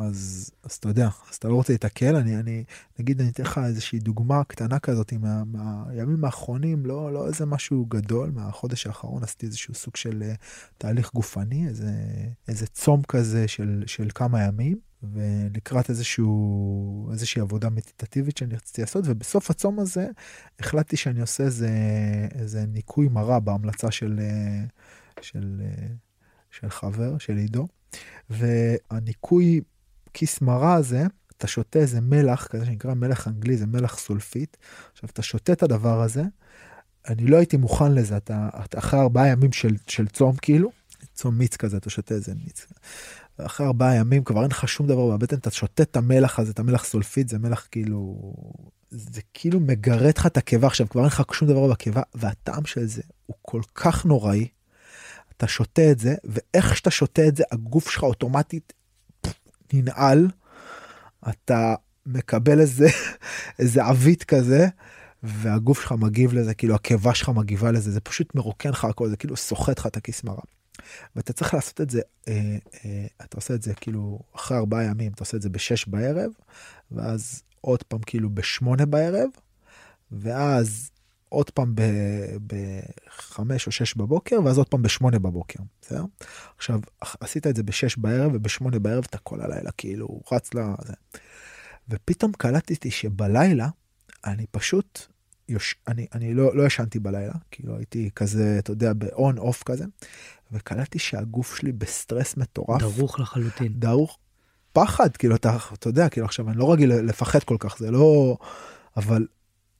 אז, 0.01 0.51
אז 0.63 0.71
אתה 0.71 0.89
יודע, 0.89 1.09
אז 1.29 1.35
אתה 1.35 1.47
לא 1.47 1.55
רוצה 1.55 1.73
להתקל, 1.73 2.15
אני, 2.15 2.35
אני, 2.39 2.63
נגיד, 2.99 3.21
אני 3.21 3.29
אתן 3.29 3.43
לך 3.43 3.59
איזושהי 3.65 3.99
דוגמה 3.99 4.43
קטנה 4.43 4.79
כזאת 4.79 5.13
מה, 5.13 5.43
מהימים 5.45 6.25
האחרונים, 6.25 6.85
לא, 6.85 7.13
לא 7.13 7.27
איזה 7.27 7.45
משהו 7.45 7.85
גדול, 7.85 8.31
מהחודש 8.33 8.87
האחרון 8.87 9.23
עשיתי 9.23 9.45
איזשהו 9.45 9.73
סוג 9.73 9.95
של 9.95 10.23
uh, 10.33 10.37
תהליך 10.77 11.13
גופני, 11.13 11.67
איזה, 11.67 11.91
איזה 12.47 12.67
צום 12.67 13.01
כזה 13.03 13.47
של, 13.47 13.83
של 13.87 14.07
כמה 14.15 14.43
ימים, 14.43 14.77
ולקראת 15.03 15.89
איזשהו, 15.89 17.09
איזושהי 17.11 17.41
עבודה 17.41 17.69
מדיטטיבית 17.69 18.37
שאני 18.37 18.55
רציתי 18.55 18.81
לעשות, 18.81 19.03
ובסוף 19.07 19.49
הצום 19.51 19.79
הזה 19.79 20.07
החלטתי 20.59 20.97
שאני 20.97 21.21
עושה 21.21 21.43
איזה, 21.43 21.69
איזה 22.31 22.65
ניקוי 22.65 23.07
מרה 23.07 23.39
בהמלצה 23.39 23.91
של, 23.91 24.19
של, 25.21 25.61
של 26.51 26.69
חבר, 26.69 27.17
של 27.17 27.37
עידו. 27.37 27.67
והניקוי 28.29 29.61
כיס 30.14 30.41
מרה 30.41 30.74
הזה, 30.74 31.03
אתה 31.38 31.47
שותה 31.47 31.80
איזה 31.80 32.01
מלח 32.01 32.47
כזה 32.47 32.66
שנקרא 32.66 32.93
מלח 32.93 33.28
אנגלי, 33.28 33.57
זה 33.57 33.66
מלח 33.66 33.97
סולפית. 33.97 34.57
עכשיו, 34.93 35.10
אתה 35.10 35.22
שותה 35.22 35.53
את 35.53 35.64
הדבר 35.64 36.01
הזה, 36.01 36.24
אני 37.07 37.26
לא 37.26 37.38
הייתי 37.38 37.57
מוכן 37.57 37.91
לזה, 37.91 38.18
אתה, 38.18 38.49
אתה 38.66 38.80
אחרי 38.80 38.99
ארבעה 38.99 39.28
ימים 39.28 39.51
של, 39.51 39.76
של 39.88 40.07
צום 40.07 40.36
כאילו, 40.36 40.72
צום 41.14 41.38
מיץ 41.38 41.55
כזה, 41.55 41.78
אתה 41.78 41.89
שותה 41.89 42.14
איזה 42.14 42.34
מיץ. 42.45 42.66
אחרי 43.38 43.66
ארבעה 43.66 43.95
ימים 43.95 44.24
כבר 44.24 44.41
אין 44.41 44.51
לך 44.51 44.68
שום 44.68 44.88
דבר 44.88 45.18
בבטן, 45.18 45.38
אתה 45.38 45.51
שותה 45.51 45.84
את 45.84 45.95
המלח 45.95 46.39
הזה, 46.39 46.51
את 46.51 46.60
המלח 46.60 46.84
סולפית, 46.84 47.30
זה 47.30 47.39
מלח 47.39 47.68
כאילו, 47.72 48.34
זה 48.89 49.22
כאילו 49.34 49.60
מגרד 49.60 50.18
לך 50.18 50.26
את 50.26 50.38
הקיבה, 50.38 50.68
עכשיו 50.68 50.89
כבר 50.89 51.01
אין 51.01 51.07
לך 51.07 51.24
שום 51.34 51.47
דבר 51.47 51.68
בקיבה, 51.68 52.01
והטעם 52.16 52.66
של 52.66 52.86
זה 52.86 53.01
הוא 53.26 53.36
כל 53.41 53.62
כך 53.76 54.05
נוראי. 54.05 54.47
אתה 55.38 55.47
שותה 55.47 55.91
את 55.91 55.99
זה, 55.99 56.16
ואיך 56.24 56.78
שאתה 56.78 56.91
שותה 56.91 57.28
את 57.28 57.36
זה, 57.36 57.43
הגוף 57.51 57.89
שלך 57.89 58.03
אוטומטית 58.03 58.74
ננעל, 59.74 60.28
אתה 61.30 61.76
מקבל 62.05 62.59
איזה, 62.59 62.88
איזה 63.59 63.84
עווית 63.86 64.24
כזה, 64.24 64.67
והגוף 65.24 65.82
שלך 65.82 65.91
מגיב 65.91 66.34
לזה, 66.34 66.53
כאילו 66.53 66.76
הקיבה 66.76 67.15
שלך 67.15 67.30
מגיבה 67.30 67.72
לזה, 67.72 67.91
זה 67.91 67.99
פשוט 67.99 68.36
מרוקן 68.36 68.70
לך 68.70 68.86
הכל, 68.86 69.09
זה 69.09 69.17
כאילו 69.17 69.38
סוחט 69.38 69.80
לך 69.80 69.86
את 69.86 69.97
הכיס 69.97 70.24
מרה. 70.24 70.41
ואתה 71.15 71.34
צריך 71.34 71.53
לעשות 71.53 71.82
את 71.82 71.89
זה, 71.89 72.01
אה, 72.28 72.57
אה, 72.86 73.05
אתה 73.22 73.38
עושה 73.38 73.53
את 73.53 73.63
זה 73.63 73.74
כאילו 73.76 74.20
אחרי 74.36 74.57
ארבעה 74.57 74.84
ימים, 74.84 75.11
אתה 75.11 75.22
עושה 75.22 75.38
את 75.38 75.41
זה 75.41 75.49
בשש 75.49 75.88
בערב, 75.88 76.32
ואז 76.91 77.41
עוד 77.61 77.84
פעם 77.84 77.99
כאילו 78.05 78.30
בשמונה 78.30 78.86
בערב, 78.86 79.30
ואז 80.11 80.91
עוד 81.30 81.49
פעם 81.49 81.73
בחמש 82.47 83.67
או 83.67 83.71
שש 83.71 83.95
בבוקר, 83.95 84.39
ואז 84.45 84.57
עוד 84.57 84.67
פעם 84.67 84.82
בשמונה 84.82 85.19
בבוקר, 85.19 85.59
בסדר? 85.82 86.03
עכשיו, 86.57 86.80
עשית 87.21 87.47
את 87.47 87.55
זה 87.55 87.63
בשש 87.63 87.97
בערב, 87.97 88.32
ובשמונה 88.34 88.80
בערב 88.80 89.05
אתה 89.09 89.17
כל 89.17 89.41
הלילה 89.41 89.71
כאילו 89.71 90.21
רץ 90.32 90.53
לזה. 90.53 90.93
ופתאום 91.89 92.32
קלטתי 92.32 92.91
שבלילה, 92.91 93.67
אני 94.25 94.45
פשוט, 94.51 94.99
יוש... 95.49 95.75
אני, 95.88 96.07
אני 96.13 96.34
לא, 96.34 96.55
לא 96.55 96.63
ישנתי 96.63 96.99
בלילה, 96.99 97.34
כאילו 97.51 97.77
הייתי 97.77 98.09
כזה, 98.15 98.55
אתה 98.59 98.71
יודע, 98.71 98.93
ב 98.93 99.08
on 99.08 99.38
off 99.38 99.63
כזה, 99.63 99.86
וקלטתי 100.51 100.99
שהגוף 100.99 101.55
שלי 101.55 101.71
בסטרס 101.71 102.38
מטורף. 102.38 102.82
דרוך 102.82 103.19
לחלוטין. 103.19 103.73
דרוך. 103.73 104.17
פחד, 104.73 105.17
כאילו, 105.17 105.36
אתה, 105.36 105.57
אתה 105.73 105.89
יודע, 105.89 106.09
כאילו, 106.09 106.25
עכשיו, 106.25 106.49
אני 106.49 106.57
לא 106.57 106.73
רגיל 106.73 106.93
לפחד 106.93 107.43
כל 107.43 107.57
כך, 107.59 107.77
זה 107.77 107.91
לא... 107.91 108.38
אבל, 108.97 109.27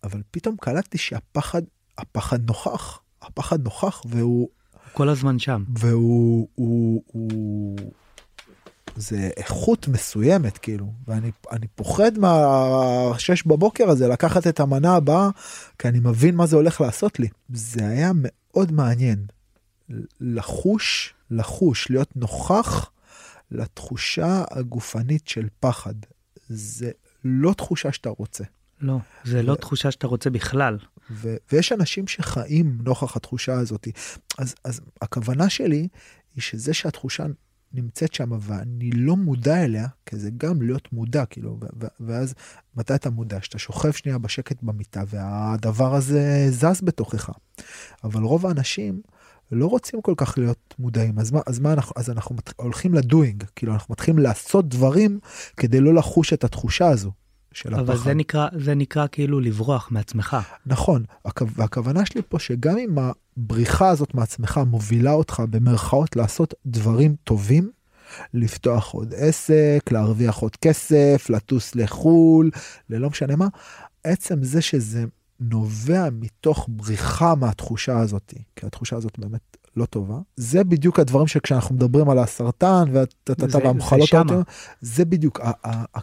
אבל 0.04 0.22
פתאום 0.32 0.56
קלטתי 0.62 0.98
שהפחד, 0.98 1.62
הפחד 1.98 2.48
נוכח, 2.48 3.00
הפחד 3.22 3.64
נוכח, 3.64 4.02
והוא... 4.06 4.50
כל 4.94 5.10
הזמן 5.10 5.40
שם. 5.40 5.64
והוא... 5.78 6.48
הוא, 6.56 7.04
הוא, 7.08 7.76
זה 8.96 9.30
איכות 9.38 9.88
מסוימת 9.88 10.58
כאילו 10.58 10.94
ואני 11.08 11.32
אני 11.52 11.68
פוחד 11.68 12.18
מהשש 12.18 13.44
בבוקר 13.44 13.90
הזה 13.90 14.08
לקחת 14.08 14.48
את 14.48 14.60
המנה 14.60 14.96
הבאה 14.96 15.30
כי 15.80 15.88
אני 15.88 16.00
מבין 16.00 16.36
מה 16.36 16.46
זה 16.46 16.56
הולך 16.56 16.82
לעשות 16.82 17.20
לי 17.20 17.28
זה 17.54 17.88
היה 17.88 18.12
מאוד 18.16 18.72
מעניין 18.72 19.26
לחוש 20.20 21.14
לחוש 21.32 21.90
להיות 21.90 22.16
נוכח 22.16 22.92
לתחושה 23.52 24.44
הגופנית 24.52 25.28
של 25.28 25.48
פחד 25.60 25.94
זה 26.50 26.92
לא 27.24 27.54
תחושה 27.54 27.92
שאתה 27.92 28.10
רוצה. 28.10 28.44
לא, 28.82 28.98
זה 29.24 29.44
לא 29.44 29.56
תחושה 29.56 29.92
שאתה 29.92 30.08
רוצה 30.08 30.30
בכלל. 30.30 30.78
ו- 31.12 31.36
ויש 31.52 31.72
אנשים 31.72 32.08
שחיים 32.08 32.78
נוכח 32.84 33.16
התחושה 33.16 33.54
הזאת. 33.54 33.88
אז, 34.38 34.56
אז 34.64 34.82
הכוונה 35.02 35.50
שלי 35.50 35.88
היא 36.36 36.42
שזה 36.42 36.74
שהתחושה 36.74 37.26
נמצאת 37.74 38.14
שם 38.14 38.30
ואני 38.40 38.92
לא 38.92 39.16
מודע 39.16 39.64
אליה, 39.64 39.88
כי 40.06 40.16
זה 40.18 40.30
גם 40.38 40.62
להיות 40.62 40.94
מודע, 40.94 41.26
כאילו, 41.26 41.60
ואז 42.00 42.34
מתי 42.76 42.96
אתה 42.96 43.10
מודע? 43.10 43.38
שאתה 43.42 43.60
שוכב 43.60 43.92
שנייה 43.92 44.18
בשקט 44.18 44.58
במיטה 44.62 45.04
והדבר 45.08 45.96
הזה 45.96 46.48
זז 46.50 46.82
בתוכך. 46.84 47.30
אבל 48.04 48.22
רוב 48.22 48.46
האנשים 48.46 49.02
לא 49.52 49.66
רוצים 49.66 50.02
כל 50.02 50.14
כך 50.18 50.38
להיות 50.38 50.76
מודעים, 50.80 51.20
אז 51.20 51.32
מה, 51.32 51.40
אז 51.48 51.60
מה 51.60 51.74
אנחנו, 51.74 51.94
אז 51.96 52.10
אנחנו 52.10 52.36
הולכים 52.56 52.94
לדוינג, 52.94 53.44
כאילו 53.56 53.74
אנחנו 53.74 53.92
מתחילים 53.92 54.20
לעשות 54.20 54.70
דברים 54.70 55.20
כדי 55.58 55.80
לא 55.80 55.94
לחוש 55.94 56.34
את 56.34 56.44
התחושה 56.44 56.88
הזו. 56.88 57.12
של 57.54 57.76
אבל 57.76 57.94
הפחד. 57.94 58.04
זה 58.04 58.14
נקרא, 58.14 58.48
זה 58.58 58.76
נקרא 58.76 59.08
כאילו 59.12 59.40
לברוח 59.40 59.88
מעצמך. 59.92 60.38
נכון, 60.66 61.04
והכוונה 61.56 62.06
שלי 62.06 62.22
פה 62.30 62.40
שגם 62.40 62.78
אם 62.78 62.96
הבריחה 62.98 63.90
הזאת 63.90 64.16
מעצמך 64.16 64.60
מובילה 64.68 65.12
אותך 65.12 65.44
במרכאות 65.50 66.16
לעשות 66.16 66.54
דברים 66.66 67.16
טובים, 67.24 67.72
לפתוח 68.34 68.92
עוד 68.92 69.14
עסק, 69.18 69.80
להרוויח 69.92 70.38
עוד 70.38 70.56
כסף, 70.56 71.26
לטוס 71.30 71.76
לחו"ל, 71.76 72.52
ללא 72.90 73.10
משנה 73.10 73.36
מה, 73.36 73.48
עצם 74.04 74.44
זה 74.44 74.62
שזה 74.62 75.06
נובע 75.40 76.08
מתוך 76.12 76.66
בריחה 76.70 77.36
מהתחושה 77.36 78.00
הזאת, 78.00 78.34
כי 78.56 78.66
התחושה 78.66 78.96
הזאת 78.96 79.20
באמת 79.20 79.58
לא 79.78 79.86
טובה. 79.86 80.18
זה 80.36 80.64
בדיוק 80.64 81.00
הדברים 81.00 81.28
שכשאנחנו 81.28 81.76
מדברים 81.76 82.10
על 82.10 82.20
הסרטן 82.20 82.84
והמחלות, 83.30 84.10
זה 84.82 85.06
בדיוק, 85.06 85.40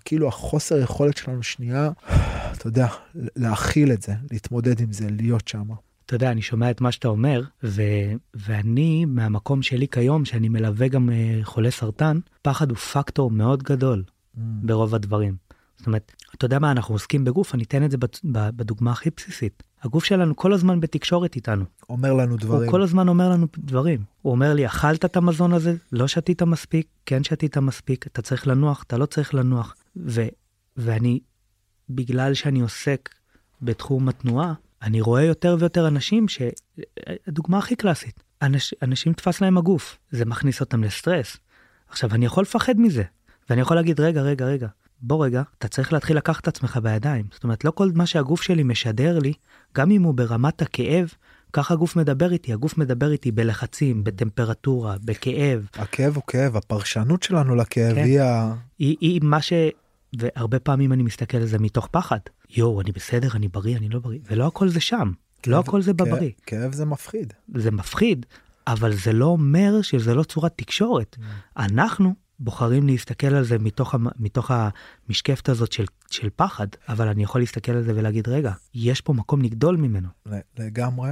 כאילו 0.04 0.28
החוסר 0.28 0.78
יכולת 0.78 1.16
שלנו 1.16 1.42
שנייה, 1.42 1.90
אתה 2.52 2.66
יודע, 2.66 2.86
להכיל 3.14 3.92
את 3.92 4.02
זה, 4.02 4.14
להתמודד 4.30 4.80
עם 4.80 4.92
זה, 4.92 5.06
להיות 5.10 5.48
שם. 5.48 5.64
אתה 6.06 6.14
יודע, 6.14 6.30
אני 6.30 6.42
שומע 6.42 6.70
את 6.70 6.80
מה 6.80 6.92
שאתה 6.92 7.08
אומר, 7.08 7.42
ו- 7.64 8.12
ואני, 8.34 9.04
מהמקום 9.04 9.62
שלי 9.62 9.88
כיום, 9.88 10.24
שאני 10.24 10.48
מלווה 10.48 10.88
גם 10.88 11.08
uh, 11.08 11.44
חולי 11.44 11.70
סרטן, 11.70 12.18
פחד 12.42 12.70
הוא 12.70 12.78
פקטור 12.78 13.30
מאוד 13.30 13.62
גדול 13.62 14.04
mm. 14.08 14.40
ברוב 14.40 14.94
הדברים. 14.94 15.36
זאת 15.76 15.86
אומרת, 15.86 16.12
אתה 16.34 16.44
יודע 16.44 16.58
מה, 16.58 16.70
אנחנו 16.70 16.94
עוסקים 16.94 17.24
בגוף, 17.24 17.54
אני 17.54 17.62
אתן 17.62 17.84
את 17.84 17.90
זה 17.90 17.96
בדוגמה 18.24 18.92
הכי 18.92 19.10
בסיסית. 19.16 19.62
הגוף 19.82 20.04
שלנו 20.04 20.36
כל 20.36 20.52
הזמן 20.52 20.80
בתקשורת 20.80 21.36
איתנו. 21.36 21.64
אומר 21.88 22.12
לנו 22.12 22.36
דברים. 22.36 22.62
הוא 22.62 22.70
כל 22.70 22.82
הזמן 22.82 23.08
אומר 23.08 23.28
לנו 23.28 23.46
דברים. 23.58 24.00
הוא 24.22 24.30
אומר 24.30 24.54
לי, 24.54 24.66
אכלת 24.66 25.04
את 25.04 25.16
המזון 25.16 25.52
הזה? 25.52 25.74
לא 25.92 26.08
שתית 26.08 26.42
מספיק? 26.42 26.86
כן 27.06 27.24
שתית 27.24 27.58
מספיק? 27.58 28.06
אתה 28.06 28.22
צריך 28.22 28.46
לנוח? 28.46 28.82
אתה 28.86 28.98
לא 28.98 29.06
צריך 29.06 29.34
לנוח? 29.34 29.74
ו- 29.96 30.28
ואני, 30.76 31.20
בגלל 31.90 32.34
שאני 32.34 32.60
עוסק 32.60 33.08
בתחום 33.62 34.08
התנועה, 34.08 34.54
אני 34.82 35.00
רואה 35.00 35.22
יותר 35.22 35.56
ויותר 35.58 35.88
אנשים 35.88 36.28
ש... 36.28 36.42
הדוגמה 37.26 37.58
הכי 37.58 37.76
קלאסית, 37.76 38.22
אנש... 38.42 38.74
אנשים 38.82 39.12
תפס 39.12 39.40
להם 39.40 39.58
הגוף, 39.58 39.98
זה 40.10 40.24
מכניס 40.24 40.60
אותם 40.60 40.84
לסטרס. 40.84 41.36
עכשיו, 41.88 42.14
אני 42.14 42.26
יכול 42.26 42.42
לפחד 42.42 42.80
מזה, 42.80 43.02
ואני 43.50 43.60
יכול 43.60 43.76
להגיד, 43.76 44.00
רגע, 44.00 44.22
רגע, 44.22 44.46
רגע, 44.46 44.68
בוא 45.00 45.24
רגע, 45.24 45.42
אתה 45.58 45.68
צריך 45.68 45.92
להתחיל 45.92 46.16
לקחת 46.16 46.42
את 46.42 46.48
עצמך 46.48 46.76
בידיים. 46.82 47.24
זאת 47.32 47.44
אומרת, 47.44 47.64
לא 47.64 47.70
כל 47.70 47.90
מה 47.94 48.06
שהגוף 48.06 48.42
שלי 48.42 48.62
משדר 48.62 49.18
לי, 49.18 49.32
גם 49.74 49.90
אם 49.90 50.02
הוא 50.02 50.14
ברמת 50.14 50.62
הכאב, 50.62 51.08
ככה 51.52 51.74
הגוף 51.74 51.96
מדבר 51.96 52.32
איתי, 52.32 52.52
הגוף 52.52 52.78
מדבר 52.78 53.12
איתי 53.12 53.32
בלחצים, 53.32 54.04
בטמפרטורה, 54.04 54.96
בכאב. 55.04 55.66
הכאב 55.74 56.14
הוא 56.14 56.22
כאב, 56.26 56.56
הפרשנות 56.56 57.22
שלנו 57.22 57.54
לכאב 57.54 57.94
כן. 57.94 58.04
היא 58.04 58.20
ה... 58.20 58.54
היא, 58.78 58.96
היא 59.00 59.20
מה 59.22 59.42
ש... 59.42 59.52
והרבה 60.18 60.58
פעמים 60.58 60.92
אני 60.92 61.02
מסתכל 61.02 61.36
על 61.36 61.46
זה 61.46 61.58
מתוך 61.58 61.88
פחד. 61.90 62.18
יואו, 62.50 62.80
אני 62.80 62.92
בסדר, 62.92 63.28
אני 63.34 63.48
בריא, 63.48 63.76
אני 63.76 63.88
לא 63.88 64.00
בריא, 64.00 64.18
ולא 64.30 64.46
הכל 64.46 64.68
זה 64.68 64.80
שם, 64.80 65.12
כאב, 65.42 65.54
לא 65.54 65.58
הכל 65.60 65.82
זה 65.82 65.92
בבריא. 65.92 66.30
כאב, 66.46 66.60
כאב 66.62 66.72
זה 66.72 66.84
מפחיד. 66.84 67.32
זה 67.54 67.70
מפחיד, 67.70 68.26
אבל 68.66 68.94
זה 68.94 69.12
לא 69.12 69.24
אומר 69.24 69.82
שזה 69.82 70.14
לא 70.14 70.22
צורת 70.22 70.52
תקשורת. 70.56 71.16
Mm. 71.18 71.22
אנחנו 71.56 72.14
בוחרים 72.40 72.86
להסתכל 72.86 73.34
על 73.34 73.44
זה 73.44 73.58
מתוך, 73.58 73.94
מתוך 74.18 74.50
המשקפת 74.50 75.48
הזאת 75.48 75.72
של, 75.72 75.84
של 76.10 76.28
פחד, 76.36 76.66
אבל 76.88 77.08
אני 77.08 77.22
יכול 77.22 77.40
להסתכל 77.40 77.72
על 77.72 77.82
זה 77.82 77.92
ולהגיד, 77.94 78.28
רגע, 78.28 78.52
יש 78.74 79.00
פה 79.00 79.12
מקום 79.12 79.42
לגדול 79.42 79.76
ממנו. 79.76 80.08
לגמרי, 80.58 81.10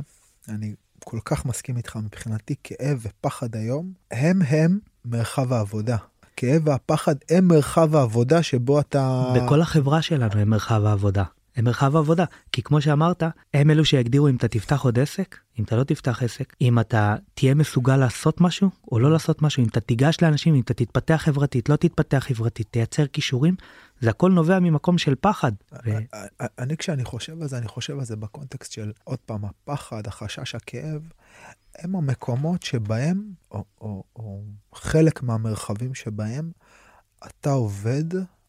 אני 0.49 0.75
כל 1.05 1.18
כך 1.25 1.47
מסכים 1.47 1.77
איתך, 1.77 1.97
מבחינתי 1.97 2.55
כאב 2.64 2.99
ופחד 3.03 3.57
היום, 3.57 3.93
הם 4.11 4.43
הם 4.43 4.79
מרחב 5.05 5.53
העבודה. 5.53 5.97
הכאב 6.33 6.68
והפחד 6.68 7.14
הם 7.31 7.49
מרחב 7.49 7.97
העבודה 7.97 8.43
שבו 8.43 8.81
אתה... 8.81 9.33
בכל 9.37 9.61
החברה 9.61 10.03
שלנו 10.03 10.41
הם 10.41 10.51
מרחב 10.51 10.85
העבודה. 10.85 11.25
הם 11.57 11.64
מרחב 11.64 11.96
העבודה. 11.96 12.24
כי 12.52 12.62
כמו 12.62 12.80
שאמרת, 12.80 13.22
הם 13.55 13.70
אלו 13.70 13.84
שיגדירו 13.84 14.28
אם 14.28 14.36
אתה 14.36 14.48
תפתח 14.48 14.84
עוד 14.84 14.98
עסק, 14.98 15.36
אם 15.59 15.64
אתה 15.64 15.76
לא 15.76 15.84
תפתח 15.84 16.22
עסק, 16.22 16.52
אם 16.61 16.78
אתה 16.78 17.16
תהיה 17.34 17.55
מסוגל 17.55 17.96
לעשות 17.96 18.40
משהו 18.40 18.70
או 18.92 18.98
לא 18.98 19.12
לעשות 19.12 19.42
משהו, 19.42 19.62
אם 19.62 19.68
אתה 19.68 19.80
תיגש 19.80 20.16
לאנשים, 20.22 20.55
אם 20.55 20.61
אתה 20.61 20.74
תתפתח 20.74 21.20
חברתית, 21.24 21.68
לא 21.68 21.76
תתפתח 21.76 22.24
חברתית, 22.28 22.66
תייצר 22.70 23.07
כישורים, 23.07 23.55
זה 24.00 24.11
הכל 24.11 24.30
נובע 24.30 24.59
ממקום 24.59 24.98
של 24.98 25.14
פחד. 25.20 25.52
ו... 25.86 25.90
אני 26.59 26.76
כשאני 26.76 27.05
חושב 27.05 27.42
על 27.42 27.48
זה, 27.48 27.59
אני 27.59 27.68
חושב 27.68 27.98
על 27.98 28.05
זה 28.05 28.16
בקונטקסט 28.16 28.72
של 28.72 28.92
עוד 29.05 29.18
פעם, 29.18 29.44
הפחד, 29.44 30.07
החשש, 30.07 30.55
הכאב, 30.55 31.02
הם 31.78 31.96
המקומות 31.96 32.62
שבהם, 32.62 33.24
או, 33.50 33.64
או, 33.80 34.05
או 34.16 34.42
חלק 34.74 35.22
מהמרחבים 35.22 35.94
שבהם, 35.94 36.50
אתה 37.26 37.50
עובד 37.50 38.05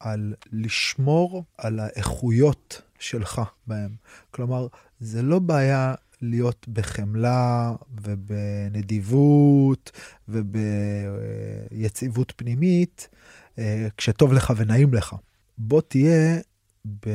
על 0.05 0.33
לשמור 0.51 1.43
על 1.57 1.79
האיכויות 1.79 2.81
שלך 2.99 3.41
בהם. 3.67 3.95
כלומר, 4.31 4.67
זה 4.99 5.21
לא 5.21 5.39
בעיה 5.39 5.93
להיות 6.21 6.67
בחמלה 6.67 7.73
ובנדיבות 8.03 9.91
וביציבות 10.29 12.33
פנימית 12.35 13.07
אה, 13.59 13.87
כשטוב 13.97 14.33
לך 14.33 14.53
ונעים 14.57 14.93
לך. 14.93 15.15
בוא 15.57 15.81
תהיה 15.81 16.39
ב... 16.85 17.09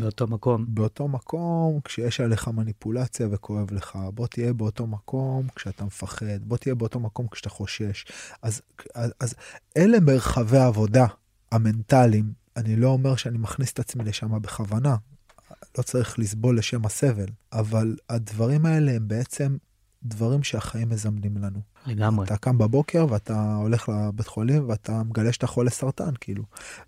באותו 0.00 0.26
מקום. 0.26 0.64
באותו 0.68 1.08
מקום 1.08 1.80
כשיש 1.84 2.20
עליך 2.20 2.48
מניפולציה 2.48 3.28
וכואב 3.30 3.72
לך. 3.72 3.98
בוא 4.14 4.26
תהיה 4.26 4.52
באותו 4.52 4.86
מקום 4.86 5.46
כשאתה 5.56 5.84
מפחד, 5.84 6.40
בוא 6.40 6.56
תהיה 6.56 6.74
באותו 6.74 7.00
מקום 7.00 7.28
כשאתה 7.28 7.48
חושש. 7.48 8.06
אז, 8.42 8.62
אז, 8.94 9.12
אז 9.20 9.34
אלה 9.76 10.00
מרחבי 10.00 10.58
העבודה 10.58 11.06
המנטליים. 11.52 12.32
אני 12.56 12.76
לא 12.76 12.88
אומר 12.88 13.16
שאני 13.16 13.38
מכניס 13.38 13.72
את 13.72 13.78
עצמי 13.78 14.04
לשם 14.04 14.42
בכוונה, 14.42 14.96
לא 15.78 15.82
צריך 15.82 16.18
לסבול 16.18 16.58
לשם 16.58 16.86
הסבל, 16.86 17.26
אבל 17.52 17.96
הדברים 18.08 18.66
האלה 18.66 18.92
הם 18.92 19.08
בעצם 19.08 19.56
דברים 20.02 20.42
שהחיים 20.42 20.88
מזמנים 20.88 21.38
לנו. 21.38 21.60
לגמרי. 21.86 22.26
אתה 22.26 22.36
קם 22.36 22.58
בבוקר 22.58 23.06
ואתה 23.10 23.54
הולך 23.54 23.88
לבית 23.88 24.26
חולים 24.26 24.68
ואתה 24.68 25.02
מגלה 25.02 25.32
שאתה 25.32 25.46
חולה 25.46 25.70
סרטן, 25.70 26.10
כאילו. 26.20 26.44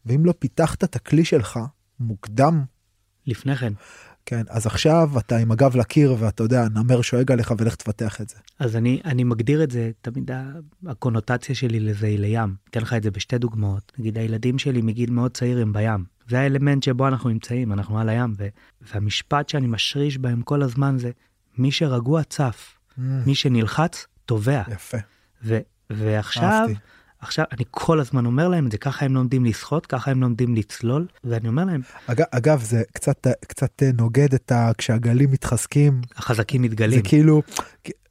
ואם 0.07 0.25
לא 0.25 0.35
פיתחת 0.39 0.85
את 0.85 0.97
הכלי 0.97 1.25
שלך 1.25 1.61
מוקדם... 2.01 2.65
לפני 3.27 3.57
כן. 3.57 3.73
כן, 4.27 4.43
אז 4.49 4.67
עכשיו 4.67 5.11
אתה 5.19 5.37
עם 5.37 5.53
הגב 5.53 5.77
לקיר 5.77 6.17
ואתה 6.19 6.43
יודע, 6.43 6.65
נמר 6.75 7.03
שואג 7.03 7.33
עליך 7.33 7.55
ולך 7.59 7.75
תפתח 7.75 8.21
את 8.21 8.29
זה. 8.29 8.37
אז 8.59 8.77
אני, 8.77 9.01
אני 9.05 9.25
מגדיר 9.25 9.63
את 9.63 9.71
זה, 9.71 9.91
תמיד 10.01 10.31
הקונוטציה 10.87 11.55
שלי 11.55 11.81
לזה 11.81 12.07
היא 12.07 12.19
לים. 12.19 12.55
אתן 12.71 12.81
לך 12.81 12.93
את 12.93 13.03
זה 13.03 13.11
בשתי 13.11 13.39
דוגמאות. 13.39 13.93
נגיד 13.99 14.19
הילדים 14.19 14.59
שלי 14.59 14.83
מגיל 14.83 15.11
מאוד 15.11 15.31
צעיר 15.31 15.59
הם 15.63 15.73
בים. 15.73 16.05
זה 16.29 16.41
האלמנט 16.41 16.83
שבו 16.83 17.09
אנחנו 17.09 17.31
נמצאים, 17.31 17.73
אנחנו 17.73 17.99
על 17.99 18.09
הים, 18.09 18.35
ו, 18.39 18.49
והמשפט 18.81 19.49
שאני 19.49 19.67
משריש 19.67 20.19
בהם 20.19 20.43
כל 20.43 20.63
הזמן 20.63 20.99
זה, 20.99 21.11
מי 21.59 21.73
שרגוע 21.73 22.23
צף, 22.23 22.75
mm. 22.75 23.01
מי 23.27 23.35
שנלחץ, 23.35 24.07
טובע. 24.27 24.63
יפה. 24.73 24.99
ו, 25.45 25.59
ועכשיו, 25.91 26.43
אהבתי. 26.43 26.75
עכשיו 27.23 27.45
אני 27.53 27.65
כל 27.71 28.01
הזמן 28.01 28.27
אומר 28.27 28.49
להם 28.49 28.67
את 28.67 28.73
זה 28.73 28.79
ככה 28.79 29.05
הם 29.05 29.15
לומדים 29.15 29.45
לשחות 29.45 29.87
ככה 29.87 30.11
הם 30.11 30.21
לומדים 30.21 30.55
לצלול 30.55 31.07
ואני 31.25 31.49
אומר 31.49 31.65
להם. 31.65 31.81
אגב, 32.07 32.25
אגב 32.31 32.63
זה 32.63 32.83
קצת 32.93 33.27
קצת 33.47 33.83
נוגד 33.99 34.35
את 34.35 34.53
ה... 34.53 34.71
כשהגלים 34.79 35.31
מתחזקים 35.31 36.01
החזקים 36.17 36.63
מתגלים 36.63 36.99
זה 36.99 37.09
כאילו 37.09 37.43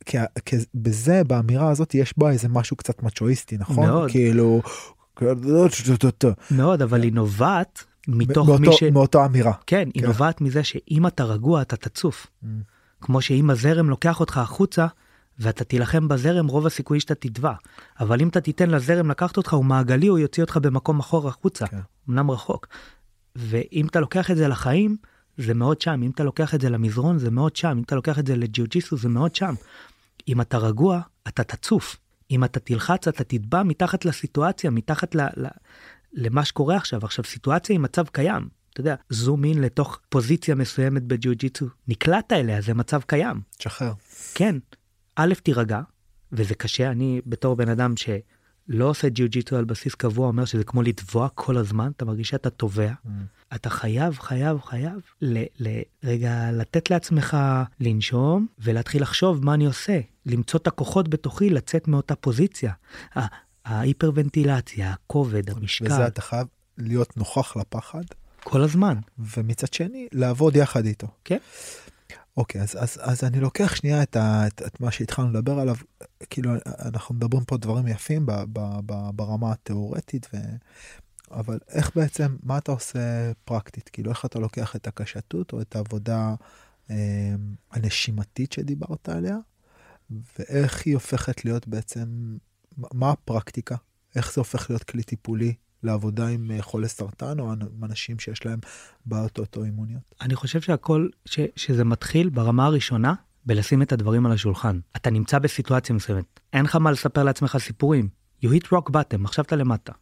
כי, 0.05 0.17
כי 0.45 0.55
בזה 0.75 1.23
באמירה 1.23 1.69
הזאת 1.69 1.95
יש 1.95 2.13
בה 2.17 2.31
איזה 2.31 2.47
משהו 2.49 2.75
קצת 2.75 3.03
מצ'ואיסטי 3.03 3.57
נכון 3.57 3.85
מאוד. 3.85 4.11
כאילו 4.11 4.61
מאוד, 6.51 6.81
אבל 6.81 7.03
היא 7.03 7.13
נובעת 7.13 7.83
מתוך 8.07 8.47
מאותו, 8.47 8.61
מי 8.61 8.77
ש... 8.77 8.83
מאותו 8.83 9.25
אמירה. 9.25 9.53
כן, 9.67 9.89
היא 9.93 10.01
כן. 10.01 10.07
נובעת 10.07 10.41
מזה 10.41 10.63
שאם 10.63 11.07
אתה 11.07 11.23
רגוע 11.23 11.61
אתה 11.61 11.75
תצוף. 11.75 12.27
Mm. 12.43 12.47
כמו 13.01 13.21
שאם 13.21 13.49
הזרם 13.49 13.89
לוקח 13.89 14.19
אותך 14.19 14.37
החוצה 14.37 14.87
ואתה 15.39 15.63
תילחם 15.63 16.07
בזרם 16.07 16.47
רוב 16.47 16.65
הסיכוי 16.65 16.99
שאתה 16.99 17.15
תטבע. 17.15 17.53
אבל 17.99 18.21
אם 18.21 18.27
אתה 18.27 18.41
תיתן 18.41 18.69
לזרם 18.69 19.11
לקחת 19.11 19.37
אותך 19.37 19.53
הוא 19.53 19.65
מעגלי 19.65 20.07
הוא 20.07 20.19
יוציא 20.19 20.43
אותך 20.43 20.57
במקום 20.57 20.99
אחור 20.99 21.27
החוצה. 21.27 21.67
כן. 21.67 21.79
אמנם 22.09 22.31
רחוק. 22.31 22.67
ואם 23.35 23.87
אתה 23.87 23.99
לוקח 23.99 24.31
את 24.31 24.37
זה 24.37 24.47
לחיים 24.47 24.97
זה 25.37 25.53
מאוד 25.53 25.81
שם 25.81 26.01
אם 26.03 26.11
אתה 26.11 26.23
לוקח 26.23 26.55
את 26.55 26.61
זה 26.61 26.69
למזרון 26.69 27.17
זה 27.17 27.31
מאוד 27.31 27.55
שם 27.55 27.67
אם 27.77 27.83
אתה 27.83 27.95
לוקח 27.95 28.19
את 28.19 28.27
זה 28.27 28.35
לג'יוג'יסו 28.35 28.97
זה 28.97 29.09
מאוד 29.09 29.35
שם. 29.35 29.53
אם 30.27 30.41
אתה 30.41 30.57
רגוע 30.57 31.01
אתה 31.27 31.43
תצוף. 31.43 31.97
אם 32.31 32.43
אתה 32.43 32.59
תלחץ 32.59 33.07
אתה 33.07 33.23
תטבע 33.23 33.63
מתחת 33.63 34.05
לסיטואציה 34.05 34.71
מתחת 34.71 35.15
ל, 35.15 35.21
ל, 35.21 35.47
למה 36.13 36.45
שקורה 36.45 36.75
עכשיו 36.75 36.99
עכשיו 37.03 37.25
סיטואציה 37.25 37.73
היא 37.73 37.79
מצב 37.79 38.05
קיים. 38.11 38.47
אתה 38.73 38.81
יודע 38.81 38.95
זום 39.09 39.45
אין 39.45 39.61
לתוך 39.61 39.99
פוזיציה 40.09 40.55
מסוימת 40.55 41.03
בג'יוג'יצו 41.03 41.65
נקלעת 41.87 42.33
אליה 42.33 42.61
זה 42.61 42.73
מצב 42.73 43.01
קיים. 43.01 43.41
תשחרר. 43.57 43.93
כן, 44.35 44.55
א', 45.15 45.33
תירגע, 45.43 45.81
וזה 46.31 46.55
קשה, 46.55 46.91
אני 46.91 47.21
בתור 47.25 47.55
בן 47.55 47.69
אדם 47.69 47.93
שלא 47.97 48.85
עושה 48.85 49.09
ג'יוג'יטו 49.09 49.55
על 49.57 49.65
בסיס 49.65 49.95
קבוע, 49.95 50.27
אומר 50.27 50.45
שזה 50.45 50.63
כמו 50.63 50.81
לטבוע 50.81 51.29
כל 51.35 51.57
הזמן, 51.57 51.91
אתה 51.97 52.05
מרגיש 52.05 52.29
שאתה 52.29 52.49
טובע. 52.49 52.93
אתה 53.55 53.69
חייב, 53.69 54.19
חייב, 54.19 54.61
חייב, 54.61 54.99
ל- 55.21 55.43
ל- 55.59 55.81
רגע 56.03 56.51
לתת 56.51 56.89
לעצמך 56.89 57.37
לנשום 57.79 58.47
ולהתחיל 58.59 59.01
לחשוב 59.01 59.45
מה 59.45 59.53
אני 59.53 59.65
עושה, 59.65 59.99
למצוא 60.25 60.59
את 60.59 60.67
הכוחות 60.67 61.07
בתוכי 61.07 61.49
לצאת 61.49 61.87
מאותה 61.87 62.15
פוזיציה. 62.15 62.73
ההיפרוונטילציה, 63.65 64.91
הכובד, 64.91 65.49
וזה 65.49 65.57
המשקל, 65.59 66.07
אתה 66.07 66.21
חייב 66.21 66.47
להיות 66.77 67.17
נוכח 67.17 67.57
לפחד, 67.57 68.03
כל 68.43 68.61
הזמן. 68.61 68.97
ומצד 69.37 69.73
שני 69.73 70.07
לעבוד 70.11 70.55
יחד 70.55 70.85
איתו. 70.85 71.07
כן. 71.25 71.37
אוקיי, 72.37 72.61
אז, 72.61 72.75
אז, 72.79 72.99
אז 73.01 73.23
אני 73.23 73.39
לוקח 73.39 73.75
שנייה 73.75 74.03
את, 74.03 74.15
ה, 74.15 74.47
את, 74.47 74.61
את 74.67 74.81
מה 74.81 74.91
שהתחלנו 74.91 75.29
לדבר 75.29 75.59
עליו, 75.59 75.75
כאילו 76.29 76.51
אנחנו 76.65 77.15
מדברים 77.15 77.43
פה 77.45 77.57
דברים 77.57 77.87
יפים 77.87 78.25
ב, 78.25 78.31
ב, 78.31 78.59
ב, 78.85 79.09
ברמה 79.15 79.51
התיאורטית, 79.51 80.27
ו... 80.33 80.37
אבל 81.31 81.59
איך 81.69 81.95
בעצם, 81.95 82.37
מה 82.43 82.57
אתה 82.57 82.71
עושה 82.71 83.31
פרקטית? 83.45 83.89
כאילו 83.89 84.11
איך 84.11 84.25
אתה 84.25 84.39
לוקח 84.39 84.75
את 84.75 84.87
הקשתות 84.87 85.53
או 85.53 85.61
את 85.61 85.75
העבודה 85.75 86.35
אה, 86.89 87.35
הנשימתית 87.71 88.51
שדיברת 88.51 89.09
עליה, 89.09 89.37
ואיך 90.39 90.85
היא 90.85 90.93
הופכת 90.93 91.45
להיות 91.45 91.67
בעצם, 91.67 92.37
מה- 92.77 93.11
הפרקטיקה? 93.11 93.75
איך 94.15 94.33
זה 94.33 94.41
הופך 94.41 94.69
להיות 94.69 94.83
כלי 94.83 95.03
טיפולי 95.03 95.53
לעבודה 95.83 96.27
עם 96.27 96.51
אה, 96.51 96.61
חולי 96.61 96.87
סרטן 96.87 97.39
או 97.39 97.53
אנשים 97.83 98.19
שיש 98.19 98.45
להם 98.45 98.59
בעיות 99.05 99.39
אוטואימוניות? 99.39 100.01
אני 100.21 100.35
חושב 100.35 100.61
שהכל, 100.61 101.07
ש, 101.25 101.39
שזה 101.55 101.83
מתחיל 101.83 102.29
ברמה 102.29 102.65
הראשונה 102.65 103.13
בלשים 103.45 103.81
את 103.81 103.91
הדברים 103.91 104.25
על 104.25 104.31
השולחן. 104.31 104.79
אתה 104.95 105.09
נמצא 105.09 105.39
בסיטואציה 105.39 105.95
מסוימת, 105.95 106.39
אין 106.53 106.65
לך 106.65 106.75
מה 106.75 106.91
לספר 106.91 107.23
לעצמך 107.23 107.57
סיפורים. 107.59 108.09
You 108.45 108.47
hit 108.47 108.65
rock 108.67 108.89
bottom, 108.91 109.25
עכשיו 109.25 109.45
אתה 109.45 109.55
למטה. 109.55 109.93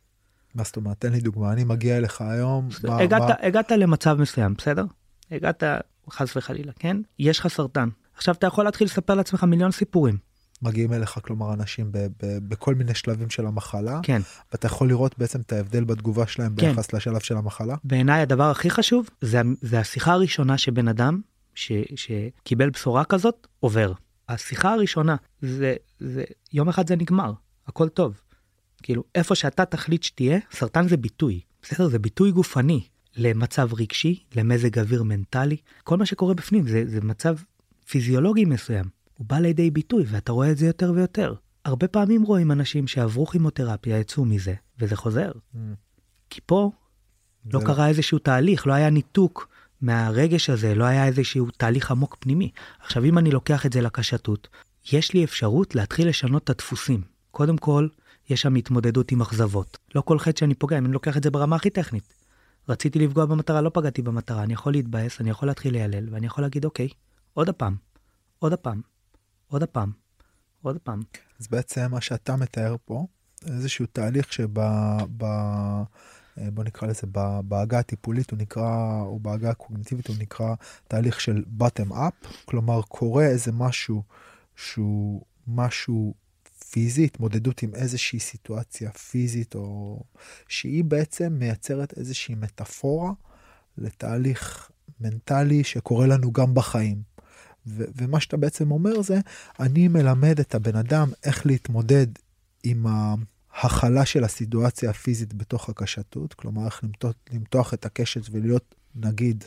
מה 0.55 0.63
זאת 0.63 0.75
אומרת? 0.77 0.97
תן 0.99 1.11
לי 1.11 1.19
דוגמה, 1.19 1.53
אני 1.53 1.63
מגיע 1.63 1.97
אליך 1.97 2.21
היום, 2.21 2.69
הגעת, 2.83 3.21
מה- 3.21 3.33
הגעת 3.47 3.71
למצב 3.71 4.17
מסוים, 4.21 4.53
בסדר? 4.57 4.85
הגעת, 5.31 5.63
חס 6.11 6.37
וחלילה, 6.37 6.71
כן? 6.79 6.97
יש 7.19 7.39
לך 7.39 7.47
סרטן. 7.47 7.89
עכשיו 8.15 8.35
אתה 8.35 8.47
יכול 8.47 8.65
להתחיל 8.65 8.85
לספר 8.85 9.15
לעצמך 9.15 9.43
מיליון 9.43 9.71
סיפורים. 9.71 10.17
מגיעים 10.61 10.93
אליך, 10.93 11.19
כלומר, 11.23 11.53
אנשים 11.53 11.91
ב- 11.91 11.97
ב- 11.97 12.49
בכל 12.49 12.75
מיני 12.75 12.95
שלבים 12.95 13.29
של 13.29 13.45
המחלה, 13.45 13.99
כן. 14.03 14.21
ואתה 14.51 14.67
יכול 14.67 14.87
לראות 14.87 15.15
בעצם 15.17 15.41
את 15.41 15.53
ההבדל 15.53 15.83
בתגובה 15.83 16.27
שלהם 16.27 16.55
כן. 16.55 16.67
ביחס 16.67 16.93
לשלב 16.93 17.19
של 17.19 17.37
המחלה. 17.37 17.75
בעיניי 17.83 18.21
הדבר 18.21 18.51
הכי 18.51 18.69
חשוב 18.69 19.09
זה, 19.21 19.41
זה 19.61 19.79
השיחה 19.79 20.11
הראשונה 20.11 20.57
שבן 20.57 20.87
אדם 20.87 21.21
ש, 21.55 21.71
שקיבל 21.95 22.69
בשורה 22.69 23.03
כזאת 23.03 23.47
עובר. 23.59 23.93
השיחה 24.29 24.73
הראשונה 24.73 25.15
זה, 25.41 25.75
זה 25.99 26.23
יום 26.53 26.69
אחד 26.69 26.87
זה 26.87 26.95
נגמר 26.95 27.33
הכל 27.67 27.89
טוב. 27.89 28.21
כאילו 28.83 29.03
איפה 29.15 29.35
שאתה 29.35 29.65
תחליט 29.65 30.03
שתהיה 30.03 30.39
סרטן 30.51 30.87
זה 30.87 30.97
ביטוי 30.97 31.41
בסדר 31.61 31.87
זה 31.87 31.99
ביטוי 31.99 32.31
גופני 32.31 32.87
למצב 33.15 33.73
רגשי 33.73 34.23
למזג 34.35 34.79
אוויר 34.79 35.03
מנטלי 35.03 35.57
כל 35.83 35.97
מה 35.97 36.05
שקורה 36.05 36.33
בפנים 36.33 36.67
זה, 36.67 36.83
זה 36.87 37.01
מצב 37.01 37.35
פיזיולוגי 37.89 38.45
מסוים 38.45 38.85
הוא 39.19 39.27
בא 39.27 39.39
לידי 39.39 39.71
ביטוי 39.71 40.03
ואתה 40.07 40.31
רואה 40.31 40.51
את 40.51 40.57
זה 40.57 40.65
יותר 40.65 40.91
ויותר. 40.95 41.33
הרבה 41.65 41.87
פעמים 41.87 42.23
רואים 42.23 42.51
אנשים 42.51 42.87
שעברו 42.87 43.25
כימותרפיה 43.25 43.99
יצאו 43.99 44.25
מזה 44.25 44.53
וזה 44.79 44.95
חוזר. 44.95 45.31
כי 46.29 46.41
פה 46.45 46.71
לא 47.53 47.59
קרה 47.65 47.87
איזשהו 47.87 48.19
תהליך, 48.19 48.67
לא 48.67 48.73
היה 48.73 48.89
ניתוק 48.89 49.47
מהרגש 49.81 50.49
הזה, 50.49 50.75
לא 50.75 50.83
היה 50.83 51.07
איזשהו 51.07 51.47
תהליך 51.57 51.91
עמוק 51.91 52.17
פנימי. 52.19 52.51
עכשיו, 52.79 53.03
אם 53.03 53.17
אני 53.17 53.31
לוקח 53.31 53.65
את 53.65 53.73
זה 53.73 53.81
לקשתות, 53.81 54.47
יש 54.91 55.13
לי 55.13 55.23
אפשרות 55.23 55.75
להתחיל 55.75 56.09
לשנות 56.09 56.43
את 56.43 56.49
הדפוסים. 56.49 57.01
קודם 57.31 57.57
כל, 57.57 57.87
יש 58.29 58.41
שם 58.41 58.55
התמודדות 58.55 59.11
עם 59.11 59.21
אכזבות. 59.21 59.77
לא 59.95 60.01
כל 60.01 60.19
חטא 60.19 60.39
שאני 60.39 60.55
פוגע, 60.55 60.77
אם 60.77 60.85
אני 60.85 60.93
לוקח 60.93 61.17
את 61.17 61.23
זה 61.23 61.31
ברמה 61.31 61.55
הכי 61.55 61.69
טכנית. 61.69 62.13
רציתי 62.69 62.99
לפגוע 62.99 63.25
במטרה, 63.25 63.61
לא 63.61 63.71
פגעתי 63.73 64.01
במטרה, 64.01 64.43
אני 64.43 64.53
יכול 64.53 64.73
להתבאס, 64.73 65.21
אני 65.21 65.29
יכול 65.29 65.47
להתחיל 65.47 65.73
ליילל, 65.73 66.07
ואני 66.11 66.25
יכול 66.25 66.43
להגיד, 66.43 66.65
אוקיי, 66.65 66.89
עוד 67.33 67.49
הפעם, 67.49 67.75
עוד 68.39 68.53
הפעם, 68.53 68.81
עוד 69.49 69.63
הפעם, 69.63 69.91
עוד 70.61 70.75
הפעם. 70.75 71.01
אז 71.39 71.47
בעצם 71.47 71.91
מה 71.91 72.01
שאתה 72.01 72.35
מתאר 72.35 72.75
פה, 72.85 73.05
איזשהו 73.45 73.85
תהליך 73.85 74.33
שב... 74.33 74.59
ב... 75.17 75.23
אה, 75.23 76.51
בוא 76.51 76.63
נקרא 76.63 76.87
לזה, 76.87 77.07
בעגה 77.43 77.79
הטיפולית 77.79 78.31
הוא 78.31 78.39
נקרא, 78.39 79.01
או 79.01 79.19
בעגה 79.19 79.49
הקוגניטיבית 79.49 80.07
הוא 80.07 80.15
נקרא 80.19 80.55
תהליך 80.87 81.21
של 81.21 81.43
bottom 81.59 81.91
up, 81.91 82.27
כלומר 82.45 82.81
קורה 82.81 83.25
איזה 83.25 83.51
משהו 83.51 84.03
שהוא 84.55 85.21
משהו 85.47 86.13
פיזי, 86.69 87.05
התמודדות 87.05 87.63
עם 87.63 87.75
איזושהי 87.75 88.19
סיטואציה 88.19 88.91
פיזית, 88.91 89.55
או 89.55 90.03
שהיא 90.47 90.83
בעצם 90.83 91.33
מייצרת 91.39 91.97
איזושהי 91.97 92.35
מטאפורה 92.35 93.11
לתהליך 93.77 94.71
מנטלי 94.99 95.63
שקורה 95.63 96.07
לנו 96.07 96.33
גם 96.33 96.53
בחיים. 96.53 97.01
ו- 97.69 97.83
ומה 97.95 98.19
שאתה 98.19 98.37
בעצם 98.37 98.71
אומר 98.71 99.01
זה, 99.01 99.19
אני 99.59 99.87
מלמד 99.87 100.39
את 100.39 100.55
הבן 100.55 100.75
אדם 100.75 101.09
איך 101.23 101.45
להתמודד 101.45 102.07
עם 102.63 102.85
ההכלה 103.53 104.05
של 104.05 104.23
הסיטואציה 104.23 104.89
הפיזית 104.89 105.33
בתוך 105.33 105.69
הקשתות, 105.69 106.33
כלומר 106.33 106.65
איך 106.65 106.83
למתוח, 106.83 107.13
למתוח 107.33 107.73
את 107.73 107.85
הקשת 107.85 108.21
ולהיות 108.31 108.75
נגיד 108.95 109.43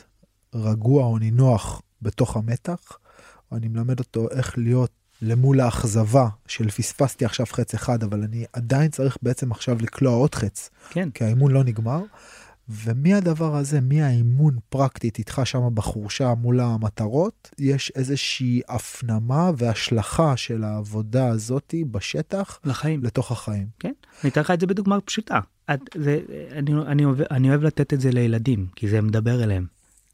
רגוע 0.55 1.03
או 1.03 1.17
נינוח 1.17 1.81
בתוך 2.01 2.37
המתח, 2.37 2.79
או 3.51 3.57
אני 3.57 3.67
מלמד 3.67 3.99
אותו 3.99 4.29
איך 4.31 4.57
להיות 4.57 4.91
למול 5.21 5.59
האכזבה 5.59 6.27
של 6.47 6.69
פספסתי 6.69 7.25
עכשיו 7.25 7.45
חץ 7.45 7.73
אחד, 7.73 8.03
אבל 8.03 8.23
אני 8.23 8.45
עדיין 8.53 8.91
צריך 8.91 9.17
בעצם 9.21 9.51
עכשיו 9.51 9.77
לקלוע 9.81 10.13
עוד 10.13 10.35
חץ, 10.35 10.69
כן, 10.89 11.09
כי 11.09 11.23
האימון 11.23 11.51
לא 11.51 11.63
נגמר. 11.63 12.01
ומהדבר 12.69 13.55
הזה, 13.55 13.81
מהאימון 13.81 14.57
פרקטית 14.69 15.19
איתך 15.19 15.41
שם 15.45 15.69
בחורשה 15.73 16.33
מול 16.33 16.59
המטרות, 16.59 17.49
יש 17.59 17.91
איזושהי 17.95 18.61
הפנמה 18.69 19.51
והשלכה 19.57 20.37
של 20.37 20.63
העבודה 20.63 21.27
הזאתי 21.27 21.83
בשטח 21.83 22.59
לחיים. 22.65 23.03
לתוך 23.03 23.31
החיים. 23.31 23.67
כן, 23.79 23.93
אני 24.23 24.31
אתן 24.31 24.41
לך 24.41 24.51
את 24.51 24.59
זה 24.59 24.67
בדוגמה 24.67 25.01
פשוטה. 25.01 25.39
את, 25.73 25.79
זה, 25.95 26.19
אני, 26.51 26.73
אני, 26.73 27.05
אוהב, 27.05 27.21
אני 27.31 27.49
אוהב 27.49 27.63
לתת 27.63 27.93
את 27.93 28.01
זה 28.01 28.11
לילדים, 28.11 28.67
כי 28.75 28.89
זה 28.89 29.01
מדבר 29.01 29.43
אליהם. 29.43 29.65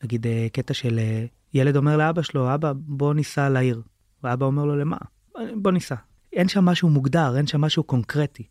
נגיד 0.04 0.28
אה, 0.28 0.48
קטע 0.52 0.74
של 0.74 1.00
אה, 1.00 1.26
ילד 1.54 1.76
אומר 1.76 1.98
לאבא 1.98 2.22
שלו, 2.22 2.54
אבא 2.54 2.74
בוא 2.76 3.14
ניסע 3.14 3.50
לעיר. 3.50 3.82
ואבא 4.24 4.46
אומר 4.46 4.66
לו 4.66 4.76
למה? 4.76 4.98
בוא 5.56 5.72
ניסע. 5.72 5.96
אין 6.34 6.48
שם 6.48 6.66
משהו 6.66 6.90
מוגדר, 6.90 7.38
אין 7.38 7.48
שם 7.48 7.62
משהו 7.62 7.84
קונקרטי. 7.84 8.44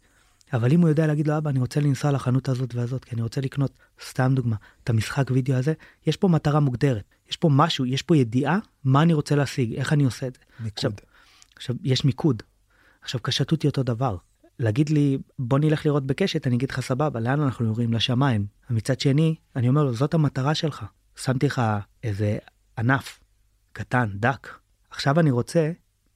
אבל 0.53 0.73
אם 0.73 0.81
הוא 0.81 0.89
יודע 0.89 1.07
להגיד 1.07 1.29
לו, 1.29 1.39
אבא, 1.39 1.51
אני 1.51 1.59
רוצה 1.59 1.81
לנסוע 1.81 2.13
לחנות 2.13 2.49
הזאת 2.49 2.75
והזאת, 2.75 3.05
כי 3.05 3.15
אני 3.15 3.23
רוצה 3.23 3.41
לקנות, 3.41 3.73
סתם 4.09 4.33
דוגמה, 4.35 4.57
את 4.85 4.91
המשחק 4.91 5.31
וידאו 5.31 5.57
הזה, 5.57 5.73
יש 6.07 6.17
פה 6.17 6.29
מטרה 6.29 6.61
מוגדרת. 6.61 7.05
יש 7.31 7.37
פה 7.37 7.49
משהו, 7.53 7.87
יש 7.87 8.03
פה 8.03 8.17
ידיעה 8.17 8.59
מה 8.85 9.03
אני 9.03 9.13
רוצה 9.13 9.37
להשיג, 9.37 9.75
איך 9.75 9.93
אני 9.93 10.05
עושה 10.05 10.27
את 10.27 10.35
זה. 10.35 10.41
עכשיו, 10.75 10.91
מיקוד. 10.91 11.01
עכשיו, 11.57 11.77
יש 11.83 12.05
מיקוד. 12.05 12.43
עכשיו, 13.03 13.21
קשתות 13.23 13.63
היא 13.63 13.69
אותו 13.69 13.83
דבר. 13.83 14.17
להגיד 14.59 14.91
לי, 14.91 15.19
בוא 15.39 15.59
נלך 15.59 15.87
לראות 15.87 16.07
בקשת, 16.07 16.47
אני 16.47 16.57
אגיד 16.57 16.71
לך, 16.71 16.81
סבבה, 16.81 17.21
לאן 17.21 17.41
אנחנו 17.41 17.67
יורים? 17.67 17.93
לשמיים. 17.93 18.47
ומצד 18.71 19.01
שני, 19.01 19.35
אני 19.57 19.69
אומר 19.69 19.85
לו, 19.85 19.95
זאת 19.95 20.15
המטרה 20.15 20.55
שלך. 20.55 20.85
שמתי 21.17 21.47
לך 21.47 21.63
איזה 22.03 22.39
ענף 22.79 23.21
קטן, 23.73 24.11
דק. 24.15 24.49
עכשיו 24.91 25.21
אני 25.21 25.31
רוצה 25.31 25.73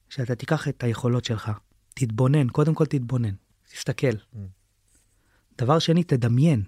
שאתה 0.09 0.35
תיקח 0.35 0.67
את 0.67 0.83
היכולות 0.83 1.25
שלך, 1.25 1.51
תתבונן, 1.93 2.49
קודם 2.49 2.73
כל 2.73 2.85
תתבונן, 2.85 3.33
תסתכל. 3.73 4.15
דבר 5.57 5.79
שני, 5.79 6.03
תדמיין. 6.03 6.63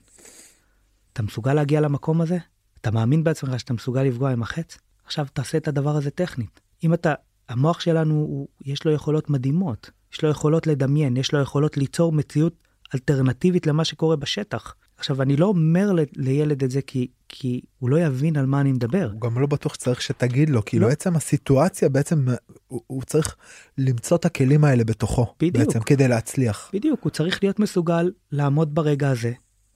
אתה 1.13 1.23
מסוגל 1.23 1.53
להגיע 1.53 1.81
למקום 1.81 2.21
הזה? 2.21 2.37
אתה 2.81 2.91
מאמין 2.91 3.23
בעצמך 3.23 3.59
שאתה 3.59 3.73
מסוגל 3.73 4.03
לפגוע 4.03 4.31
עם 4.31 4.41
החץ? 4.41 4.77
עכשיו 5.05 5.25
תעשה 5.33 5.57
את 5.57 5.67
הדבר 5.67 5.95
הזה 5.95 6.11
טכנית. 6.11 6.59
אם 6.83 6.93
אתה, 6.93 7.13
המוח 7.49 7.79
שלנו, 7.79 8.13
הוא, 8.13 8.47
יש 8.65 8.85
לו 8.85 8.91
יכולות 8.91 9.29
מדהימות. 9.29 9.91
יש 10.13 10.23
לו 10.23 10.29
יכולות 10.29 10.67
לדמיין, 10.67 11.17
יש 11.17 11.33
לו 11.33 11.41
יכולות 11.41 11.77
ליצור 11.77 12.11
מציאות 12.11 12.53
אלטרנטיבית 12.93 13.67
למה 13.67 13.85
שקורה 13.85 14.15
בשטח. 14.15 14.75
עכשיו, 14.97 15.21
אני 15.21 15.35
לא 15.35 15.45
אומר 15.45 15.91
ל- 15.91 15.99
לילד 16.15 16.63
את 16.63 16.71
זה 16.71 16.81
כי, 16.81 17.07
כי 17.29 17.61
הוא 17.79 17.89
לא 17.89 17.99
יבין 17.99 18.37
על 18.37 18.45
מה 18.45 18.61
אני 18.61 18.71
מדבר. 18.71 19.09
הוא 19.13 19.21
גם 19.21 19.39
לא 19.39 19.47
בטוח 19.47 19.73
שצריך 19.73 20.01
שתגיד 20.01 20.49
לו, 20.49 20.65
כאילו 20.65 20.87
לא. 20.87 20.91
עצם 20.91 21.15
הסיטואציה 21.15 21.89
בעצם 21.89 22.27
הוא, 22.67 22.81
הוא 22.87 23.03
צריך 23.03 23.35
למצוא 23.77 24.17
את 24.17 24.25
הכלים 24.25 24.63
האלה 24.63 24.83
בתוכו, 24.83 25.33
בדיוק. 25.39 25.55
בעצם 25.57 25.79
כדי 25.79 26.07
להצליח. 26.07 26.69
בדיוק, 26.73 27.03
הוא 27.03 27.09
צריך 27.11 27.43
להיות 27.43 27.59
מסוגל 27.59 28.11
לעמוד 28.31 28.75
ברגע 28.75 29.09
הזה, 29.09 29.31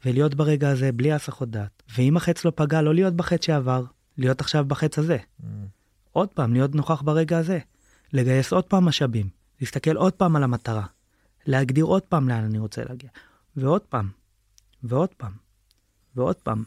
ולהיות 0.05 0.35
ברגע 0.35 0.69
הזה 0.69 0.91
בלי 0.91 1.11
הסחות 1.11 1.49
דעת. 1.51 1.83
ואם 1.97 2.17
החץ 2.17 2.45
לא 2.45 2.51
פגע, 2.55 2.81
לא 2.81 2.93
להיות 2.95 3.13
בחץ 3.13 3.45
שעבר, 3.45 3.83
להיות 4.17 4.41
עכשיו 4.41 4.65
בחץ 4.65 4.99
הזה. 4.99 5.17
עוד 6.11 6.29
פעם, 6.29 6.53
להיות 6.53 6.75
נוכח 6.75 7.01
ברגע 7.01 7.37
הזה. 7.37 7.59
לגייס 8.13 8.53
עוד 8.53 8.63
פעם 8.63 8.85
משאבים, 8.85 9.29
להסתכל 9.61 9.95
עוד 9.95 10.13
פעם 10.13 10.35
על 10.35 10.43
המטרה, 10.43 10.85
להגדיר 11.45 11.85
עוד 11.85 12.01
פעם 12.01 12.29
לאן 12.29 12.43
אני 12.43 12.57
רוצה 12.59 12.83
להגיע. 12.89 13.09
ועוד 13.55 13.81
פעם, 13.81 14.09
ועוד 14.83 15.09
פעם, 15.17 15.31
ועוד 16.15 16.35
פעם. 16.35 16.63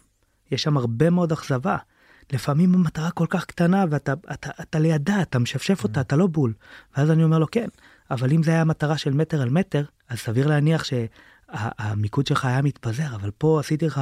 יש 0.51 0.63
שם 0.63 0.77
הרבה 0.77 1.11
מאוד 1.11 1.33
אכזבה. 1.33 1.77
לפעמים 2.33 2.75
המטרה 2.75 3.11
כל 3.11 3.27
כך 3.29 3.45
קטנה 3.45 3.85
ואתה 3.91 4.13
אתה, 4.33 4.51
אתה 4.63 4.79
לידה, 4.79 5.23
אתה 5.23 5.39
משפשף 5.39 5.85
אותה, 5.85 6.01
אתה 6.01 6.17
לא 6.17 6.27
בול. 6.27 6.53
ואז 6.97 7.11
אני 7.11 7.25
אומר 7.25 7.39
לו, 7.39 7.47
כן, 7.51 7.69
אבל 8.11 8.33
אם 8.33 8.43
זה 8.43 8.51
היה 8.51 8.65
מטרה 8.65 8.99
של 8.99 9.13
מטר 9.13 9.43
על 9.43 9.51
מטר, 9.51 9.85
אז 10.09 10.19
סביר 10.19 10.47
להניח 10.47 10.85
שהמיקוד 10.85 12.27
שלך 12.27 12.45
היה 12.45 12.63
מתפזר, 12.63 13.15
אבל 13.15 13.31
פה 13.39 13.61
עשיתי 13.61 13.87
לך 13.87 14.01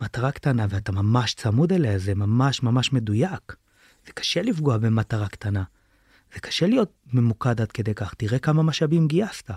מטרה 0.00 0.32
קטנה 0.32 0.66
ואתה 0.68 0.92
ממש 0.92 1.34
צמוד 1.34 1.72
אליה, 1.72 1.98
זה 1.98 2.14
ממש 2.14 2.62
ממש 2.62 2.92
מדויק. 2.92 3.56
זה 4.06 4.12
קשה 4.12 4.42
לפגוע 4.42 4.78
במטרה 4.78 5.28
קטנה. 5.28 5.62
זה 6.34 6.40
קשה 6.40 6.66
להיות 6.66 6.92
ממוקד 7.12 7.60
עד 7.60 7.72
כדי 7.72 7.94
כך. 7.94 8.14
תראה 8.14 8.38
כמה 8.38 8.62
משאבים 8.62 9.08
גייסת. 9.08 9.50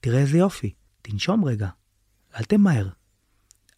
תראה 0.00 0.18
איזה 0.18 0.38
יופי. 0.38 0.72
תנשום 1.02 1.44
רגע. 1.44 1.68
אל 2.36 2.44
תמהר. 2.44 2.88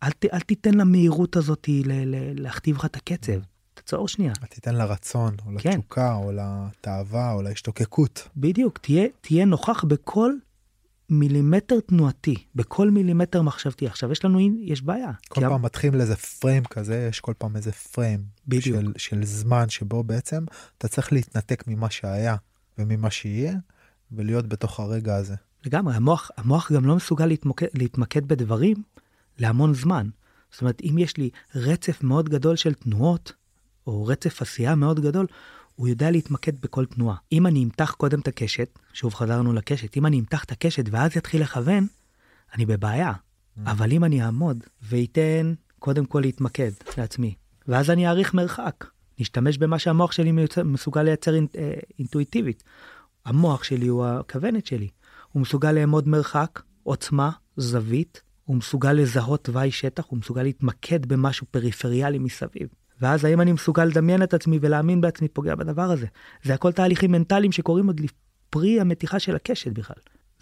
אל, 0.05 0.11
ת, 0.11 0.24
אל 0.24 0.40
תיתן 0.40 0.74
למהירות 0.74 1.36
הזאת 1.36 1.68
ל, 1.68 1.92
ל, 1.92 2.42
להכתיב 2.42 2.76
לך 2.76 2.84
את 2.84 2.96
הקצב. 2.96 3.40
תעצור 3.74 4.09
שנייה. 4.09 4.32
אל 4.42 4.46
תיתן 4.46 4.74
לרצון, 4.74 5.34
או 5.46 5.50
כן. 5.59 5.70
לתשוקה, 5.70 6.14
או 6.14 6.32
לתאווה, 6.32 7.32
או 7.32 7.42
להשתוקקות. 7.42 8.28
בדיוק. 8.36 8.78
תהיה, 8.78 9.07
תהיה 9.20 9.44
נוכח 9.44 9.84
בכל 9.84 10.32
מילימטר 11.11 11.80
תנועתי, 11.80 12.34
בכל 12.55 12.90
מילימטר 12.90 13.42
מחשבתי. 13.42 13.86
עכשיו, 13.86 14.12
יש 14.12 14.24
לנו, 14.24 14.40
יש 14.61 14.82
בעיה. 14.82 15.11
כל 15.28 15.40
פעם 15.40 15.62
מתחילים 15.62 15.94
לאיזה 15.98 16.16
פריים 16.16 16.64
כזה, 16.64 17.07
יש 17.11 17.20
כל 17.20 17.32
פעם 17.38 17.57
איזה 17.57 17.72
פריים. 17.72 18.24
בדיוק. 18.48 18.80
של, 18.80 18.92
של 18.96 19.24
זמן 19.24 19.68
שבו 19.68 20.05
בעצם 20.05 20.44
אתה 20.78 20.88
צריך 20.88 21.12
להתנתק 21.12 21.64
ממה 21.66 21.90
שהיה 21.90 22.36
וממה 22.78 23.11
שיהיה, 23.11 23.55
ולהיות 24.12 24.48
בתוך 24.48 24.80
הרגע 24.80 25.16
הזה. 25.16 25.34
לגמרי, 25.66 25.94
המוח, 25.94 26.30
המוח 26.36 26.72
גם 26.72 26.84
לא 26.84 26.96
מסוגל 26.96 27.26
להתמקד, 27.26 27.66
להתמקד 27.74 28.28
בדברים 28.28 28.76
להמון 29.39 29.74
זמן. 29.74 30.09
זאת 30.53 30.61
אומרת, 30.61 30.80
אם 30.82 30.99
יש 30.99 31.16
לי 31.16 31.30
רצף 31.55 32.03
מאוד 32.03 32.28
גדול 32.28 32.57
של 32.57 32.74
תנועות, 32.74 33.32
או 33.87 34.05
רצף 34.07 34.43
עשייה 34.43 34.74
מאוד 34.74 35.01
גדול, 35.01 35.26
הוא 35.74 35.89
יודע 35.89 36.11
להתמקד 36.11 36.61
בכל 36.61 36.87
תנועה. 36.87 37.16
אם 37.32 37.47
אני 37.47 37.64
אמתח 37.64 37.95
קודם 37.97 38.20
את 38.20 38.28
הקשת, 38.28 38.78
שוב 38.93 39.14
חזרנו 39.14 39.53
לקשת, 39.53 39.97
אם 39.97 40.07
אני 40.07 40.20
אמתח 40.20 40.45
את 40.45 40.53
הקשת 40.53 40.85
ואז 40.91 41.16
יתחיל 41.16 41.43
לכוון, 41.43 41.87
אני 42.55 42.66
בבעיה. 42.66 43.12
אבל 43.66 43.93
אם 43.93 44.05
אני 44.05 44.22
אעמוד 44.22 44.64
ואתן 44.82 45.55
קודם 45.78 46.07
כל 46.07 46.20
להתמקד 46.20 46.70
לעצמי, 46.99 47.35
ואז 47.68 47.91
אני 47.91 48.07
אעריך 48.07 48.35
מרחק, 48.35 48.85
נשתמש 49.18 49.59
במה 49.59 49.78
שהמוח 49.78 50.12
שלי 50.12 50.32
מסוגל 50.64 51.03
לייצר 51.03 51.35
אינ, 51.35 51.47
אה, 51.59 51.74
אינטואיטיבית. 51.99 52.64
המוח 53.24 53.64
שלי 53.64 53.87
הוא 53.87 54.07
הכוונת 54.07 54.66
שלי. 54.66 54.89
הוא 55.32 55.43
מסוגל 55.43 55.72
לאמוד 55.72 56.09
מרחק, 56.09 56.62
עוצמה, 56.82 57.30
זווית, 57.57 58.22
הוא 58.45 58.57
מסוגל 58.57 58.92
לזהות 58.92 59.45
תוואי 59.45 59.70
שטח, 59.70 60.05
הוא 60.09 60.18
מסוגל 60.18 60.42
להתמקד 60.42 61.07
במשהו 61.07 61.47
פריפריאלי 61.51 62.18
מסביב. 62.18 62.68
ואז 63.01 63.24
האם 63.24 63.40
אני 63.40 63.53
מסוגל 63.53 63.84
לדמיין 63.84 64.22
את 64.22 64.34
עצמי 64.34 64.59
ולהאמין 64.62 65.01
בעצמי 65.01 65.28
פוגע 65.28 65.55
בדבר 65.55 65.90
הזה? 65.90 66.07
זה 66.42 66.55
הכל 66.55 66.72
תהליכים 66.72 67.12
מנטליים 67.12 67.53
שקורים 67.53 67.86
עוד 67.86 68.01
לפרי 68.01 68.80
המתיחה 68.80 69.18
של 69.18 69.36
הקשת 69.36 69.72
בכלל. 69.72 69.97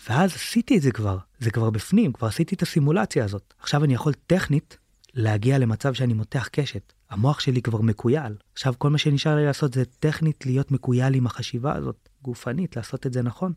ואז 0.08 0.34
עשיתי 0.34 0.76
את 0.76 0.82
זה 0.82 0.92
כבר, 0.92 1.18
זה 1.40 1.50
כבר 1.50 1.70
בפנים, 1.70 2.12
כבר 2.12 2.28
עשיתי 2.28 2.54
את 2.54 2.62
הסימולציה 2.62 3.24
הזאת. 3.24 3.54
עכשיו 3.60 3.84
אני 3.84 3.94
יכול 3.94 4.12
טכנית 4.26 4.78
להגיע 5.14 5.58
למצב 5.58 5.94
שאני 5.94 6.14
מותח 6.14 6.48
קשת. 6.52 6.92
המוח 7.10 7.40
שלי 7.40 7.62
כבר 7.62 7.80
מקוייל. 7.80 8.34
עכשיו 8.52 8.74
כל 8.78 8.90
מה 8.90 8.98
שנשאר 8.98 9.36
לי 9.36 9.44
לעשות 9.44 9.74
זה 9.74 9.84
טכנית 9.84 10.46
להיות 10.46 10.70
מקוייל 10.70 11.14
עם 11.14 11.26
החשיבה 11.26 11.76
הזאת, 11.76 12.08
גופנית, 12.22 12.76
לעשות 12.76 13.06
את 13.06 13.12
זה 13.12 13.22
נכון. 13.22 13.52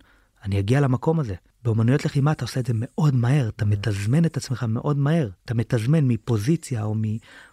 אני 0.46 0.60
אגיע 0.60 0.82
למקום 0.82 1.20
הזה. 1.20 1.36
באומנויות 1.64 2.06
לחימה 2.06 2.32
אתה 2.32 2.46
עושה 2.46 2.60
את 2.60 2.66
זה 2.66 2.74
מאוד 2.76 3.16
מהר, 3.16 3.50
אתה 3.50 3.66
מתזמן 3.66 4.26
את 4.26 4.38
עצמך 4.38 4.64
מאוד 4.64 4.98
מהר. 4.98 5.30
אתה 5.46 5.54
מתזמן 5.54 6.08
מפוזיציה 6.08 6.84
או, 6.84 6.96
מ, 6.96 7.02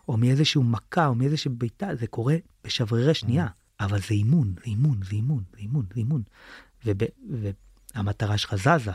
או 0.08 0.16
מאיזשהו 0.16 0.62
מכה 0.62 1.06
או 1.06 1.14
מאיזושהי 1.14 1.50
בעיטה, 1.50 1.88
זה 2.00 2.06
קורה 2.06 2.36
בשברירי 2.64 3.14
שנייה. 3.14 3.46
אבל 3.80 4.00
זה 4.00 4.14
אימון, 4.14 4.54
זה 4.56 4.64
אימון, 4.64 5.00
זה 5.04 5.10
אימון, 5.10 5.42
זה 5.52 5.58
אימון, 5.58 5.84
זה 5.94 6.00
אימון. 6.00 6.22
והמטרה 7.94 8.38
שלך 8.38 8.54
זזה. 8.54 8.92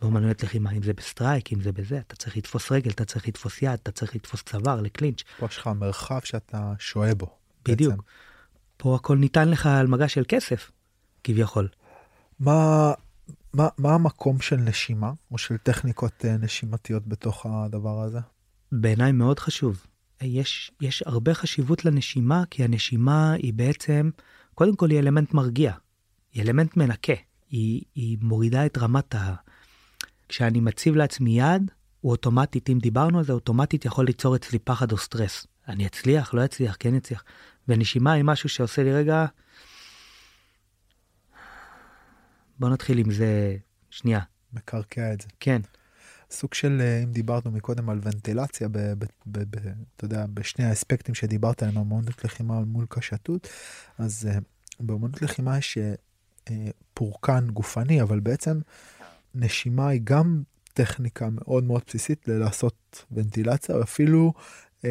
באומנויות 0.00 0.42
לחימה, 0.42 0.70
אם 0.70 0.82
זה 0.82 0.92
ב 0.92 0.99
strike, 0.99 1.52
אם 1.52 1.60
זה 1.60 1.72
בזה, 1.72 1.98
אתה 1.98 2.16
צריך 2.16 2.36
לתפוס 2.36 2.72
רגל, 2.72 2.90
אתה 2.90 3.04
צריך 3.04 3.28
לתפוס 3.28 3.62
יד, 3.62 3.70
אתה 3.70 3.90
צריך 3.90 4.14
לתפוס 4.14 4.42
צוואר 4.42 4.80
ל 4.80 4.85
clinch. 4.85 5.22
פה 5.38 5.46
יש 5.46 5.56
לך 5.58 5.70
מרחב 5.76 6.20
שאתה 6.24 6.72
שוהה 6.78 7.14
בו. 7.14 7.26
בדיוק. 7.64 7.90
בעצם. 7.92 8.02
פה 8.76 8.94
הכל 8.94 9.16
ניתן 9.16 9.48
לך 9.48 9.66
על 9.66 9.86
מגש 9.86 10.08
של 10.08 10.22
כסף, 10.28 10.70
כביכול. 11.24 11.68
מה, 12.40 12.92
מה, 13.54 13.68
מה 13.78 13.94
המקום 13.94 14.40
של 14.40 14.56
נשימה, 14.56 15.12
או 15.30 15.38
של 15.38 15.56
טכניקות 15.56 16.24
אה, 16.24 16.36
נשימתיות 16.36 17.06
בתוך 17.06 17.46
הדבר 17.46 18.00
הזה? 18.02 18.18
בעיניי 18.72 19.12
מאוד 19.12 19.38
חשוב. 19.38 19.86
יש, 20.20 20.72
יש 20.80 21.02
הרבה 21.06 21.34
חשיבות 21.34 21.84
לנשימה, 21.84 22.42
כי 22.50 22.64
הנשימה 22.64 23.32
היא 23.32 23.52
בעצם, 23.54 24.10
קודם 24.54 24.76
כל 24.76 24.90
היא 24.90 24.98
אלמנט 24.98 25.34
מרגיע, 25.34 25.72
היא 26.32 26.42
אלמנט 26.42 26.76
מנקה, 26.76 27.12
היא, 27.50 27.82
היא 27.94 28.18
מורידה 28.20 28.66
את 28.66 28.78
רמת 28.78 29.14
ה... 29.14 29.34
כשאני 30.28 30.60
מציב 30.60 30.96
לעצמי 30.96 31.40
יד, 31.40 31.70
הוא 32.00 32.12
אוטומטית, 32.12 32.70
אם 32.70 32.78
דיברנו 32.78 33.18
על 33.18 33.24
זה, 33.24 33.32
אוטומטית 33.32 33.84
יכול 33.84 34.06
ליצור 34.06 34.36
אצלי 34.36 34.58
פחד 34.58 34.92
או 34.92 34.96
סטרס. 34.98 35.46
אני 35.68 35.86
אצליח, 35.86 36.34
לא 36.34 36.44
אצליח, 36.44 36.76
כן 36.80 36.94
אצליח. 36.94 37.24
ונשימה 37.68 38.12
היא 38.12 38.24
משהו 38.24 38.48
שעושה 38.48 38.82
לי 38.82 38.92
רגע... 38.92 39.26
בוא 42.62 42.70
נתחיל 42.70 42.98
עם 42.98 43.10
זה 43.10 43.56
שנייה. 43.90 44.20
מקרקע 44.52 45.12
את 45.12 45.20
זה. 45.20 45.28
כן, 45.40 45.60
סוג 46.30 46.54
של, 46.54 46.78
אה, 46.80 47.02
אם 47.02 47.12
דיברנו 47.12 47.50
מקודם 47.50 47.90
על 47.90 48.00
ונטילציה, 48.02 48.68
ב, 48.68 48.78
ב, 48.78 49.04
ב, 49.26 49.38
ב, 49.50 49.58
אתה 49.96 50.04
יודע, 50.04 50.26
בשני 50.34 50.64
האספקטים 50.64 51.14
שדיברת 51.14 51.62
עליהם, 51.62 51.78
אמנות 51.78 52.24
לחימה 52.24 52.60
מול 52.60 52.86
קשתות, 52.88 53.48
אז 53.98 54.28
uh, 54.32 54.40
באמנות 54.80 55.22
לחימה 55.22 55.58
יש 55.58 55.78
uh, 55.78 56.50
פורקן 56.94 57.46
גופני, 57.50 58.02
אבל 58.02 58.20
בעצם 58.20 58.60
נשימה 59.34 59.88
היא 59.88 60.00
גם 60.04 60.42
טכניקה 60.74 61.28
מאוד 61.30 61.64
מאוד 61.64 61.82
בסיסית 61.86 62.28
ללעשות 62.28 63.04
ונטילציה, 63.12 63.76
ואפילו 63.76 64.32
uh, 64.80 64.84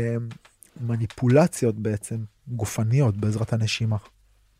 מניפולציות 0.81 1.75
בעצם 1.75 2.23
גופניות 2.47 3.17
בעזרת 3.17 3.53
הנשימה. 3.53 3.97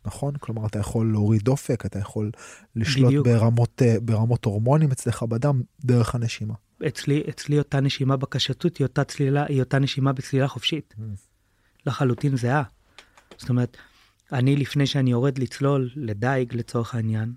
נכון? 0.04 0.34
כלומר, 0.40 0.66
אתה 0.66 0.78
יכול 0.78 1.12
להוריד 1.12 1.42
דופק, 1.42 1.86
אתה 1.86 1.98
יכול 1.98 2.30
לשלוט 2.76 3.06
בדיוק. 3.06 3.26
ברמות, 3.26 3.82
אה, 3.82 3.96
ברמות 4.02 4.44
הורמונים 4.44 4.90
אצלך 4.90 5.22
בדם 5.22 5.62
דרך 5.84 6.14
הנשימה. 6.14 6.54
אצלי, 6.86 7.22
אצלי 7.28 7.58
אותה 7.58 7.80
נשימה 7.80 8.16
בקשתות 8.16 8.76
היא 8.76 8.86
אותה 8.86 9.04
צלילה, 9.04 9.44
היא 9.48 9.60
אותה 9.60 9.78
נשימה 9.78 10.12
בצלילה 10.12 10.48
חופשית. 10.48 10.94
לחלוטין 11.86 12.36
זהה. 12.36 12.62
זאת 13.38 13.50
אומרת, 13.50 13.76
אני 14.32 14.56
לפני 14.56 14.86
שאני 14.86 15.10
יורד 15.10 15.38
לצלול 15.38 15.90
לדייג 15.96 16.54
לצורך 16.54 16.94
העניין, 16.94 17.32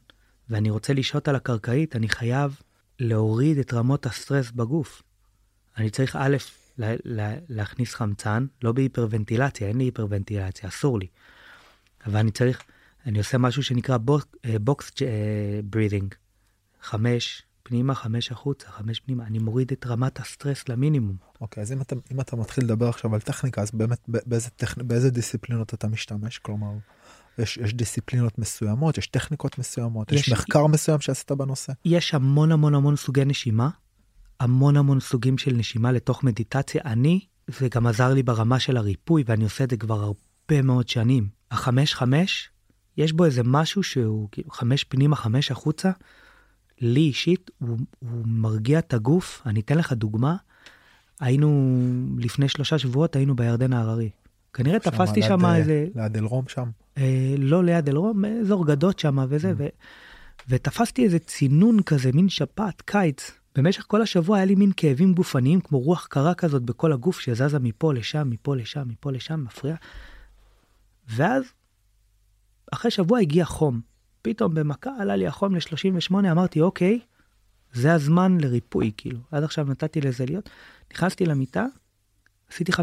ואני 0.50 0.70
רוצה 0.70 0.94
לשהות 0.94 1.28
על 1.28 1.36
הקרקעית, 1.36 1.96
אני 1.96 2.10
חייב 2.10 2.60
להוריד 3.00 3.58
את 3.58 3.74
רמות 3.74 4.06
הסטרס 4.06 4.52
בגוף. 4.52 5.04
אני 5.78 5.90
צריך 5.90 6.16
א', 6.16 6.36
לה, 6.78 6.94
לה, 7.06 7.34
להכניס 7.50 7.94
חמצן, 7.94 8.46
לא 8.64 8.72
בהיפרוונטילציה, 8.72 9.68
אין 9.68 9.78
לי 9.78 9.84
היפרוונטילציה, 9.84 10.70
אסור 10.70 11.00
לי. 11.00 11.08
אבל 12.06 12.18
אני 12.18 12.32
צריך, 12.32 12.62
אני 13.06 13.18
עושה 13.18 13.38
משהו 13.38 13.64
שנקרא 13.64 13.98
Box 14.62 14.92
breathing. 15.64 16.14
חמש 16.82 17.44
פנימה, 17.64 17.96
חמש 17.96 18.32
החוצה, 18.32 18.68
חמש 18.70 19.00
פנימה. 19.00 19.26
אני 19.26 19.40
מוריד 19.40 19.72
את 19.72 19.86
רמת 19.86 20.20
הסטרס 20.20 20.70
למינימום. 20.70 21.16
אוקיי, 21.42 21.62
אז 21.64 21.72
אם 21.72 21.82
אתה, 21.82 21.96
אם 22.12 22.22
אתה 22.22 22.36
מתחיל 22.36 22.64
לדבר 22.64 22.88
עכשיו 22.90 23.16
על 23.16 23.22
טכניקה, 23.22 23.62
אז 23.62 23.72
באמת 23.74 24.00
באיזה, 24.08 24.50
טכ... 24.50 24.78
באיזה 24.78 25.10
דיסציפלינות 25.10 25.74
אתה 25.74 25.88
משתמש? 25.88 26.38
כלומר, 26.38 26.72
יש, 27.40 27.58
יש 27.58 27.74
דיסציפלינות 27.74 28.40
מסוימות, 28.40 28.98
יש 28.98 29.08
טכניקות 29.08 29.60
מסוימות, 29.60 30.12
יש- 30.12 30.22
יש 30.22 30.30
מחקר 30.34 30.68
מסוים 30.68 31.02
שעשית 31.02 31.32
בנושא? 31.32 31.74
יש 31.86 32.14
המון 32.14 32.52
המון 32.52 32.76
המון 32.76 32.96
סוגי 32.96 33.26
נשימה, 33.26 33.70
המון 34.40 34.78
המון 34.78 35.00
סוגים 35.00 35.38
של 35.38 35.54
נשימה 35.54 35.92
לתוך 35.92 36.24
מדיטציה. 36.24 36.82
אני, 36.86 37.20
זה 37.48 37.68
גם 37.76 37.88
עזר 37.88 38.14
לי 38.14 38.24
ברמה 38.24 38.60
של 38.60 38.78
הריפוי, 38.78 39.24
ואני 39.28 39.44
עושה 39.44 39.64
את 39.64 39.70
זה 39.70 39.78
כבר 39.78 40.02
הרבה 40.04 40.62
מאוד 40.64 40.88
שנים. 40.90 41.28
החמש 41.52 41.94
חמש, 41.94 42.50
יש 42.98 43.14
בו 43.14 43.26
איזה 43.26 43.42
משהו 43.44 43.84
שהוא 43.84 44.28
כאילו, 44.32 44.50
חמש 44.50 44.84
פנימה, 44.84 45.16
חמש 45.16 45.52
החוצה. 45.52 45.92
לי 46.82 47.00
אישית, 47.00 47.52
הוא, 47.60 47.78
הוא 48.00 48.24
מרגיע 48.26 48.80
את 48.80 48.94
הגוף. 48.94 49.42
אני 49.46 49.60
אתן 49.60 49.78
לך 49.78 49.94
דוגמה. 49.94 50.36
היינו, 51.20 51.80
לפני 52.18 52.50
שלושה 52.50 52.78
שבועות 52.78 53.16
היינו 53.16 53.36
בירדן 53.36 53.74
ההררי. 53.74 54.10
כנראה 54.54 54.78
שם 54.84 54.90
תפסתי 54.90 55.20
ליד, 55.20 55.30
שם 55.30 55.46
אה, 55.46 55.56
איזה, 55.56 55.88
ליד 55.96 56.18
אלרום 56.18 56.46
שם. 56.48 56.70
אה, 56.98 57.36
לא 57.38 57.64
ליד 57.64 57.90
אלרום, 57.90 58.26
אזור 58.26 58.68
גדות 58.68 59.00
שם 59.00 59.18
וזה, 59.30 59.54
ו, 59.58 59.68
ותפסתי 60.50 61.04
איזה 61.04 61.20
צינון 61.20 61.82
כזה, 61.82 62.12
מין 62.14 62.30
שפעת, 62.30 62.82
קיץ. 62.82 63.32
במשך 63.56 63.84
כל 63.88 64.02
השבוע 64.02 64.38
היה 64.38 64.46
לי 64.46 64.56
מין 64.56 64.72
כאבים 64.78 65.14
גופניים, 65.14 65.62
כמו 65.62 65.80
רוח 65.80 66.08
קרה 66.10 66.34
כזאת 66.34 66.64
בכל 66.64 66.94
הגוף 66.94 67.20
שזזה 67.20 67.60
מפה 67.60 67.94
לשם, 67.94 68.30
מפה 68.30 68.56
לשם, 68.56 68.84
מפה 68.88 69.12
לשם, 69.12 69.44
מפריע. 69.44 69.76
ואז, 71.08 71.44
אחרי 72.74 72.92
שבוע 72.92 73.20
הגיע 73.20 73.46
חום. 73.46 73.82
פתאום 74.22 74.54
במכה 74.54 74.92
עלה 75.00 75.16
לי 75.16 75.28
החום 75.28 75.56
ל-38, 75.56 76.14
אמרתי, 76.32 76.62
אוקיי, 76.62 77.00
זה 77.74 77.94
הזמן 77.94 78.38
לריפוי, 78.42 78.92
כאילו. 78.98 79.20
עד 79.32 79.44
עכשיו 79.44 79.66
נתתי 79.66 80.02
לזה 80.02 80.26
להיות. 80.26 80.50
נכנסתי 80.94 81.26
למיטה, 81.26 81.66
עשיתי 82.52 82.72
5-5. 82.72 82.76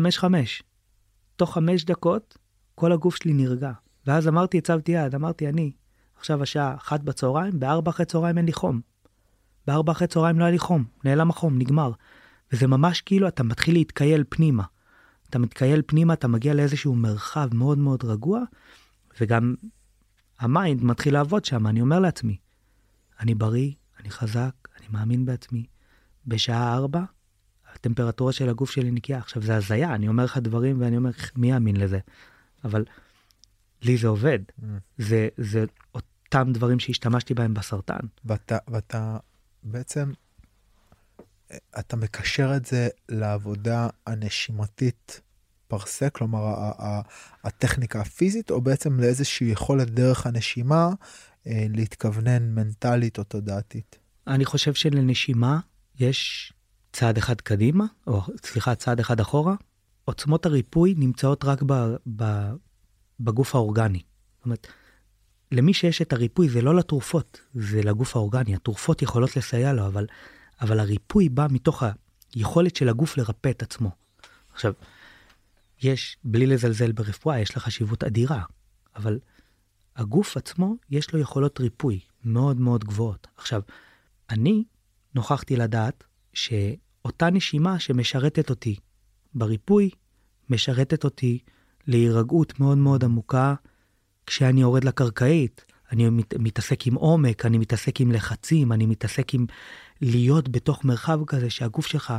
תוך 1.36 1.54
חמש 1.54 1.84
דקות, 1.84 2.38
כל 2.74 2.92
הגוף 2.92 3.16
שלי 3.16 3.32
נרגע. 3.32 3.72
ואז 4.06 4.28
אמרתי, 4.28 4.58
הצבתי 4.58 4.92
יד, 4.92 5.14
אמרתי, 5.14 5.48
אני, 5.48 5.72
עכשיו 6.16 6.42
השעה 6.42 6.74
אחת 6.74 7.00
בצהריים, 7.00 7.60
בארבע 7.60 7.90
אחרי 7.90 8.06
צהריים 8.06 8.38
אין 8.38 8.46
לי 8.46 8.52
חום. 8.52 8.80
בארבע 9.66 9.92
אחרי 9.92 10.06
צהריים 10.06 10.38
לא 10.38 10.44
היה 10.44 10.52
לי 10.52 10.58
חום, 10.58 10.84
נעלם 11.04 11.30
החום, 11.30 11.58
נגמר. 11.58 11.92
וזה 12.52 12.66
ממש 12.66 13.00
כאילו 13.00 13.28
אתה 13.28 13.42
מתחיל 13.42 13.74
להתקייל 13.74 14.24
פנימה. 14.28 14.62
אתה 15.32 15.38
מתקפל 15.38 15.82
פנימה, 15.86 16.14
אתה 16.14 16.28
מגיע 16.28 16.54
לאיזשהו 16.54 16.94
מרחב 16.94 17.48
מאוד 17.54 17.78
מאוד 17.78 18.04
רגוע, 18.04 18.40
וגם 19.20 19.54
ה 20.38 20.47
mind 20.47 20.84
מתחיל 20.84 21.14
לעבוד 21.14 21.44
שם, 21.44 21.66
אני 21.66 21.80
אומר 21.80 22.00
לעצמי, 22.00 22.36
אני 23.20 23.34
בריא, 23.34 23.72
אני 24.00 24.10
חזק, 24.10 24.52
אני 24.78 24.86
מאמין 24.90 25.24
בעצמי. 25.24 25.66
בשעה 26.26 26.74
ארבע, 26.74 27.02
הטמפרטורה 27.74 28.32
של 28.32 28.48
הגוף 28.48 28.70
שלי 28.70 28.90
נקייה. 28.90 29.18
עכשיו, 29.18 29.42
זה 29.42 29.56
הזיה, 29.56 29.94
אני 29.94 30.08
אומר 30.08 30.24
לך 30.24 30.38
דברים 30.38 30.80
ואני 30.80 30.96
אומר, 30.96 31.10
מי 31.36 31.50
יאמין 31.50 31.76
לזה? 31.76 31.98
אבל 32.64 32.84
לי 33.82 33.96
זה 33.96 34.08
עובד. 34.08 34.38
Mm. 34.60 34.64
זה, 34.98 35.28
זה 35.36 35.64
אותם 35.94 36.52
דברים 36.52 36.80
שהשתמשתי 36.80 37.34
בהם 37.34 37.54
בסרטן. 37.54 38.06
ואתה, 38.24 38.58
ואתה 38.68 39.16
בעצם, 39.62 40.12
אתה 41.78 41.96
מקשר 41.96 42.56
את 42.56 42.66
זה 42.66 42.88
לעבודה 43.08 43.88
הנשימתית 44.06 45.20
פרסה, 45.68 46.10
כלומר 46.10 46.54
הטכניקה 47.44 48.00
הפיזית, 48.00 48.50
או 48.50 48.60
בעצם 48.60 49.00
לאיזושהי 49.00 49.46
יכולת 49.46 49.90
דרך 49.90 50.26
הנשימה 50.26 50.90
אה, 51.46 51.66
להתכוונן 51.70 52.54
מנטלית 52.54 53.18
או 53.18 53.24
תודעתית. 53.24 53.98
אני 54.26 54.44
חושב 54.44 54.74
שלנשימה 54.74 55.60
יש 56.00 56.52
צעד 56.92 57.16
אחד 57.16 57.40
קדימה, 57.40 57.84
או 58.06 58.22
סליחה, 58.44 58.74
צעד 58.74 59.00
אחד 59.00 59.20
אחורה. 59.20 59.54
עוצמות 60.04 60.46
הריפוי 60.46 60.94
נמצאות 60.98 61.44
רק 61.44 61.62
ב, 61.66 61.72
ב, 62.16 62.50
בגוף 63.20 63.54
האורגני. 63.54 64.02
זאת 64.36 64.44
אומרת, 64.44 64.66
למי 65.52 65.74
שיש 65.74 66.02
את 66.02 66.12
הריפוי 66.12 66.48
זה 66.48 66.62
לא 66.62 66.76
לתרופות, 66.76 67.40
זה 67.54 67.82
לגוף 67.82 68.16
האורגני. 68.16 68.54
התרופות 68.54 69.02
יכולות 69.02 69.36
לסייע 69.36 69.72
לו, 69.72 69.86
אבל, 69.86 70.06
אבל 70.60 70.80
הריפוי 70.80 71.28
בא 71.28 71.46
מתוך 71.50 71.82
היכולת 72.34 72.76
של 72.76 72.88
הגוף 72.88 73.16
לרפא 73.16 73.48
את 73.48 73.62
עצמו. 73.62 73.90
עכשיו, 74.52 74.72
יש, 75.82 76.16
בלי 76.24 76.46
לזלזל 76.46 76.92
ברפואה, 76.92 77.40
יש 77.40 77.56
לה 77.56 77.62
חשיבות 77.62 78.04
אדירה, 78.04 78.42
אבל 78.96 79.18
הגוף 79.96 80.36
עצמו, 80.36 80.76
יש 80.90 81.12
לו 81.12 81.18
יכולות 81.18 81.60
ריפוי 81.60 82.00
מאוד 82.24 82.60
מאוד 82.60 82.84
גבוהות. 82.84 83.26
עכשיו, 83.36 83.62
אני 84.30 84.64
נוכחתי 85.14 85.56
לדעת 85.56 86.04
שאותה 86.34 87.30
נשימה 87.30 87.78
שמשרתת 87.78 88.50
אותי 88.50 88.76
בריפוי, 89.34 89.90
משרתת 90.50 91.04
אותי 91.04 91.38
להירגעות 91.86 92.60
מאוד 92.60 92.78
מאוד 92.78 93.04
עמוקה 93.04 93.54
כשאני 94.26 94.60
יורד 94.60 94.84
לקרקעית. 94.84 95.64
אני 95.92 96.10
מת, 96.10 96.34
מתעסק 96.38 96.86
עם 96.86 96.94
עומק, 96.94 97.46
אני 97.46 97.58
מתעסק 97.58 98.00
עם 98.00 98.12
לחצים, 98.12 98.72
אני 98.72 98.86
מתעסק 98.86 99.34
עם 99.34 99.46
להיות 100.02 100.48
בתוך 100.48 100.84
מרחב 100.84 101.24
כזה 101.26 101.50
שהגוף 101.50 101.86
שלך, 101.86 102.14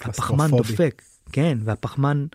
הפחמן. 0.00 0.50
דופק, 0.50 1.02
כן, 1.32 1.58
והפחמן 1.64 2.26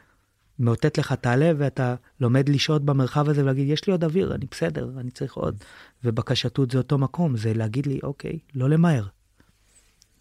מאותת 0.59 0.97
לך 0.97 1.13
תעלה 1.13 1.51
ואתה 1.57 1.95
לומד 2.19 2.49
לשהות 2.49 2.85
במרחב 2.85 3.29
הזה 3.29 3.41
ולהגיד 3.41 3.69
יש 3.69 3.87
לי 3.87 3.91
עוד 3.91 4.03
אוויר, 4.03 4.35
אני 4.35 4.45
בסדר, 4.51 4.89
אני 4.99 5.11
צריך 5.11 5.33
עוד. 5.33 5.63
ובקשתות 6.03 6.71
זה 6.71 6.77
אותו 6.77 6.97
מקום, 6.97 7.37
זה 7.37 7.53
להגיד 7.53 7.85
לי 7.85 7.99
אוקיי, 8.03 8.39
לא 8.55 8.69
למהר. 8.69 9.07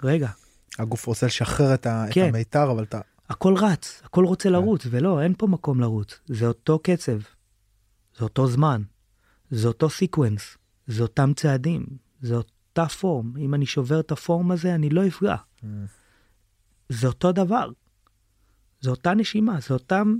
רגע, 0.02 0.28
הגוף 0.78 1.06
רוצה 1.06 1.26
לשחרר 1.26 1.74
את, 1.74 1.86
ה, 1.86 2.04
כן. 2.10 2.28
את 2.28 2.34
המיתר, 2.34 2.70
אבל 2.70 2.82
אתה... 2.82 3.00
הכל 3.28 3.54
רץ, 3.56 4.00
הכל 4.04 4.24
רוצה 4.24 4.50
לרוץ, 4.50 4.82
ולא, 4.90 5.22
אין 5.22 5.34
פה 5.38 5.46
מקום 5.46 5.80
לרוץ. 5.80 6.18
זה 6.26 6.46
אותו 6.46 6.78
קצב, 6.78 7.18
זה 8.18 8.24
אותו 8.24 8.46
זמן, 8.46 8.82
זה 9.50 9.68
אותו 9.68 9.90
sequence, 9.90 10.56
זה 10.86 11.02
אותם 11.02 11.32
צעדים, 11.36 11.86
זה 12.22 12.34
אותה 12.72 12.88
form. 12.88 13.32
אם 13.38 13.54
אני 13.54 13.66
שובר 13.66 14.00
את 14.00 14.12
ה 14.12 14.20
form 14.20 14.50
הזה, 14.50 14.74
אני 14.74 14.90
לא 14.90 15.06
אפגע. 15.06 15.36
זה 16.88 17.06
אותו 17.06 17.32
דבר. 17.32 17.70
זה 18.80 18.90
אותה 18.90 19.14
נשימה, 19.14 19.60
זה 19.60 19.74
אותם 19.74 20.16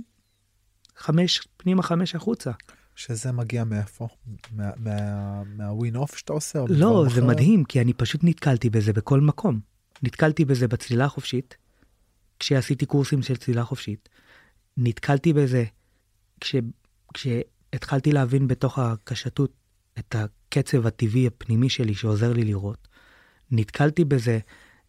חמש 0.95 1.47
פנימה, 1.57 1.83
חמש 1.83 2.15
החוצה. 2.15 2.51
שזה 2.95 3.31
מגיע 3.31 3.63
מאיפה? 3.63 4.07
מה- 4.51 4.71
מה- 4.77 5.43
מהווין 5.43 5.95
אוף 5.95 6.17
שאתה 6.17 6.33
עושה? 6.33 6.59
או 6.59 6.65
לא, 6.69 7.03
זה 7.03 7.11
אחרים? 7.11 7.27
מדהים, 7.27 7.63
כי 7.63 7.81
אני 7.81 7.93
פשוט 7.93 8.21
נתקלתי 8.23 8.69
בזה 8.69 8.93
בכל 8.93 9.21
מקום. 9.21 9.59
נתקלתי 10.03 10.45
בזה 10.45 10.67
בצלילה 10.67 11.05
החופשית, 11.05 11.57
כשעשיתי 12.39 12.85
קורסים 12.85 13.21
של 13.21 13.35
צלילה 13.37 13.63
חופשית. 13.63 14.09
נתקלתי 14.77 15.33
בזה 15.33 15.63
כש, 16.41 16.55
כשהתחלתי 17.13 18.11
להבין 18.11 18.47
בתוך 18.47 18.79
הקשתות 18.79 19.51
את 19.99 20.15
הקצב 20.57 20.87
הטבעי 20.87 21.27
הפנימי 21.27 21.69
שלי 21.69 21.93
שעוזר 21.93 22.33
לי 22.33 22.43
לראות. 22.43 22.87
נתקלתי 23.51 24.05
בזה 24.05 24.39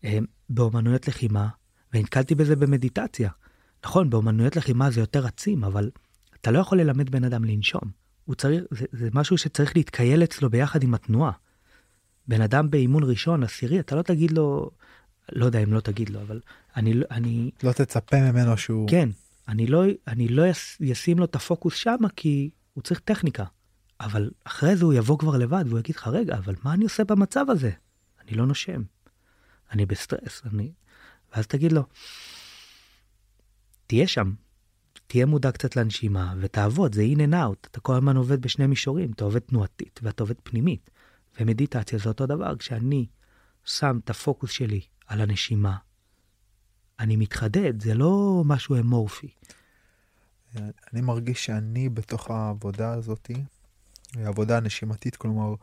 אה, 0.05 0.19
באומנויות 0.49 1.09
לחימה, 1.09 1.49
ונתקלתי 1.95 2.35
בזה 2.35 2.57
במדיטציה. 2.57 3.31
נכון, 3.85 4.11
באומנויות 4.11 4.57
לחימה 4.57 4.91
זה 4.91 5.01
יותר 5.01 5.27
עצים, 5.27 5.65
אבל 5.65 5.91
אתה 6.41 6.51
לא 6.51 6.59
יכול 6.59 6.81
ללמד 6.81 7.11
בן 7.11 7.25
אדם 7.25 7.45
לנשום. 7.45 7.83
הוא 8.25 8.35
צריך, 8.35 8.65
זה, 8.71 8.85
זה 8.93 9.09
משהו 9.13 9.39
שצריך 9.39 9.77
להתקייל 9.77 10.25
אצלו 10.25 10.51
ביחד 10.51 10.83
עם 10.83 10.95
התנועה. 10.95 11.33
בן 12.29 12.41
אדם 12.41 12.71
באימון 12.71 13.03
ראשון, 13.05 13.43
עשירי, 13.43 13.81
אתה 13.81 13.97
לא 13.97 14.03
תגיד 14.03 14.31
לו, 14.31 14.71
לא 15.33 15.47
יודע 15.47 15.59
אם 15.63 15.73
לא 15.73 15.81
תגיד 15.81 16.09
לו, 16.11 16.21
אבל 16.21 16.41
אני, 16.77 16.95
לא- 16.95 17.07
אני, 17.11 17.51
לא 17.63 17.73
תצפה 17.73 18.33
ממנו 18.33 18.57
שהוא... 18.57 18.89
כן, 18.89 19.09
אני 19.49 19.67
לא, 19.67 19.85
אני 20.09 20.29
לא 20.29 20.43
ישים 20.81 21.19
לו 21.19 21.25
את 21.25 21.35
הפוקוס 21.35 21.75
שמה 21.75 22.09
כי 22.17 22.51
הוא 22.75 22.83
צריך 22.83 23.01
טכניקה. 23.01 23.45
אבל 24.01 24.31
אחרי 24.45 24.77
זה 24.77 24.85
הוא 24.85 24.95
יבוא 24.95 25.19
כבר 25.19 25.37
לבד 25.37 25.65
והוא 25.69 25.79
יגיד 25.79 25.97
לך, 25.97 26.09
רגע, 26.09 26.37
אבל 26.37 26.55
מה 26.65 26.75
אני 26.75 26.85
עושה 26.85 27.05
במצב 27.05 27.51
הזה? 27.51 27.71
אני 28.21 28.37
לא 28.37 28.47
נושם. 28.47 28.83
אני 29.73 29.87
בסטרס, 29.87 30.43
אני... 30.47 30.73
ואז 31.33 31.47
תגיד 31.47 31.73
לו, 31.73 31.83
תהיה 33.87 34.07
שם, 34.07 34.33
תהיה 35.07 35.27
מודע 35.27 35.53
קצת 35.53 35.77
לנשימה 35.77 36.35
ותעבוד, 36.41 36.95
זה 36.95 37.03
in 37.15 37.19
and 37.19 37.33
out, 37.33 37.69
אתה 37.71 37.81
כל 37.81 37.95
הזמן 37.95 38.17
עובד 38.17 38.43
בשני 38.43 38.67
מישורים, 38.67 39.13
אתה 39.13 39.25
עובד 39.25 39.39
תנועתית 39.39 40.01
ואתה 40.03 40.23
עובד 40.23 40.35
פנימית. 40.43 40.91
ומדיטציה 41.41 41.99
זה 41.99 42.09
אותו 42.09 42.27
דבר, 42.27 42.57
כשאני 42.57 43.07
שם 43.65 43.99
את 44.05 44.11
הפוקוס 44.11 44.51
שלי 44.51 44.81
על 45.07 45.21
הנשימה, 45.21 45.77
אני 46.99 47.17
מתחדד, 47.17 47.83
זה 47.83 47.95
לא 47.95 48.43
משהו 48.45 48.77
אמורפי. 48.77 49.29
אני 50.93 51.01
מרגיש 51.01 51.45
שאני 51.45 51.89
בתוך 51.89 52.31
העבודה 52.31 52.93
הזאתי, 52.93 53.45
העבודה 54.23 54.57
הנשימתית, 54.57 55.17
כלומר, 55.17 55.55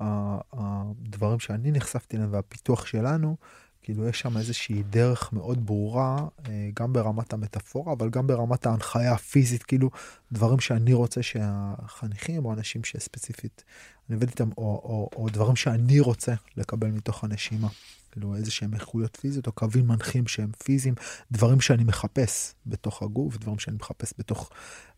הדברים 0.00 1.38
שאני 1.40 1.72
נחשפתי 1.72 2.16
אליהם 2.16 2.32
והפיתוח 2.32 2.86
שלנו, 2.86 3.36
כאילו 3.82 4.08
יש 4.08 4.20
שם 4.20 4.36
איזושהי 4.36 4.82
דרך 4.82 5.32
מאוד 5.32 5.66
ברורה, 5.66 6.26
אה, 6.48 6.68
גם 6.74 6.92
ברמת 6.92 7.32
המטאפורה, 7.32 7.92
אבל 7.92 8.10
גם 8.10 8.26
ברמת 8.26 8.66
ההנחיה 8.66 9.12
הפיזית, 9.12 9.62
כאילו 9.62 9.90
דברים 10.32 10.60
שאני 10.60 10.92
רוצה 10.92 11.22
שהחניכים 11.22 12.44
או 12.44 12.52
אנשים 12.52 12.84
שספציפית 12.84 13.64
אני 14.08 14.14
עובד 14.14 14.28
איתם, 14.28 14.48
או, 14.58 14.62
או, 14.64 15.10
או 15.16 15.28
דברים 15.28 15.56
שאני 15.56 16.00
רוצה 16.00 16.34
לקבל 16.56 16.90
מתוך 16.90 17.24
הנשימה. 17.24 17.68
כאילו 18.12 18.36
איזה 18.36 18.50
שהם 18.50 18.74
איכויות 18.74 19.16
פיזיות 19.20 19.46
או 19.46 19.52
קווים 19.52 19.88
מנחים 19.88 20.26
שהם 20.26 20.50
פיזיים, 20.64 20.94
דברים 21.32 21.60
שאני 21.60 21.84
מחפש 21.84 22.54
בתוך 22.66 23.02
הגוף, 23.02 23.36
דברים 23.36 23.58
שאני 23.58 23.76
מחפש 23.76 24.12
בתוך 24.18 24.50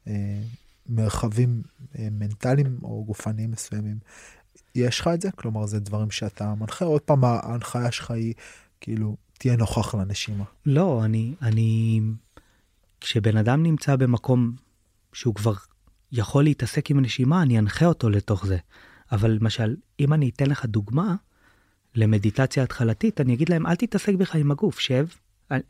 אה, 0.07 0.13
מרחבים 0.91 1.62
אה, 1.99 2.09
מנטליים 2.11 2.78
או 2.82 3.05
גופניים 3.05 3.51
מסוימים. 3.51 3.99
יש 4.74 5.01
לך 5.01 5.11
את 5.14 5.20
זה? 5.20 5.30
כלומר 5.30 5.66
זה 5.66 5.80
דברים 5.80 6.11
שאתה 6.11 6.55
מנחה, 6.55 6.84
עוד 6.84 7.01
פעם 7.01 7.24
ההנחיה 7.24 7.93
שלך 7.93 8.11
היא 8.11 8.34
כאילו 8.80 9.16
תהיה 9.38 9.57
נוכח 9.57 9.95
לנשימה. 9.95 10.45
לא, 10.66 11.05
אני, 11.05 11.34
אני, 11.43 12.01
כשבן 13.01 13.36
אדם 13.36 13.62
נמצא 13.62 13.97
במקום 13.97 14.53
שהוא 15.12 15.34
כבר 15.34 15.55
יכול 16.12 16.45
להתעסק 16.45 16.91
עם 16.91 16.99
הנשימה, 16.99 17.43
אני 17.43 17.59
אנחה 17.59 17.86
אותו 17.86 18.11
לתוך 18.11 18.47
זה. 18.47 18.59
אבל 19.12 19.30
למשל, 19.30 19.76
אם 20.01 20.12
אני 20.12 20.28
אתן 20.28 20.47
לך 20.47 20.64
דוגמה, 20.64 21.14
למדיטציה 21.95 22.62
התחלתית, 22.62 23.20
אני 23.20 23.34
אגיד 23.34 23.49
להם, 23.49 23.66
אל 23.66 23.76
תתעסק 23.76 24.14
בך 24.14 24.34
עם 24.34 24.51
הגוף, 24.51 24.78
שב. 24.78 25.07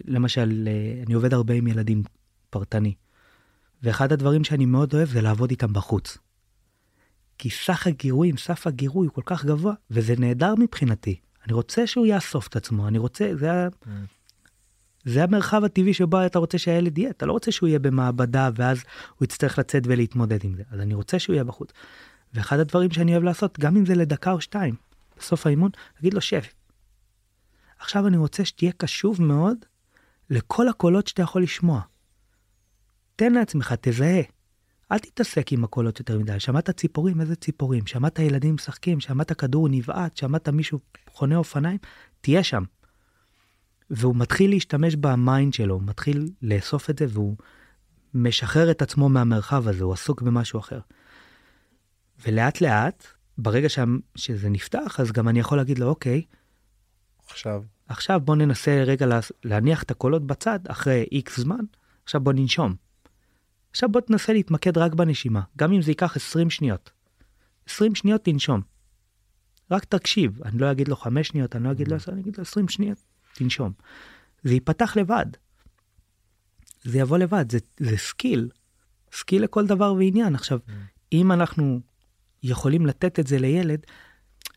למשל, 0.04 0.68
אה, 0.68 1.02
אני 1.06 1.14
עובד 1.14 1.34
הרבה 1.34 1.54
עם 1.54 1.66
ילדים 1.66 2.02
פרטני, 2.50 2.94
ואחד 3.83 4.12
הדברים 4.12 4.45
שאני 4.45 4.66
מאוד 4.66 4.95
אוהב 4.95 5.09
זה 5.09 5.20
לעבוד 5.20 5.51
איתם 5.51 5.72
בחוץ. 5.72 6.18
כי 7.39 7.51
סך 7.51 7.87
הגירויים, 7.87 8.37
סף 8.37 8.66
הגירוי 8.66 9.07
הוא 9.07 9.14
כל 9.14 9.22
כך 9.24 9.45
גבוה, 9.45 9.74
וזה 9.91 10.14
נהדר 10.18 10.55
מבחינתי. 10.59 11.20
אני 11.45 11.53
רוצה 11.53 11.87
שהוא 11.87 12.07
יאסוף 12.07 12.49
את 12.49 12.57
עצמו, 12.57 12.89
אני 12.89 12.99
רוצה, 12.99 13.31
זה, 13.35 13.68
mm. 13.68 13.89
זה 15.05 15.24
המרחב 15.24 15.64
הטבעי 15.64 15.95
שבו 15.95 16.26
אתה 16.26 16.39
רוצה 16.39 16.59
שהילד 16.59 16.99
יהיה, 16.99 17.11
אתה 17.11 17.26
לא 17.26 17.33
רוצה 17.33 17.53
שהוא 17.53 17.68
יהיה 17.68 17.78
במעבדה 17.78 18.51
ואז 18.55 18.83
הוא 19.16 19.24
יצטרך 19.24 19.59
לצאת 19.59 19.83
ולהתמודד 19.87 20.45
עם 20.45 20.55
זה, 20.55 20.62
אז 20.70 20.81
אני 20.81 20.95
רוצה 20.95 21.18
שהוא 21.18 21.35
יהיה 21.35 21.45
בחוץ. 21.45 21.70
ואחד 22.35 22.59
הדברים 22.59 22.91
שאני 22.91 23.12
אוהב 23.12 23.22
לעשות, 23.22 23.59
גם 23.59 23.76
אם 23.76 23.87
זה 23.87 23.95
לדקה 23.95 24.33
או 24.33 24.41
שתיים, 24.41 24.74
בסוף 25.18 25.47
האימון, 25.47 25.70
להגיד 25.97 26.14
לו 26.14 26.20
שב. 26.20 26.43
עכשיו 27.78 28.07
אני 28.07 28.16
רוצה 28.16 28.45
שתהיה 28.45 28.72
קשוב 28.72 29.22
מאוד 29.22 29.57
לכל 30.31 30.68
הקולות 30.68 31.07
שאתה 31.07 31.22
יכול 31.22 31.43
לשמוע. 31.43 31.81
תן 33.20 33.32
לעצמך, 33.32 33.74
תזהה. 33.80 34.22
אל 34.92 34.98
תתעסק 34.98 35.52
עם 35.52 35.64
הקולות 35.64 35.98
יותר 35.98 36.18
מדי. 36.18 36.40
שמעת 36.40 36.70
ציפורים? 36.70 37.20
איזה 37.20 37.36
ציפורים? 37.36 37.86
שמעת 37.86 38.18
ילדים 38.18 38.54
משחקים? 38.54 39.00
שמעת 39.00 39.32
כדור 39.32 39.68
נבעט? 39.68 40.16
שמעת 40.16 40.48
מישהו 40.48 40.78
חונה 41.10 41.36
אופניים? 41.36 41.78
תהיה 42.20 42.42
שם. 42.42 42.62
והוא 43.90 44.16
מתחיל 44.16 44.50
להשתמש 44.50 44.96
ב 44.96 45.08
mind 45.08 45.55
שלו, 45.54 45.74
הוא 45.74 45.82
מתחיל 45.82 46.28
לאסוף 46.42 46.90
את 46.90 46.98
זה 46.98 47.06
והוא 47.08 47.36
משחרר 48.14 48.70
את 48.70 48.82
עצמו 48.82 49.08
מהמרחב 49.08 49.68
הזה, 49.68 49.84
הוא 49.84 49.92
עסוק 49.92 50.22
במשהו 50.22 50.60
אחר. 50.60 50.80
ולאט 52.26 52.60
לאט, 52.60 53.06
ברגע 53.38 53.68
ש... 53.68 53.78
שזה 54.16 54.48
נפתח, 54.48 55.00
אז 55.00 55.12
גם 55.12 55.28
אני 55.28 55.40
יכול 55.40 55.58
להגיד 55.58 55.78
לו, 55.78 55.86
אוקיי, 55.86 56.22
עכשיו. 57.26 57.62
עכשיו 57.88 58.20
בוא 58.20 58.36
ננסה 58.36 58.82
רגע 58.86 59.06
לה... 59.06 59.20
להניח 59.44 59.82
את 59.82 59.90
הקולות 59.90 60.26
בצד 60.26 60.58
אחרי 60.68 61.06
איקס 61.12 61.40
זמן, 61.40 61.64
עכשיו 62.04 62.20
בוא 62.20 62.32
ננשום. 62.32 62.89
עכשיו 63.70 63.88
בוא 63.88 64.00
תנסה 64.00 64.32
להתמקד 64.32 64.78
רק 64.78 64.94
בנשימה, 64.94 65.40
גם 65.58 65.72
אם 65.72 65.82
זה 65.82 65.90
ייקח 65.90 66.16
20 66.16 66.50
שניות. 66.50 66.90
20 67.66 67.94
שניות 67.94 68.24
תנשום. 68.24 68.60
רק 69.70 69.84
תקשיב, 69.84 70.42
אני 70.42 70.58
לא 70.58 70.70
אגיד 70.70 70.88
לו 70.88 70.96
5 70.96 71.28
שניות, 71.28 71.56
אני 71.56 71.64
לא 71.64 71.70
אגיד 71.70 71.88
לו 71.88 71.96
10, 71.96 72.12
אני 72.12 72.20
אגיד 72.20 72.36
לו 72.36 72.42
20 72.42 72.68
שניות, 72.68 72.98
תנשום. 73.34 73.72
זה 74.42 74.54
ייפתח 74.54 74.96
לבד. 74.96 75.26
זה 76.84 76.98
יבוא 76.98 77.18
לבד, 77.18 77.52
זה, 77.52 77.58
זה 77.80 77.96
skill. 77.96 78.48
skill 79.12 79.42
לכל 79.42 79.66
דבר 79.66 79.94
ועניין. 79.94 80.34
עכשיו, 80.34 80.58
mm. 80.66 80.70
אם 81.12 81.32
אנחנו 81.32 81.80
יכולים 82.42 82.86
לתת 82.86 83.20
את 83.20 83.26
זה 83.26 83.38
לילד, 83.38 83.80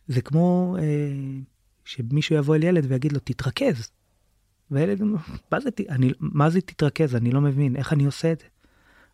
זה 0.07 0.21
כמו 0.21 0.77
אה, 0.79 0.83
שמישהו 1.85 2.35
יבוא 2.35 2.55
אל 2.55 2.63
ילד 2.63 2.85
ויגיד 2.87 3.11
לו, 3.11 3.19
תתרכז. 3.19 3.91
והילד, 4.71 5.01
מה 5.51 5.59
זה, 5.59 5.69
אני, 5.89 6.11
מה 6.19 6.49
זה 6.49 6.61
תתרכז? 6.61 7.15
אני 7.15 7.31
לא 7.31 7.41
מבין, 7.41 7.75
איך 7.75 7.93
אני 7.93 8.05
עושה 8.05 8.31
את 8.31 8.39
זה? 8.39 8.45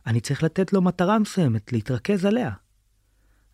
אני 0.09 0.21
צריך 0.21 0.43
לתת 0.43 0.73
לו 0.73 0.81
מטרה 0.81 1.19
מסוימת, 1.19 1.73
להתרכז 1.73 2.25
עליה. 2.25 2.51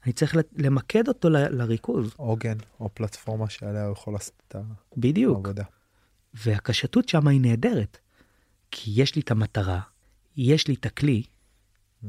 אני 0.06 0.14
צריך 0.14 0.36
למקד 0.58 1.08
אותו 1.08 1.30
ל, 1.30 1.38
לריכוז. 1.38 2.14
עוגן 2.18 2.58
או 2.80 2.90
פלטפורמה 2.94 3.50
שעליה 3.50 3.86
הוא 3.86 3.94
יכול 3.94 4.14
לעשות 4.14 4.34
את 4.48 4.56
העבודה. 4.56 4.74
בדיוק. 4.98 5.48
והקשתות 6.34 7.10
שם 7.10 7.28
היא 7.28 7.42
נהדרת. 7.42 7.98
כי 8.72 8.92
יש 8.96 9.16
לי 9.16 9.22
את 9.22 9.32
המטרה, 9.32 9.80
יש 10.38 10.68
לי 10.68 10.74
את 10.74 10.86
הכלי, 10.86 11.24
mm. 12.04 12.08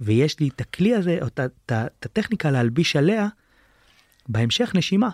ויש 0.00 0.40
לי 0.40 0.48
את 0.48 0.60
הכלי 0.60 0.94
הזה, 0.94 1.18
או 1.22 1.26
את 1.26 1.72
הטכניקה 2.06 2.50
להלביש 2.50 2.96
עליה, 2.96 3.28
בהמשך 4.28 4.72
נשימה. 4.74 5.10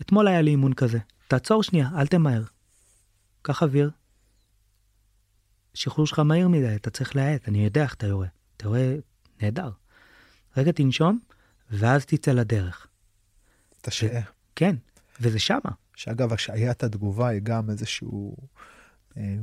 אתמול 0.00 0.28
היה 0.28 0.42
לי 0.42 0.50
אימון 0.50 0.74
כזה. 0.74 0.98
תעצור 1.28 1.62
שנייה, 1.62 1.88
אל 1.96 2.06
תמהר. 2.06 2.42
קח 3.42 3.62
אוויר. 3.62 3.90
שחרור 5.74 6.06
שלך 6.06 6.18
מהיר 6.18 6.48
מדי, 6.48 6.74
אתה 6.76 6.90
צריך 6.90 7.16
להאט, 7.16 7.48
אני 7.48 7.64
יודע 7.64 7.82
איך 7.82 7.94
אתה 7.94 8.06
יורה. 8.06 8.26
אתה 8.56 8.66
יורה 8.66 8.94
נהדר. 9.42 9.70
רגע 10.56 10.72
תנשום, 10.72 11.18
ואז 11.70 12.06
תצא 12.06 12.32
לדרך. 12.32 12.86
תשעה. 13.80 14.20
כן, 14.56 14.76
וזה 15.20 15.38
שמה. 15.38 15.70
שאגב, 15.96 16.32
השעיית 16.32 16.84
התגובה 16.84 17.28
היא 17.28 17.40
גם 17.42 17.70
איזשהו, 17.70 18.36
אה, 19.16 19.36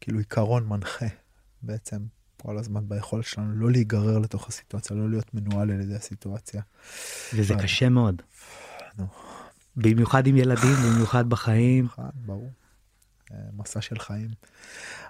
כאילו 0.00 0.18
עיקרון 0.18 0.68
מנחה 0.68 1.06
בעצם 1.62 1.98
כל 2.42 2.58
הזמן 2.58 2.88
ביכולת 2.88 3.24
שלנו 3.24 3.54
לא 3.54 3.70
להיגרר 3.70 4.18
לתוך 4.18 4.48
הסיטואציה, 4.48 4.96
לא 4.96 5.10
להיות 5.10 5.34
מנוהל 5.34 5.70
על 5.70 5.80
ידי 5.80 5.94
הסיטואציה. 5.94 6.62
וזה 7.34 7.54
אבל... 7.54 7.62
קשה 7.62 7.88
מאוד. 7.88 8.22
נו. 8.98 9.06
במיוחד 9.76 10.26
עם 10.26 10.36
ילדים, 10.36 10.74
במיוחד 10.86 11.28
בחיים. 11.28 11.88
ברור. 12.14 12.50
אה, 13.32 13.38
מסע 13.56 13.80
של 13.80 13.98
חיים. 13.98 14.30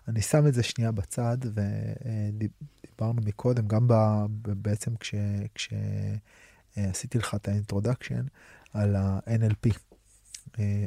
אני 0.08 0.22
שם 0.22 0.46
את 0.46 0.54
זה 0.54 0.62
שנייה 0.62 0.92
בצד 0.92 1.38
ודיברנו 1.42 3.20
מקודם 3.24 3.68
גם 3.68 3.86
בעצם 4.42 4.92
כשעשיתי 5.54 7.18
לך 7.18 7.34
את 7.34 7.48
ה 7.48 7.54
introduction 7.54 8.24
על 8.72 8.96
ה-NLP. 8.96 9.70
אה, 10.58 10.86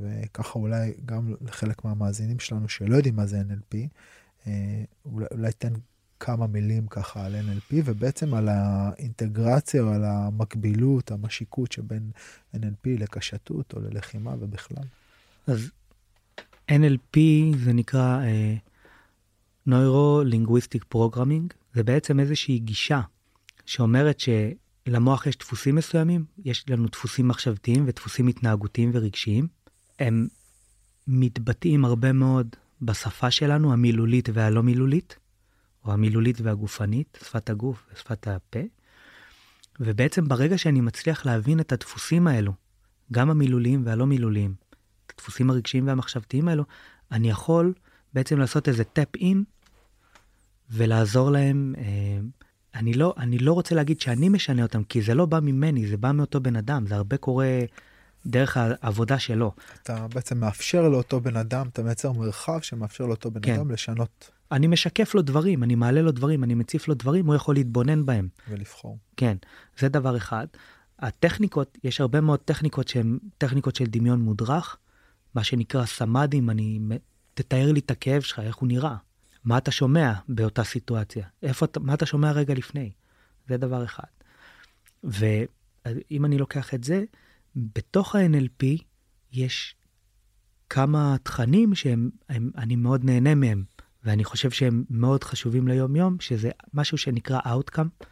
וככה 0.00 0.58
אולי 0.58 0.92
גם 1.04 1.34
לחלק 1.40 1.84
מהמאזינים 1.84 2.38
שלנו 2.38 2.68
שלא 2.68 2.96
יודעים 2.96 3.16
מה 3.16 3.26
זה 3.26 3.40
NLP, 3.40 3.76
אה, 4.46 4.84
אולי, 5.04 5.26
אולי 5.30 5.52
תן 5.52 5.72
כמה 6.20 6.46
מילים 6.46 6.86
ככה 6.86 7.26
על 7.26 7.34
NLP 7.34 7.74
ובעצם 7.84 8.34
על 8.34 8.48
האינטגרציה 8.48 9.82
או 9.82 9.92
על 9.92 10.04
המקבילות, 10.04 11.10
המשיקות 11.10 11.72
שבין 11.72 12.10
NLP 12.56 12.86
לקשתות 12.86 13.72
או 13.72 13.80
ללחימה 13.80 14.34
ובכלל. 14.40 14.84
אז 15.46 15.70
NLP 16.72 17.18
זה 17.64 17.72
נקרא 17.72 18.20
uh, 18.20 19.68
Neuro-Linguistic 19.68 20.94
Programming, 20.94 21.54
זה 21.74 21.82
בעצם 21.82 22.20
איזושהי 22.20 22.58
גישה 22.58 23.00
שאומרת 23.66 24.20
שלמוח 24.20 25.26
יש 25.26 25.36
דפוסים 25.38 25.74
מסוימים, 25.74 26.24
יש 26.44 26.64
לנו 26.68 26.88
דפוסים 26.88 27.28
מחשבתיים 27.28 27.84
ודפוסים 27.86 28.28
התנהגותיים 28.28 28.90
ורגשיים. 28.94 29.48
הם 29.98 30.28
מתבטאים 31.06 31.84
הרבה 31.84 32.12
מאוד 32.12 32.56
בשפה 32.82 33.30
שלנו, 33.30 33.72
המילולית 33.72 34.28
והלא 34.32 34.62
מילולית, 34.62 35.16
או 35.84 35.92
המילולית 35.92 36.40
והגופנית, 36.40 37.18
שפת 37.24 37.50
הגוף 37.50 37.86
ושפת 37.92 38.28
הפה. 38.28 38.60
ובעצם 39.80 40.28
ברגע 40.28 40.58
שאני 40.58 40.80
מצליח 40.80 41.26
להבין 41.26 41.60
את 41.60 41.72
הדפוסים 41.72 42.26
האלו, 42.26 42.52
גם 43.12 43.30
המילוליים 43.30 43.86
והלא 43.86 44.06
מילוליים, 44.06 44.54
הדפוסים 45.22 45.50
הרגשיים 45.50 45.86
והמחשבתיים 45.86 46.48
האלו, 46.48 46.64
אני 47.12 47.30
יכול 47.30 47.72
בעצם 48.14 48.38
לעשות 48.38 48.68
איזה 48.68 48.84
טאפ 48.84 49.08
אין 49.16 49.44
ולעזור 50.70 51.30
להם. 51.30 51.74
אה, 51.78 52.18
אני 52.74 52.92
לא, 52.92 53.14
אני 53.16 53.38
לא 53.38 53.52
רוצה 53.52 53.74
להגיד 53.74 54.00
שאני 54.00 54.28
משנה 54.28 54.62
אותם, 54.62 54.84
כי 54.84 55.02
זה 55.02 55.14
לא 55.14 55.26
בא 55.26 55.40
ממני, 55.40 55.86
זה 55.86 55.96
בא 55.96 56.12
מאותו 56.12 56.40
בן 56.40 56.56
אדם, 56.56 56.86
זה 56.86 56.94
הרבה 56.94 57.16
קורה 57.16 57.58
דרך 58.26 58.56
העבודה 58.56 59.18
שלו. 59.18 59.52
אתה 59.82 60.06
בעצם 60.14 60.38
מאפשר 60.38 60.88
לאותו 60.88 61.20
בן 61.20 61.36
אדם, 61.36 61.68
אתה 61.68 61.82
מייצר 61.82 62.12
מרחב 62.12 62.60
שמאפשר 62.60 63.06
לאותו 63.06 63.30
בן 63.30 63.40
כן. 63.42 63.54
אדם 63.54 63.70
לשנות. 63.70 64.30
אני 64.52 64.66
משקף 64.66 65.14
לו 65.14 65.22
דברים, 65.22 65.62
אני 65.62 65.74
מעלה 65.74 66.02
לו 66.02 66.12
דברים, 66.12 66.44
אני 66.44 66.54
מציף 66.54 66.88
לו 66.88 66.94
דברים, 66.94 67.26
הוא 67.26 67.34
יכול 67.34 67.54
להתבונן 67.54 68.06
בהם. 68.06 68.28
ולבחור. 68.48 68.98
כן, 69.16 69.36
זה 69.78 69.88
דבר 69.88 70.16
אחד. 70.16 70.46
הטכניקות, 70.98 71.78
יש 71.84 72.00
הרבה 72.00 72.20
מאוד 72.20 72.40
טכניקות 72.40 72.88
שהן 72.88 73.18
טכניקות 73.38 73.76
של 73.76 73.84
דמיון 73.84 74.20
מודרך, 74.20 74.76
מה 75.34 75.44
שנקרא 75.44 75.86
סמאדים, 75.86 76.50
אני, 76.50 76.80
תתאר 77.34 77.72
לי 77.72 77.80
את 77.80 77.90
הכאב 77.90 78.22
שלך, 78.22 78.38
איך 78.38 78.56
הוא 78.56 78.68
נראה. 78.68 78.96
מה 79.44 79.58
אתה 79.58 79.70
שומע 79.70 80.12
באותה 80.28 80.64
סיטואציה? 80.64 81.26
איפה, 81.42 81.66
מה 81.80 81.94
אתה 81.94 82.06
שומע 82.06 82.32
רגע 82.32 82.54
לפני? 82.54 82.90
זה 83.48 83.56
דבר 83.56 83.84
אחד. 83.84 84.02
ואם 85.04 86.24
אני 86.24 86.38
לוקח 86.38 86.74
את 86.74 86.84
זה, 86.84 87.04
בתוך 87.56 88.14
ה-NLP 88.14 88.64
יש 89.32 89.76
כמה 90.70 91.16
תכנים 91.22 91.74
שאני 91.74 92.76
מאוד 92.76 93.04
נהנה 93.04 93.34
מהם, 93.34 93.64
ואני 94.04 94.24
חושב 94.24 94.50
שהם 94.50 94.84
מאוד 94.90 95.24
חשובים 95.24 95.68
ליום-יום, 95.68 96.20
שזה 96.20 96.50
משהו 96.74 96.98
שנקרא 96.98 97.40
Outcome, 97.40 98.04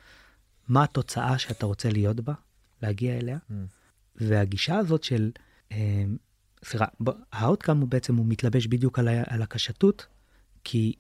מה 0.68 0.84
התוצאה 0.84 1.38
שאתה 1.38 1.66
רוצה 1.66 1.90
להיות 1.90 2.20
בה, 2.20 2.34
להגיע 2.82 3.18
אליה. 3.18 3.38
Mm. 3.50 3.54
והגישה 4.16 4.76
הזאת 4.76 5.04
של, 5.04 5.30
אה, 5.72 6.04
סליחה, 6.64 6.84
ה-Outcome 7.32 7.80
הוא 7.80 7.88
בעצם, 7.88 8.16
הוא 8.16 8.26
מתלבש 8.28 8.66
בדיוק 8.66 8.98
על, 8.98 9.08
על 9.26 9.42
הקשתות, 9.42 10.06
כי 10.64 10.92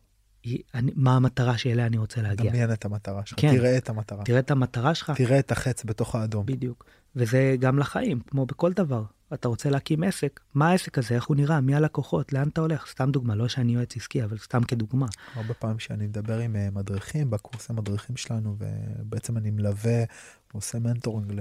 אני, 0.74 0.92
מה 0.94 1.16
המטרה 1.16 1.58
שאליה 1.58 1.86
אני 1.86 1.98
רוצה 1.98 2.22
להגיע. 2.22 2.50
דמיין 2.50 2.72
את 2.72 2.84
המטרה 2.84 3.26
שלך, 3.26 3.40
כן. 3.40 3.56
תראה 3.56 3.78
את 3.78 3.88
המטרה. 3.88 4.24
תראה 4.24 4.38
את 4.38 4.50
המטרה 4.50 4.94
שלך. 4.94 5.12
תראה 5.16 5.38
את 5.38 5.52
החץ 5.52 5.84
בתוך 5.84 6.14
האדום. 6.14 6.46
בדיוק. 6.46 6.84
וזה 7.16 7.56
גם 7.60 7.78
לחיים, 7.78 8.20
כמו 8.20 8.46
בכל 8.46 8.72
דבר. 8.72 9.04
אתה 9.34 9.48
רוצה 9.48 9.70
להקים 9.70 10.02
עסק, 10.02 10.40
מה 10.54 10.70
העסק 10.70 10.98
הזה, 10.98 11.14
איך 11.14 11.26
הוא 11.26 11.36
נראה, 11.36 11.60
מי 11.60 11.74
הלקוחות, 11.74 12.32
לאן 12.32 12.48
אתה 12.48 12.60
הולך, 12.60 12.86
סתם 12.90 13.10
דוגמה, 13.10 13.34
לא 13.34 13.48
שאני 13.48 13.74
יועץ 13.74 13.96
עסקי, 13.96 14.24
אבל 14.24 14.38
סתם 14.38 14.62
כדוגמה. 14.62 15.06
הרבה 15.34 15.54
פעמים 15.54 15.78
שאני 15.78 16.06
מדבר 16.06 16.38
עם 16.38 16.56
אה, 16.56 16.68
מדריכים 16.72 17.30
בקורסי 17.30 17.72
מדריכים 17.72 18.16
שלנו, 18.16 18.56
ובעצם 18.58 19.36
אני 19.36 19.50
מלווה, 19.50 20.04
עושה 20.52 20.78
מנטורינג 20.78 21.32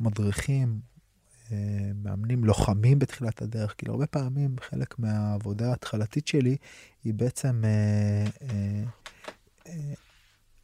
למדריכים, 0.00 0.80
מאמנים 1.94 2.44
לוחמים 2.44 2.98
בתחילת 2.98 3.42
הדרך, 3.42 3.74
כאילו 3.78 3.92
הרבה 3.92 4.06
פעמים 4.06 4.56
חלק 4.60 4.98
מהעבודה 4.98 5.70
ההתחלתית 5.70 6.26
שלי 6.26 6.56
היא 7.04 7.14
בעצם 7.14 7.62
אה, 7.64 8.24
אה, 8.42 8.84
אה, 9.66 9.94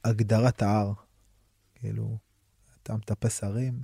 הגדרת 0.05 0.63
ההר. 0.63 0.93
כאילו, 1.75 2.19
אתה 2.83 2.97
מטפס 2.97 3.45
הרים, 3.45 3.81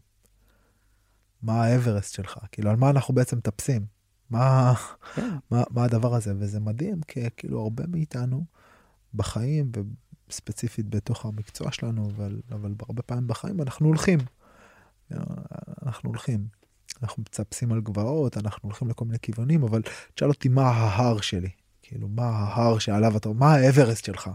מה 1.42 1.64
האברסט 1.64 2.14
שלך? 2.14 2.38
כאילו, 2.52 2.70
על 2.70 2.76
מה 2.76 2.90
אנחנו 2.90 3.14
בעצם 3.14 3.36
מטפסים? 3.36 3.86
מה, 4.30 4.74
כן. 5.14 5.36
מה, 5.50 5.62
מה 5.70 5.84
הדבר 5.84 6.14
הזה? 6.14 6.34
וזה 6.38 6.60
מדהים, 6.60 7.00
כי 7.02 7.20
כאילו 7.36 7.62
הרבה 7.62 7.86
מאיתנו 7.86 8.44
בחיים, 9.14 9.72
וספציפית 10.28 10.88
בתוך 10.88 11.24
המקצוע 11.26 11.72
שלנו, 11.72 12.10
אבל, 12.10 12.40
אבל 12.50 12.74
הרבה 12.88 13.02
פעמים 13.02 13.26
בחיים 13.26 13.60
אנחנו 13.60 13.86
הולכים. 13.86 14.18
אנחנו 15.82 16.10
הולכים. 16.10 16.59
אנחנו 17.02 17.22
מצפסים 17.22 17.72
על 17.72 17.80
גבעות, 17.80 18.36
אנחנו 18.36 18.68
הולכים 18.68 18.88
לכל 18.88 19.04
מיני 19.04 19.18
כיוונים, 19.22 19.62
אבל 19.62 19.82
תשאל 20.14 20.28
אותי 20.28 20.48
מה 20.48 20.62
ההר 20.62 21.20
שלי. 21.20 21.50
כאילו, 21.82 22.08
מה 22.08 22.22
ההר 22.22 22.78
שעליו 22.78 23.16
אתה, 23.16 23.28
מה 23.32 23.54
האברסט 23.54 24.04
שלך? 24.04 24.30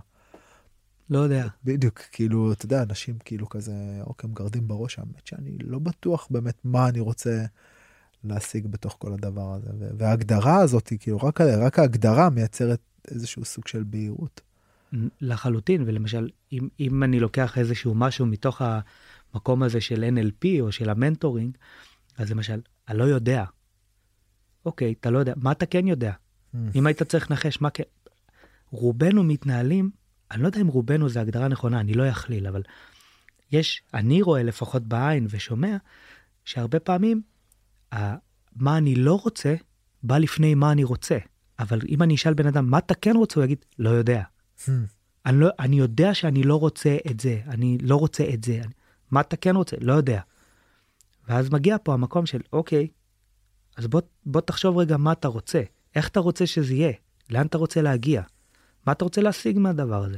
לא 1.10 1.20
יודע. 1.20 1.48
בדיוק, 1.64 2.00
כאילו, 2.12 2.52
אתה 2.52 2.66
יודע, 2.66 2.84
אנשים 2.84 3.18
כאילו 3.26 3.50
כזה, 3.50 3.74
אוקיי, 4.02 4.30
מגרדים 4.30 4.68
בראש, 4.68 5.00
האמת 5.00 5.28
שאני 5.28 5.58
לא 5.64 5.80
בטוח 5.80 6.28
באמת 6.30 6.58
מה 6.64 6.90
אני 6.90 7.00
רוצה 7.00 7.46
להשיג 8.24 8.68
בתוך 8.68 8.96
כל 9.00 9.14
הדבר 9.14 9.54
הזה. 9.54 9.70
וההגדרה 9.98 10.58
הזאת, 10.58 10.94
כאילו, 11.00 11.18
רק, 11.18 11.42
רק 11.42 11.80
ההגדרה 11.80 12.30
מייצרת 12.30 12.80
איזשהו 13.12 13.46
סוג 13.46 13.68
של 13.68 13.84
בהירות. 13.84 14.42
לחלוטין, 15.22 15.84
ולמשל, 15.86 16.30
אם, 16.52 16.68
אם 16.80 17.04
אני 17.04 17.20
לוקח 17.20 17.58
איזשהו 17.58 17.96
משהו 17.96 18.26
מתוך 18.26 18.62
המקום 18.62 19.64
הזה 19.64 19.82
של 19.82 20.06
NLP 20.18 20.48
או 20.62 20.72
של 20.72 20.90
המנטורינג, 20.90 21.58
אז 22.18 22.32
למשל, 22.32 22.62
אני 22.90 22.98
לא 22.98 23.04
יודע. 23.04 23.44
אוקיי, 24.66 24.94
אתה 25.00 25.10
לא 25.10 25.20
יודע, 25.20 25.34
מה 25.36 25.52
אתה 25.52 25.66
כן 25.66 25.88
יודע? 25.88 26.12
Mm. 26.12 26.58
אם 26.76 26.88
היית 26.88 27.04
צריך 27.04 27.32
לנחש, 27.32 27.62
מה 27.62 27.70
כן... 27.70 27.84
רובנו 28.72 29.24
מתנהלים, 29.24 29.90
אני 30.32 30.42
לא 30.42 30.48
יודע 30.48 30.62
אם 30.62 30.68
רובנו 30.68 31.10
זה 31.10 31.22
הגדרה 31.22 31.48
נכונה, 31.48 31.80
אני 31.80 31.94
לא 31.94 32.10
אכליל, 32.10 32.48
אבל 32.48 32.62
יש, 33.52 33.82
אני 33.94 34.22
רואה 34.22 34.44
לפחות 34.44 34.84
בעין 34.84 35.28
ושומע, 35.30 35.78
שהרבה 36.46 36.80
פעמים, 36.80 37.22
מה 38.56 38.78
אני 38.78 38.96
לא 38.96 39.20
רוצה, 39.24 39.56
בא 40.04 40.18
לפני 40.18 40.56
מה 40.56 40.72
אני 40.72 40.84
רוצה. 40.84 41.18
אבל 41.60 41.80
אם 41.90 42.04
אני 42.04 42.16
אשאל 42.16 42.34
בן 42.34 42.48
אדם, 42.48 42.70
מה 42.70 42.78
אתה 42.78 42.94
כן 42.94 43.16
רוצה? 43.16 43.40
הוא 43.40 43.46
יגיד, 43.46 43.66
לא 43.80 43.90
יודע. 43.90 44.24
Hmm. 44.60 44.70
אני, 45.26 45.40
לא, 45.40 45.50
אני 45.60 45.76
יודע 45.76 46.14
שאני 46.14 46.44
לא 46.44 46.56
רוצה 46.56 46.98
את 47.12 47.20
זה, 47.20 47.42
אני 47.48 47.78
לא 47.82 47.96
רוצה 47.96 48.24
את 48.34 48.44
זה. 48.44 48.54
אני, 48.54 48.74
מה 49.12 49.22
אתה 49.22 49.38
כן 49.38 49.56
רוצה? 49.56 49.76
לא 49.82 49.94
יודע. 49.94 50.22
ואז 51.28 51.50
מגיע 51.50 51.78
פה 51.84 51.94
המקום 51.94 52.26
של, 52.26 52.42
אוקיי, 52.54 52.88
אז 53.78 53.88
בוא, 53.88 54.02
בוא 54.26 54.42
תחשוב 54.42 54.78
רגע 54.78 54.98
מה 54.98 55.12
אתה 55.12 55.28
רוצה, 55.28 55.62
איך 55.96 56.08
אתה 56.08 56.20
רוצה 56.20 56.48
שזה 56.48 56.74
יהיה, 56.74 56.94
לאן 57.30 57.46
אתה 57.46 57.58
רוצה 57.58 57.82
להגיע, 57.82 58.22
מה 58.88 58.94
אתה 58.94 59.06
רוצה 59.06 59.22
להשיג 59.22 59.60
מהדבר 59.60 60.04
הזה, 60.04 60.18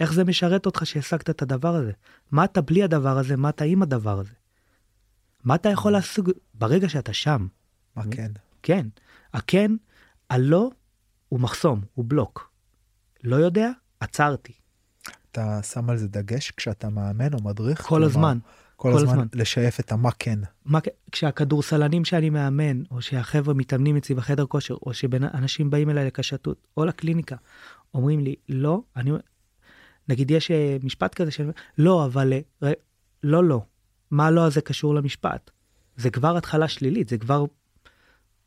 איך 0.00 0.12
זה 0.12 0.24
משרת 0.24 0.66
אותך 0.66 0.86
שהשגת 0.86 1.30
את 1.30 1.42
הדבר 1.42 1.74
הזה, 1.74 1.92
מה 2.30 2.44
אתה 2.44 2.60
בלי 2.60 2.82
הדבר 2.82 3.18
הזה, 3.18 3.36
מה 3.36 3.48
אתה 3.48 3.64
עם 3.64 3.82
הדבר 3.82 4.18
הזה. 4.18 4.32
מה 5.44 5.54
אתה 5.54 5.68
יכול 5.68 5.92
להשיג 5.92 6.30
ברגע 6.54 6.88
שאתה 6.88 7.12
שם. 7.12 7.46
מה 7.96 8.02
כן? 8.10 8.32
כן. 8.62 8.86
הכן, 9.32 9.70
הלא 10.30 10.70
הוא 11.28 11.40
מחסום, 11.40 11.80
הוא 11.94 12.04
בלוק. 12.08 12.52
לא 13.24 13.36
יודע, 13.36 13.70
עצרתי. 14.00 14.52
אתה 15.30 15.62
שם 15.62 15.90
על 15.90 15.96
זה 15.96 16.08
דגש 16.08 16.50
כשאתה 16.50 16.88
מאמן 16.88 17.34
או 17.34 17.42
מדריך? 17.42 17.82
כל 17.82 17.88
כלומר, 17.88 18.06
הזמן. 18.06 18.38
כל, 18.80 18.92
כל 18.92 18.96
הזמן, 18.96 19.10
הזמן 19.10 19.26
לשייף 19.34 19.80
את 19.80 19.92
המה 19.92 20.10
כן. 20.18 20.38
מה, 20.64 20.78
כשהכדורסלנים 21.12 22.04
שאני 22.04 22.30
מאמן, 22.30 22.82
או 22.90 23.02
שהחבר'ה 23.02 23.54
מתאמנים 23.54 23.96
אצלי 23.96 24.14
בחדר 24.14 24.46
כושר, 24.46 24.74
או 24.86 24.94
שאנשים 24.94 25.70
באים 25.70 25.90
אליי 25.90 26.04
לקשתות, 26.04 26.66
או 26.76 26.84
לקליניקה, 26.84 27.36
אומרים 27.94 28.20
לי, 28.20 28.34
לא, 28.48 28.80
אני, 28.96 29.10
נגיד 30.08 30.30
יש 30.30 30.50
אה, 30.50 30.76
משפט 30.82 31.14
כזה 31.14 31.30
של, 31.30 31.50
לא, 31.78 32.04
אבל, 32.04 32.32
אה, 32.62 32.72
לא, 33.22 33.44
לא, 33.44 33.62
מה 34.10 34.30
לא 34.30 34.44
הזה 34.44 34.60
קשור 34.60 34.94
למשפט? 34.94 35.50
זה 35.96 36.10
כבר 36.10 36.36
התחלה 36.36 36.68
שלילית, 36.68 37.08
זה 37.08 37.18
כבר, 37.18 37.44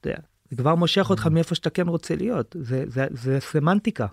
זה 0.04 0.58
כבר 0.58 0.76
מושך 0.76 1.10
אותך 1.10 1.26
mm. 1.26 1.30
מאיפה 1.30 1.56
שאתה 1.56 1.70
כן 1.70 1.88
רוצה 1.88 2.16
להיות, 2.16 2.56
זה, 2.62 2.84
זה, 2.88 3.06
זה 3.12 3.40
סמנטיקה, 3.40 4.08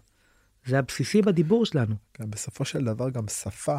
זה 0.66 0.78
הבסיסי 0.78 1.22
בדיבור 1.22 1.66
שלנו. 1.66 1.94
כן, 2.14 2.30
בסופו 2.30 2.64
של 2.64 2.84
דבר 2.84 3.10
גם 3.10 3.28
שפה 3.28 3.78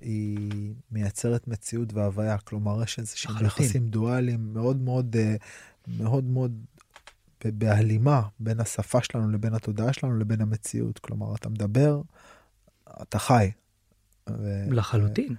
היא 0.00 0.74
מייצרת 0.90 1.48
מציאות 1.48 1.92
והוויה, 1.92 2.38
כלומר 2.38 2.82
יש 2.82 2.98
איזה 2.98 3.16
שהם 3.16 3.46
יחסים 3.46 3.88
דואליים 3.88 4.52
מאוד 4.52 4.76
מאוד 4.76 5.16
אה, 5.16 5.36
מאוד 5.98 6.24
מאוד 6.24 6.64
בהלימה 7.44 8.22
בין 8.40 8.60
השפה 8.60 8.98
שלנו 9.02 9.30
לבין 9.30 9.54
התודעה 9.54 9.92
שלנו 9.92 10.18
לבין 10.18 10.40
המציאות, 10.40 10.98
כלומר 10.98 11.34
אתה 11.34 11.48
מדבר, 11.48 12.02
אתה 13.02 13.18
חי. 13.18 13.50
ו... 14.30 14.64
לחלוטין. 14.70 15.34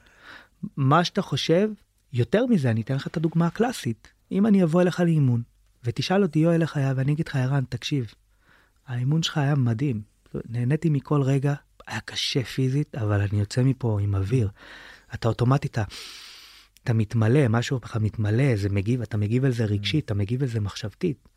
מה 0.77 1.03
שאתה 1.03 1.21
חושב, 1.21 1.69
יותר 2.13 2.45
מזה, 2.45 2.71
אני 2.71 2.81
אתן 2.81 2.95
לך 2.95 3.07
את 3.07 3.17
הדוגמה 3.17 3.47
הקלאסית. 3.47 4.07
אם 4.31 4.45
אני 4.45 4.63
אבוא 4.63 4.81
אליך 4.81 4.99
לאימון, 4.99 5.41
ותשאל 5.83 6.23
אותי 6.23 6.39
יואל 6.39 6.61
איך 6.61 6.77
היה, 6.77 6.93
ואני 6.95 7.11
אגיד 7.11 7.27
לך, 7.27 7.35
ערן, 7.35 7.63
תקשיב, 7.69 8.13
האימון 8.87 9.23
שלך 9.23 9.37
היה 9.37 9.55
מדהים, 9.55 10.01
נהניתי 10.49 10.89
מכל 10.89 11.21
רגע, 11.21 11.53
היה 11.89 11.99
קשה 11.99 12.43
פיזית, 12.43 12.95
אבל 12.95 13.21
אני 13.21 13.39
יוצא 13.39 13.63
מפה 13.63 13.97
עם 14.01 14.15
אוויר. 14.15 14.49
אתה 15.13 15.27
אוטומטית, 15.27 15.71
אתה, 15.71 15.83
אתה 16.83 16.93
מתמלא, 16.93 17.47
משהו 17.47 17.79
בך 17.79 17.95
מתמלא, 17.95 18.55
זה 18.55 18.69
מגיב, 18.69 19.01
אתה 19.01 19.17
מגיב 19.17 19.45
על 19.45 19.51
זה 19.51 19.65
רגשית, 19.65 20.05
אתה 20.05 20.13
מגיב 20.13 20.41
על 20.41 20.49
זה 20.49 20.59
מחשבתית. 20.59 21.27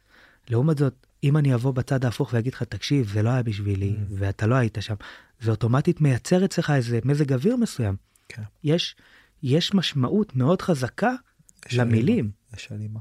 לעומת 0.49 0.79
זאת, 0.79 1.07
אם 1.25 1.37
אני 1.37 1.55
אבוא 1.55 1.73
בצד 1.73 2.05
ההפוך 2.05 2.31
ואגיד 2.33 2.55
לך, 2.55 2.63
תקשיב, 2.63 3.09
זה 3.13 3.23
לא 3.23 3.31
היה 3.31 3.43
בשבילי, 3.43 3.97
mm. 3.97 4.15
ואתה 4.19 4.47
לא 4.47 4.55
היית 4.55 4.79
שם, 4.81 4.95
זה 5.41 5.51
אוטומטית 5.51 6.01
מייצר 6.01 6.45
אצלך 6.45 6.71
איזה 6.71 6.99
מזג 7.05 7.33
אוויר 7.33 7.57
מסוים. 7.57 7.97
כן. 8.29 8.43
יש, 8.65 8.97
יש 9.43 9.75
משמעות 9.75 10.37
מאוד 10.37 10.63
חזקה 10.63 11.13
יש 11.67 11.75
למילים. 11.75 12.31
יש 12.57 12.73
הלימה. 12.73 13.01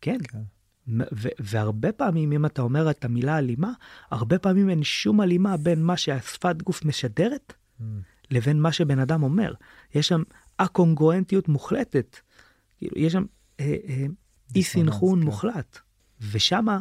כן. 0.00 0.18
כן. 0.28 0.42
והרבה 1.38 1.92
פעמים 1.92 2.32
אם 2.32 2.46
אתה 2.46 2.62
אומר 2.62 2.90
את 2.90 3.04
המילה 3.04 3.38
אלימה, 3.38 3.72
הרבה 4.10 4.38
פעמים 4.38 4.70
אין 4.70 4.82
שום 4.82 5.20
הלימה 5.20 5.56
בין 5.56 5.82
מה 5.82 5.96
שהשפת 5.96 6.62
גוף 6.62 6.84
משדרת 6.84 7.52
mm. 7.80 7.84
לבין 8.30 8.60
מה 8.60 8.72
שבן 8.72 8.98
אדם 8.98 9.22
אומר. 9.22 9.54
יש 9.94 10.08
שם 10.08 10.22
א-קונגרואנטיות 10.58 11.48
מוחלטת. 11.48 12.16
כאילו, 12.78 12.98
יש 12.98 13.12
שם 13.12 13.24
אה, 13.60 13.76
אה, 13.88 14.06
אי 14.54 14.62
סינכרון 14.62 15.20
כן. 15.20 15.24
מוחלט. 15.24 15.78
ושמה 16.32 16.80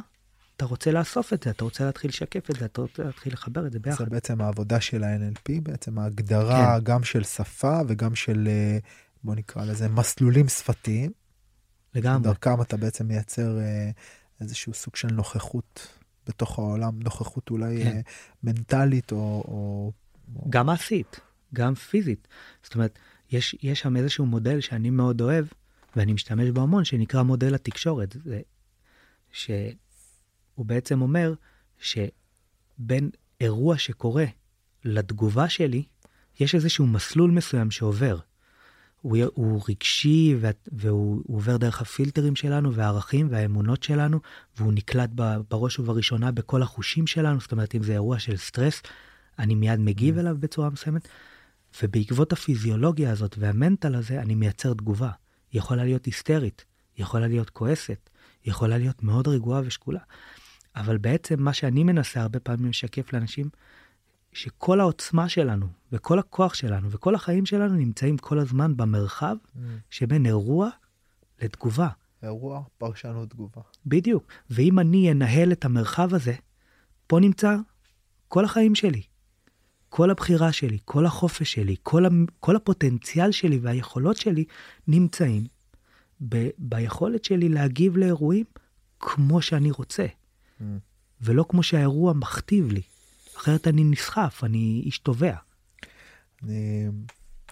אתה 0.61 0.69
רוצה 0.69 0.91
לאסוף 0.91 1.33
את 1.33 1.43
זה, 1.43 1.49
אתה 1.49 1.63
רוצה 1.63 1.85
להתחיל 1.85 2.09
לשקף 2.09 2.49
את 2.49 2.55
זה, 2.55 2.65
אתה 2.65 2.81
רוצה 2.81 3.03
להתחיל 3.03 3.33
לחבר 3.33 3.67
את 3.67 3.71
זה 3.71 3.79
ביחד. 3.79 4.03
זה 4.03 4.09
בעצם 4.09 4.41
העבודה 4.41 4.81
של 4.81 5.03
ה-NLP, 5.03 5.61
בעצם 5.63 5.99
ההגדרה 5.99 6.77
כן. 6.77 6.83
גם 6.83 7.03
של 7.03 7.23
שפה 7.23 7.79
וגם 7.87 8.15
של, 8.15 8.47
אה, 8.47 8.77
בוא 9.23 9.35
נקרא 9.35 9.65
לזה, 9.65 9.89
מסלולים 9.89 10.47
שפתיים. 10.47 11.11
לגמרי. 11.95 12.23
דרכם 12.23 12.61
אתה 12.61 12.77
בעצם 12.77 13.07
מייצר 13.07 13.59
אה, 13.59 13.91
איזשהו 14.41 14.73
סוג 14.73 14.95
של 14.95 15.07
נוכחות 15.07 15.87
בתוך 16.27 16.59
העולם, 16.59 16.99
נוכחות 17.03 17.49
אולי 17.49 17.83
כן. 17.83 17.87
אה, 17.87 18.01
מנטלית 18.43 19.11
או, 19.11 19.17
או... 19.47 19.91
גם 20.49 20.65
מעשית, 20.65 21.19
גם 21.53 21.75
פיזית. 21.75 22.27
זאת 22.63 22.75
אומרת, 22.75 22.99
יש, 23.31 23.55
יש 23.61 23.79
שם 23.79 23.97
איזשהו 23.97 24.25
מודל 24.25 24.61
שאני 24.61 24.89
מאוד 24.89 25.21
אוהב, 25.21 25.45
ואני 25.95 26.13
משתמש 26.13 26.49
בו 26.49 26.61
המון, 26.61 26.85
שנקרא 26.85 27.23
מודל 27.23 27.55
התקשורת. 27.55 28.15
זה, 28.25 28.41
שהוא 29.31 30.65
בעצם 30.65 31.01
אומר 31.01 31.33
שבין 31.79 33.09
אירוע 33.41 33.77
שקורה 33.77 34.25
לתגובה 34.85 35.49
שלי, 35.49 35.83
יש 36.39 36.55
איזשהו 36.55 36.87
מסלול 36.87 37.31
מסוים 37.31 37.71
שעובר. 37.71 38.19
הוא, 39.01 39.17
הוא 39.33 39.61
רגשי 39.69 40.35
והוא 40.71 41.21
עובר 41.27 41.57
דרך 41.57 41.81
הפילטרים 41.81 42.35
שלנו 42.35 42.73
והערכים 42.73 43.27
והאמונות 43.31 43.83
שלנו 43.83 44.19
והוא 44.57 44.73
נקלט 44.73 45.09
בראש 45.49 45.79
ובראשונה 45.79 46.31
בכל 46.31 46.61
החושים 46.61 47.07
שלנו 47.07 47.39
זאת 47.39 47.51
אומרת 47.51 47.75
אם 47.75 47.83
זה 47.83 47.93
אירוע 47.93 48.19
של 48.19 48.37
סטרס 48.37 48.81
אני 49.39 49.55
מיד 49.55 49.79
מגיב 49.79 50.17
mm. 50.17 50.19
אליו 50.19 50.35
בצורה 50.39 50.69
מסוימת 50.69 51.07
ובעקבות 51.83 52.33
הפיזיולוגיה 52.33 53.11
הזאת 53.11 53.35
והמנטל 53.39 53.95
הזה 53.95 54.21
אני 54.21 54.35
מייצר 54.35 54.73
תגובה. 54.73 55.11
היא 55.51 55.59
יכולה 55.59 55.83
להיות 55.83 56.05
היסטרית, 56.05 56.65
היא 56.95 57.03
יכולה 57.03 57.27
להיות 57.27 57.49
כועסת, 57.49 58.09
היא 58.43 58.51
יכולה 58.51 58.77
להיות 58.77 59.03
מאוד 59.03 59.27
רגועה 59.27 59.61
ושקולה. 59.65 59.99
אבל 60.75 60.97
בעצם 60.97 61.43
מה 61.43 61.53
שאני 61.53 61.83
מנסה 61.83 62.21
הרבה 62.21 62.39
פעמים 62.39 62.69
לשקף 62.69 63.13
לאנשים 63.13 63.49
שכל 64.33 64.79
העוצמה 64.79 65.29
שלנו 65.29 65.67
וכל 65.91 66.19
הכוח 66.19 66.53
שלנו 66.53 66.91
וכל 66.91 67.15
החיים 67.15 67.45
שלנו 67.45 67.73
נמצאים 67.73 68.17
כל 68.17 68.39
הזמן 68.39 68.77
במרחב 68.77 69.35
mm. 69.55 69.59
שבין 69.89 70.25
אירוע 70.25 70.69
לתגובה. 71.41 71.89
אירוע, 72.23 72.63
פרשנות, 72.77 73.29
תגובה. 73.29 73.61
בדיוק. 73.85 74.23
ואם 74.49 74.79
אני 74.79 75.11
אנהל 75.11 75.51
את 75.51 75.65
המרחב 75.65 76.13
הזה, 76.13 76.33
פה 77.07 77.19
נמצא 77.19 77.55
כל 78.27 78.45
החיים 78.45 78.75
שלי. 78.75 79.01
כל 79.89 80.11
הבחירה 80.11 80.51
שלי, 80.51 80.77
כל 80.85 81.05
החופש 81.05 81.53
שלי, 81.53 81.75
כל, 81.83 82.03
כל 82.39 82.55
הפוטנציאל 82.55 83.31
שלי 83.31 83.59
והיכולות 83.61 84.17
שלי 84.17 84.45
נמצאים 84.87 85.43
ב- 86.29 86.49
ביכולת 86.57 87.23
שלי 87.25 87.49
להגיב 87.49 87.97
לאירועים 87.97 88.45
כמו 88.99 89.41
שאני 89.41 89.71
רוצה, 89.71 90.05
Mm. 90.59 90.63
ולא 91.21 91.45
כמו 91.49 91.63
שהאירוע 91.63 92.13
מכתיב 92.13 92.71
לי. 92.71 92.81
אחרת 93.41 93.67
אני 93.67 93.83
נסחף, 93.83 94.43
אני 94.43 94.81
איש 94.85 94.99
תובע. 94.99 95.35
אני, 96.43 96.87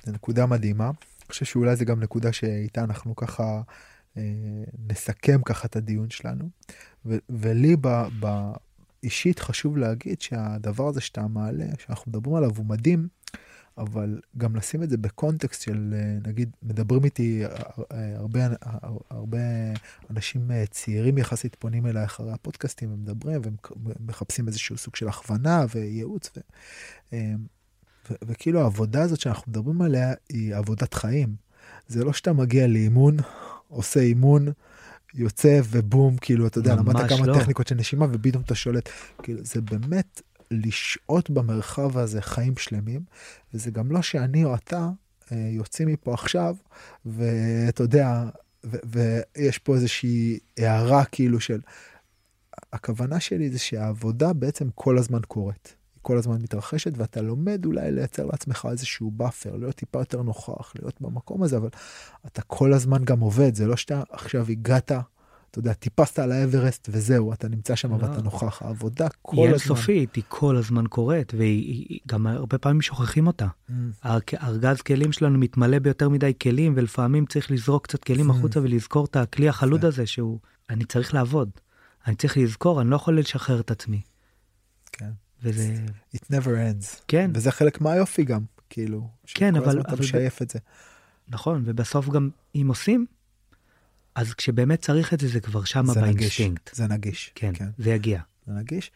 זו 0.05 0.11
נקודה 0.11 0.45
מדהימה. 0.45 0.85
אני 0.85 1.27
חושב 1.27 1.45
שאולי 1.45 1.75
זה 1.75 1.85
גם 1.85 1.99
נקודה 1.99 2.33
שאיתה 2.33 2.83
אנחנו 2.83 3.15
ככה 3.15 3.61
אה, 4.17 4.23
נסכם 4.87 5.41
ככה 5.45 5.67
את 5.67 5.75
הדיון 5.75 6.09
שלנו. 6.09 6.49
ו, 7.05 7.17
ולי 7.29 7.75
ב, 7.81 7.87
ב, 8.19 8.51
אישית 9.03 9.39
חשוב 9.39 9.77
להגיד 9.77 10.21
שהדבר 10.21 10.87
הזה 10.87 11.01
שאתה 11.01 11.27
מעלה, 11.27 11.65
שאנחנו 11.85 12.09
מדברים 12.09 12.35
עליו 12.35 12.51
הוא 12.57 12.65
מדהים, 12.65 13.07
אבל 13.79 14.19
גם 14.37 14.55
לשים 14.55 14.83
את 14.83 14.89
זה 14.89 14.97
בקונטקסט 14.97 15.61
של 15.61 15.93
אה, 15.97 16.29
נגיד 16.29 16.49
מדברים 16.63 17.03
איתי 17.05 17.45
אה, 17.45 17.49
אה, 17.91 18.17
הרבה, 18.17 18.39
הרבה 19.09 19.37
אנשים 20.09 20.51
צעירים 20.69 21.17
יחסית 21.17 21.55
פונים 21.59 21.85
אליי 21.85 22.05
אחרי 22.05 22.31
הפודקאסטים 22.31 22.93
ומדברים 22.93 23.41
ומחפשים 23.99 24.47
איזשהו 24.47 24.77
סוג 24.77 24.95
של 24.95 25.07
הכוונה 25.07 25.65
וייעוץ. 25.75 26.31
ו, 26.37 26.39
אה, 27.13 27.33
ו- 28.11 28.15
וכאילו 28.25 28.61
העבודה 28.61 29.01
הזאת 29.01 29.19
שאנחנו 29.19 29.51
מדברים 29.51 29.81
עליה 29.81 30.13
היא 30.29 30.55
עבודת 30.55 30.93
חיים. 30.93 31.35
זה 31.87 32.03
לא 32.03 32.13
שאתה 32.13 32.33
מגיע 32.33 32.67
לאימון, 32.67 33.17
עושה 33.67 33.99
אימון, 33.99 34.47
יוצא 35.13 35.61
ובום, 35.69 36.17
כאילו, 36.17 36.47
אתה 36.47 36.59
יודע, 36.59 36.75
למדת 36.75 37.09
כמה 37.09 37.27
לא. 37.27 37.39
טכניקות 37.39 37.67
של 37.67 37.75
נשימה 37.75 38.05
ופתאום 38.11 38.43
אתה 38.43 38.55
שולט. 38.55 38.89
כאילו, 39.23 39.39
זה 39.43 39.61
באמת 39.61 40.21
לשהות 40.51 41.29
במרחב 41.29 41.97
הזה 41.97 42.21
חיים 42.21 42.57
שלמים, 42.57 43.01
וזה 43.53 43.71
גם 43.71 43.91
לא 43.91 44.01
שאני 44.01 44.45
או 44.45 44.55
אתה 44.55 44.89
אה, 45.31 45.37
יוצאים 45.37 45.87
מפה 45.87 46.13
עכשיו, 46.13 46.55
ואתה 47.05 47.83
יודע, 47.83 48.29
ויש 48.63 49.57
פה 49.57 49.75
איזושהי 49.75 50.39
הערה 50.57 51.05
כאילו 51.05 51.39
של... 51.39 51.59
הכוונה 52.73 53.19
שלי 53.19 53.49
זה 53.49 53.59
שהעבודה 53.59 54.33
בעצם 54.33 54.69
כל 54.75 54.97
הזמן 54.97 55.19
קורית. 55.27 55.75
כל 56.01 56.17
הזמן 56.17 56.41
מתרחשת 56.41 56.97
ואתה 56.97 57.21
לומד 57.21 57.65
אולי 57.65 57.91
לייצר 57.91 58.25
לעצמך 58.25 58.67
איזשהו 58.71 59.11
buffer, 59.11 59.55
להיות 59.55 59.75
טיפה 59.75 59.99
יותר 59.99 60.21
נוכח, 60.21 60.73
להיות 60.79 61.01
במקום 61.01 61.43
הזה, 61.43 61.57
אבל 61.57 61.69
אתה 62.25 62.41
כל 62.41 62.73
הזמן 62.73 63.05
גם 63.05 63.19
עובד, 63.19 63.55
זה 63.55 63.67
לא 63.67 63.75
שאתה 63.75 64.03
עכשיו 64.09 64.45
הגעת, 64.49 64.91
אתה 65.51 65.59
יודע, 65.59 65.73
טיפסת 65.73 66.19
על 66.19 66.31
האברסט 66.31 66.89
וזהו, 66.91 67.33
אתה 67.33 67.47
נמצא 67.47 67.75
שם 67.75 67.91
לא. 67.91 67.95
ואתה 67.95 68.21
נוכח. 68.21 68.61
העבודה 68.61 69.07
כל 69.21 69.35
היא 69.35 69.45
הזמן. 69.45 69.53
אינסופית, 69.53 70.15
היא 70.15 70.23
כל 70.27 70.55
הזמן 70.57 70.87
קורית, 70.87 71.33
והיא 71.33 71.63
היא- 71.89 71.99
גם 72.07 72.27
הרבה 72.27 72.57
פעמים 72.57 72.81
שוכחים 72.81 73.27
אותה. 73.27 73.47
Mm, 73.69 73.73
ארגז 74.43 74.81
כלים 74.81 75.11
שלנו 75.11 75.37
מתמלא 75.39 75.79
ביותר 75.79 76.09
מדי 76.09 76.33
כלים, 76.41 76.73
ולפעמים 76.75 77.25
צריך 77.25 77.51
לזרוק 77.51 77.83
קצת 77.87 78.03
כלים 78.03 78.31
Hmm. 78.31 78.33
החוצה 78.33 78.59
ולזכור 78.61 79.05
את 79.05 79.15
הכלי 79.15 79.49
החלוד. 79.49 79.85
הזה 79.85 80.05
שהוא, 80.05 80.39
אני 80.69 80.85
צריך 80.85 81.13
לעבוד. 81.13 81.49
אני 82.07 82.15
צריך 82.15 82.37
לזכור, 82.37 82.81
אני 82.81 82.89
לא 82.89 82.95
יכול 82.95 83.19
לשחרר 83.19 83.59
את 83.59 83.71
עצמי. 83.71 84.01
כן. 84.91 85.09
וזה, 85.43 85.75
It 86.15 86.19
never 86.31 86.45
ends. 86.47 87.01
כן, 87.07 87.31
וזה 87.33 87.51
חלק 87.51 87.81
מהיופי 87.81 88.23
גם, 88.23 88.41
כאילו. 88.69 89.07
כן, 89.27 89.53
שכל 89.53 89.63
אבל- 89.63 89.69
הזמן 89.69 89.81
אתה 89.81 89.95
משייף 89.95 90.41
את 90.41 90.49
זה. 90.49 90.59
נכון, 91.27 91.61
ובסוף 91.65 92.09
גם 92.09 92.29
אם 92.55 92.65
עושים, 92.67 93.05
אז 94.15 94.33
כשבאמת 94.33 94.81
צריך 94.81 95.13
את 95.13 95.19
זה, 95.19 95.27
זה 95.27 95.39
כבר 95.39 95.63
שמה 95.63 95.93
זה 95.93 96.01
נגיש. 96.01 96.15
באינסטינקט. 96.17 96.75
זה 96.75 96.87
נגיש. 96.87 97.31
כן, 97.35 97.51
כן. 97.53 97.69
זה 97.77 97.89
יגיע. 97.89 98.21
זה 98.47 98.53
נגיש, 98.53 98.91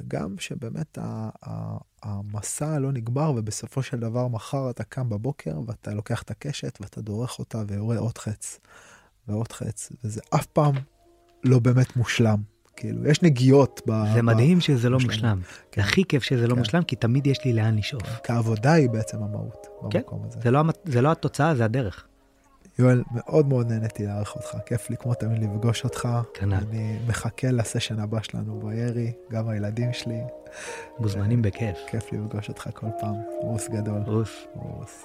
וגם 0.00 0.34
שבאמת 0.38 0.98
ה- 0.98 1.28
ה- 1.46 1.78
המסע 2.02 2.78
לא 2.78 2.92
נגמר, 2.92 3.32
ובסופו 3.36 3.82
של 3.82 4.00
דבר 4.00 4.28
מחר 4.28 4.70
אתה 4.70 4.84
קם 4.84 5.08
בבוקר 5.08 5.60
ואתה 5.66 5.94
לוקח 5.94 6.22
את 6.22 6.30
הקשת 6.30 6.78
ואתה 6.80 7.00
דורך 7.00 7.38
אותה 7.38 7.62
ויורה 7.68 7.98
עוד 7.98 8.18
חץ 8.18 8.60
ועוד 9.28 9.52
חץ, 9.52 9.92
וזה 10.04 10.20
אף 10.34 10.46
פעם 10.46 10.74
לא 11.44 11.58
באמת 11.58 11.96
מושלם. 11.96 12.42
כאילו, 12.76 13.06
יש 13.08 13.22
נגיעות 13.22 13.80
ב... 13.86 13.92
זה 14.14 14.18
ב- 14.18 14.24
מדהים 14.24 14.60
שזה 14.60 14.88
לא 14.88 14.98
מושלם. 14.98 15.10
מושלם. 15.38 15.40
כן. 15.72 15.80
הכי 15.80 16.04
כיף 16.04 16.22
שזה 16.22 16.46
לא 16.46 16.54
כן. 16.54 16.58
מושלם, 16.58 16.82
כי 16.82 16.96
תמיד 16.96 17.26
יש 17.26 17.44
לי 17.44 17.52
לאן 17.52 17.78
לשאוף. 17.78 18.02
כי 18.24 18.32
העבודה 18.32 18.72
היא 18.72 18.90
בעצם 18.90 19.22
המהות 19.22 19.66
כן, 19.90 19.98
במקום 19.98 20.24
הזה. 20.26 20.40
זה 20.42 20.50
לא 20.50 20.62
זה 20.84 21.00
לא 21.02 21.12
התוצאה, 21.12 21.54
זה 21.54 21.64
הדרך. 21.64 22.06
יואל, 22.80 23.02
מאוד 23.10 23.48
מאוד 23.48 23.72
נהניתי 23.72 24.06
לארח 24.06 24.36
אותך, 24.36 24.56
כיף 24.66 24.90
לי 24.90 24.96
כמו 24.96 25.14
תמיד 25.14 25.38
לפגוש 25.42 25.84
אותך. 25.84 26.08
כנ"ל. 26.34 26.54
אני 26.54 26.98
מחכה 27.08 27.50
לסשן 27.50 28.00
הבא 28.00 28.22
שלנו 28.22 28.60
בירי, 28.60 29.12
גם 29.30 29.48
הילדים 29.48 29.92
שלי, 29.92 30.20
מוזמנים 30.98 31.42
בכיף. 31.42 31.76
כיף 31.90 32.12
לפגוש 32.12 32.48
אותך 32.48 32.68
כל 32.74 32.86
פעם. 33.00 33.14
רוס 33.40 33.68
גדול. 33.68 34.00
רוס. 34.06 34.30
רוס. 34.54 35.04